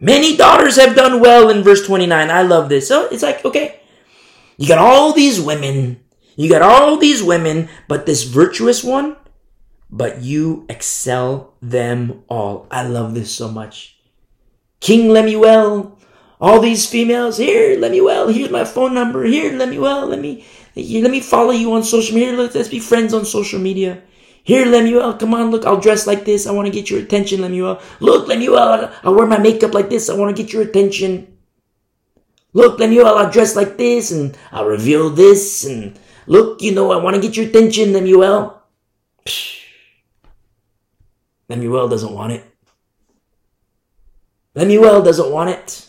[0.00, 2.28] Many daughters have done well in verse 29.
[2.28, 2.88] I love this.
[2.88, 3.78] So it's like, okay,
[4.56, 6.00] you got all these women,
[6.34, 9.16] you got all these women, but this virtuous one,
[9.88, 12.66] but you excel them all.
[12.68, 13.95] I love this so much.
[14.86, 15.98] King Lemuel,
[16.40, 21.18] all these females, here, Lemuel, here's my phone number, here, Lemuel, let me, let me
[21.18, 24.00] follow you on social media, let's, let's be friends on social media.
[24.44, 26.46] Here, Lemuel, come on, look, I'll dress like this.
[26.46, 27.80] I want to get your attention, Lemuel.
[27.98, 30.08] Look, Lemuel, I'll wear my makeup like this.
[30.08, 31.36] I want to get your attention.
[32.52, 35.64] Look, Lemuel, I'll dress like this and I'll reveal this.
[35.64, 35.98] And
[36.28, 38.62] look, you know, I want to get your attention, Lemuel.
[39.24, 39.64] Psh.
[41.48, 42.55] Lemuel doesn't want it.
[44.56, 45.86] Lemuel doesn't want it.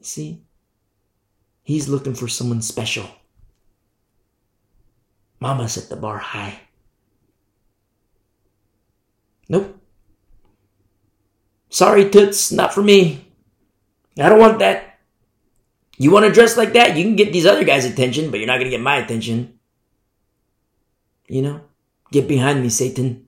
[0.00, 0.42] See?
[1.62, 3.06] He's looking for someone special.
[5.40, 6.60] Mama set the bar high.
[9.50, 9.78] Nope.
[11.68, 13.28] Sorry, Toots, not for me.
[14.18, 14.98] I don't want that.
[15.98, 16.96] You want to dress like that?
[16.96, 19.58] You can get these other guys' attention, but you're not going to get my attention.
[21.28, 21.60] You know?
[22.10, 23.27] Get behind me, Satan.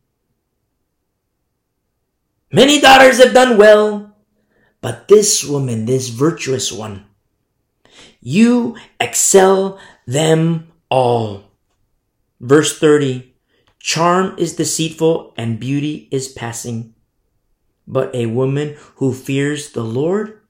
[2.53, 4.17] Many daughters have done well,
[4.81, 7.07] but this woman, this virtuous one,
[8.21, 11.45] you excel them all.
[12.41, 13.35] Verse 30
[13.79, 16.95] Charm is deceitful and beauty is passing.
[17.87, 20.41] But a woman who fears the Lord,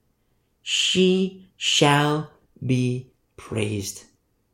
[0.61, 2.31] she shall
[2.65, 4.05] be praised.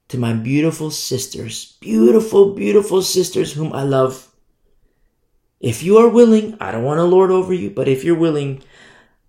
[0.09, 4.26] To my beautiful sisters, beautiful, beautiful sisters whom I love.
[5.59, 8.63] If you are willing, I don't want to lord over you, but if you're willing,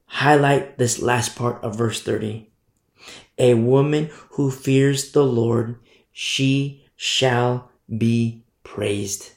[0.06, 2.50] highlight this last part of verse 30.
[3.38, 5.76] A woman who fears the Lord,
[6.12, 9.32] she shall be praised.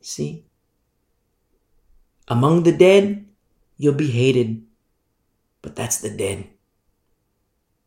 [0.00, 0.44] See?
[2.28, 3.24] Among the dead,
[3.76, 4.62] you'll be hated,
[5.62, 6.46] but that's the dead.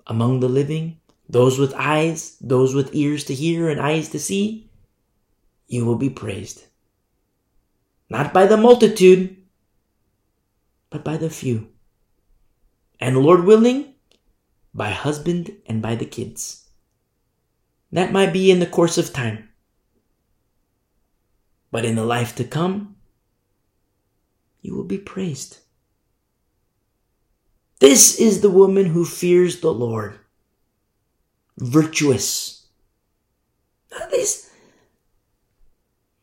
[0.07, 0.99] Among the living,
[1.29, 4.69] those with eyes, those with ears to hear and eyes to see,
[5.67, 6.65] you will be praised.
[8.09, 9.37] Not by the multitude,
[10.89, 11.69] but by the few.
[12.99, 13.95] And Lord willing,
[14.73, 16.67] by husband and by the kids.
[17.91, 19.49] That might be in the course of time.
[21.71, 22.95] But in the life to come,
[24.61, 25.59] you will be praised.
[27.79, 30.19] This is the woman who fears the Lord.
[31.57, 32.67] Virtuous.
[34.11, 34.49] These,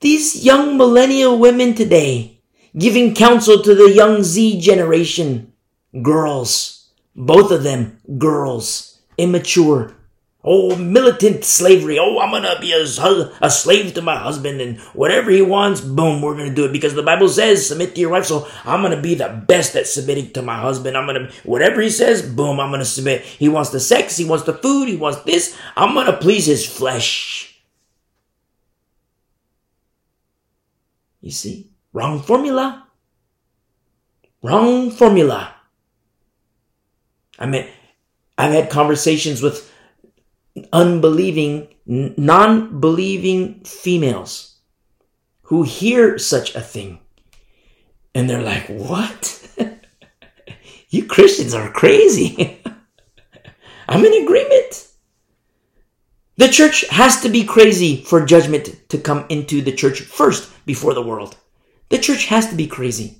[0.02, 2.40] these young millennial women today
[2.76, 5.52] giving counsel to the young Z generation.
[6.02, 6.90] Girls.
[7.16, 9.00] Both of them girls.
[9.16, 9.94] Immature
[10.44, 12.00] Oh, militant slavery.
[12.00, 16.20] Oh, I'm gonna be a, a slave to my husband and whatever he wants, boom,
[16.20, 18.26] we're gonna do it because the Bible says submit to your wife.
[18.26, 20.96] So I'm gonna be the best at submitting to my husband.
[20.96, 23.22] I'm gonna, whatever he says, boom, I'm gonna submit.
[23.22, 25.56] He wants the sex, he wants the food, he wants this.
[25.76, 27.51] I'm gonna please his flesh.
[31.22, 32.86] You see, wrong formula.
[34.42, 35.54] Wrong formula.
[37.38, 37.66] I mean,
[38.36, 39.72] I've had conversations with
[40.72, 44.56] unbelieving, non believing females
[45.42, 46.98] who hear such a thing
[48.14, 49.38] and they're like, What?
[50.90, 52.60] you Christians are crazy.
[53.88, 54.88] I'm in agreement.
[56.36, 60.94] The church has to be crazy for judgment to come into the church first before
[60.94, 61.36] the world.
[61.90, 63.18] The church has to be crazy.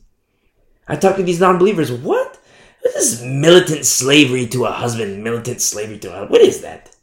[0.89, 1.93] I talk to these non believers.
[1.93, 2.39] What?
[2.81, 5.23] What is this militant slavery to a husband?
[5.23, 6.31] Militant slavery to a husband?
[6.31, 6.95] What is that?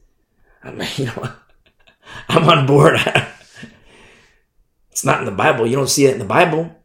[0.63, 1.31] I'm, you know,
[2.27, 2.99] I'm on board.
[4.91, 5.67] it's not in the Bible.
[5.67, 6.75] You don't see it in the Bible.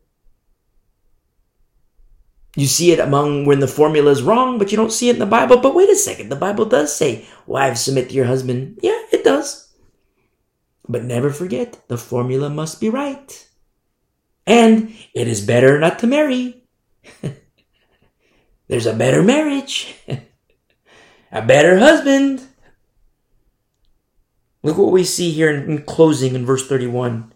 [2.56, 5.18] You see it among when the formula is wrong, but you don't see it in
[5.18, 5.58] the Bible.
[5.58, 8.78] But wait a second, the Bible does say, wives submit to your husband.
[8.80, 9.72] Yeah, it does.
[10.88, 13.48] But never forget, the formula must be right.
[14.46, 16.64] And it is better not to marry.
[18.68, 19.94] There's a better marriage,
[21.32, 22.46] a better husband.
[24.62, 27.33] Look what we see here in, closing in verse 31.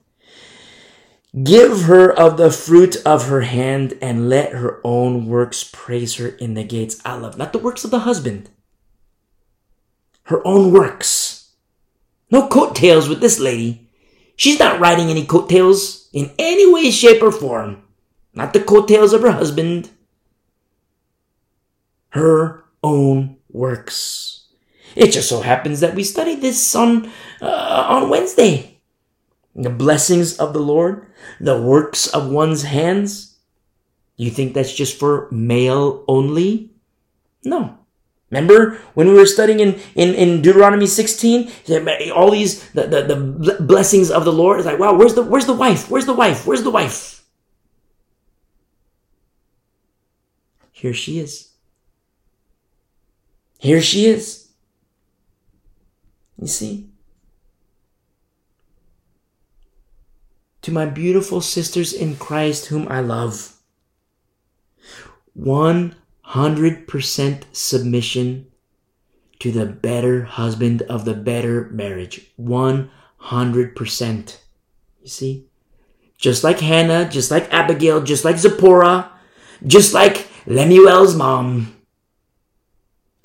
[1.45, 6.29] Give her of the fruit of her hand and let her own works praise her
[6.29, 7.01] in the gates.
[7.05, 8.49] I love not the works of the husband,
[10.25, 11.53] her own works.
[12.31, 13.89] No coattails with this lady.
[14.37, 17.83] She's not riding any coattails in any way, shape, or form.
[18.35, 19.91] Not the coattails of her husband.
[22.11, 24.47] Her own works.
[24.95, 27.11] It just so happens that we studied this on,
[27.41, 28.78] uh, on Wednesday.
[29.55, 31.07] The blessings of the Lord,
[31.41, 33.37] the works of one's hands.
[34.17, 36.71] You think that's just for male only?
[37.45, 37.79] No.
[38.31, 41.51] Remember when we were studying in, in, in Deuteronomy 16?
[42.15, 44.59] All these, the, the, the blessings of the Lord.
[44.59, 45.91] It's like, wow, where's the, where's the wife?
[45.91, 46.47] Where's the wife?
[46.47, 47.25] Where's the wife?
[50.73, 51.49] Here she is.
[53.59, 54.49] Here she is.
[56.39, 56.88] You see?
[60.69, 63.55] To my beautiful sisters in Christ, whom I love,
[65.35, 68.47] 100% submission
[69.39, 72.31] to the better husband of the better marriage.
[72.39, 74.37] 100%.
[75.01, 75.47] You see?
[76.19, 79.11] Just like Hannah, just like Abigail, just like Zipporah,
[79.67, 81.75] just like Lemuel's mom.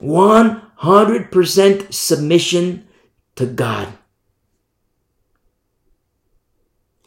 [0.02, 2.88] 100% submission
[3.36, 3.90] to God.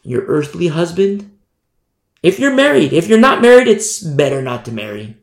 [0.07, 1.37] Your earthly husband,
[2.23, 5.17] if you're married, if you're not married, it's better not to marry.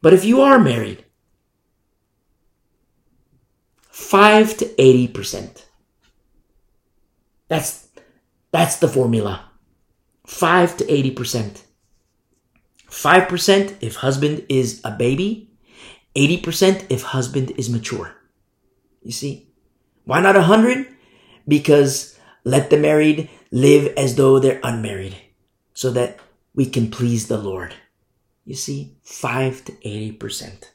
[0.00, 1.04] But if you are married,
[3.90, 5.64] 5 to 80%.
[7.48, 7.88] That's
[8.52, 9.50] that's the formula.
[10.24, 11.62] 5 to 80%.
[12.88, 15.50] 5% if husband is a baby,
[16.14, 18.14] 80% if husband is mature.
[19.02, 19.50] You see?
[20.04, 20.86] Why not 100?
[21.48, 22.15] Because
[22.46, 25.16] let the married live as though they're unmarried
[25.74, 26.20] so that
[26.54, 27.74] we can please the Lord.
[28.44, 28.94] You see?
[29.02, 30.70] 5 to 80%.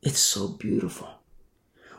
[0.00, 1.10] It's so beautiful.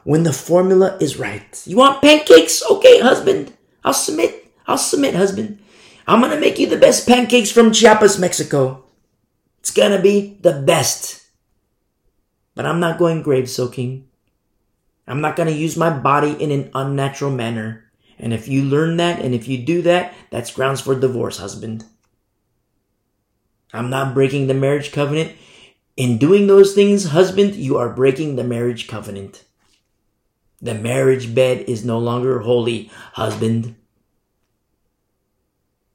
[0.03, 1.61] When the formula is right.
[1.67, 2.64] You want pancakes?
[2.72, 3.53] Okay, husband.
[3.83, 4.51] I'll submit.
[4.66, 5.59] I'll submit, husband.
[6.07, 8.85] I'm gonna make you the best pancakes from Chiapas, Mexico.
[9.59, 11.24] It's gonna be the best.
[12.56, 14.07] But I'm not going grave soaking.
[15.08, 17.86] I'm not gonna use my body in an unnatural manner.
[18.19, 21.86] And if you learn that and if you do that, that's grounds for divorce, husband.
[23.74, 25.34] I'm not breaking the marriage covenant.
[25.95, 29.44] In doing those things, husband, you are breaking the marriage covenant.
[30.61, 33.76] The marriage bed is no longer holy, husband.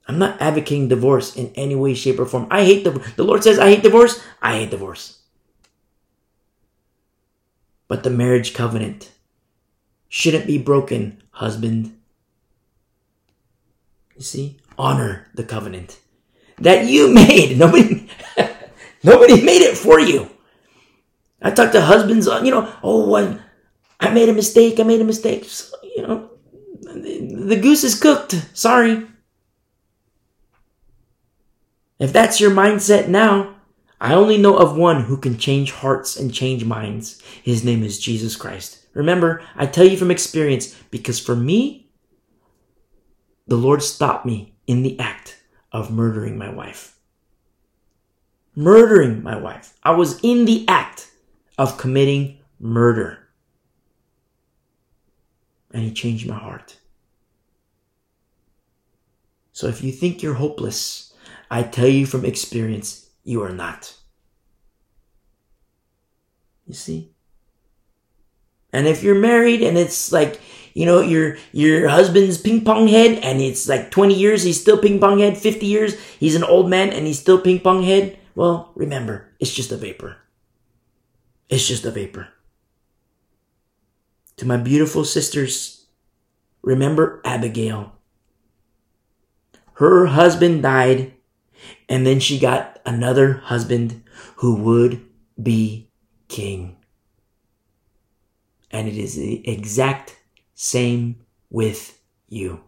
[0.07, 2.47] I'm not advocating divorce in any way, shape, or form.
[2.51, 4.23] I hate the the Lord says I hate divorce.
[4.41, 5.22] I hate divorce.
[7.93, 9.13] But the marriage covenant
[10.09, 11.95] shouldn't be broken, husband.
[14.17, 16.01] You see, honor the covenant
[16.57, 17.59] that you made.
[17.59, 18.09] Nobody,
[19.05, 20.31] nobody made it for you.
[21.43, 23.39] I talk to husbands on, you know, oh, I,
[24.01, 24.81] I made a mistake.
[24.81, 25.45] I made a mistake.
[25.45, 26.31] So, you know,
[26.81, 28.43] the goose is cooked.
[28.55, 29.07] Sorry.
[31.99, 33.57] If that's your mindset now,
[34.03, 37.23] I only know of one who can change hearts and change minds.
[37.41, 38.85] His name is Jesus Christ.
[38.95, 41.89] Remember, I tell you from experience because for me,
[43.47, 45.41] the Lord stopped me in the act
[45.71, 46.97] of murdering my wife.
[48.57, 49.79] Murdering my wife.
[49.85, 51.13] I was in the act
[51.57, 53.29] of committing murder.
[55.73, 56.77] And he changed my heart.
[59.53, 61.15] So if you think you're hopeless,
[61.49, 63.95] I tell you from experience, you are not.
[66.67, 67.13] You see?
[68.73, 70.41] And if you're married and it's like,
[70.75, 74.79] you know, your your husband's ping pong head and it's like 20 years, he's still
[74.79, 78.19] ping pong head, 50 years, he's an old man and he's still ping pong head,
[78.35, 80.17] well, remember, it's just a vapor.
[81.51, 82.29] It's just a vapor.
[84.39, 85.87] To my beautiful sisters,
[86.63, 87.93] remember Abigail.
[89.75, 91.12] Her husband died
[91.93, 94.03] and then she got another husband
[94.37, 95.05] who would
[95.41, 95.91] be
[96.27, 96.79] king.
[98.71, 100.19] And it is the exact
[100.55, 101.17] same
[101.51, 102.63] with you.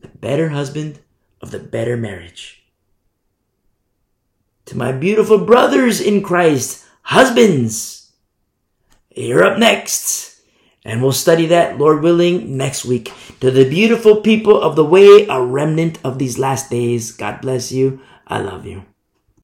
[0.00, 0.98] The better husband
[1.40, 2.64] of the better marriage.
[4.64, 8.14] To my beautiful brothers in Christ, husbands,
[9.14, 10.37] you're up next.
[10.84, 13.12] And we'll study that, Lord willing, next week.
[13.40, 17.72] To the beautiful people of the way, a remnant of these last days, God bless
[17.72, 18.00] you.
[18.26, 18.84] I love you.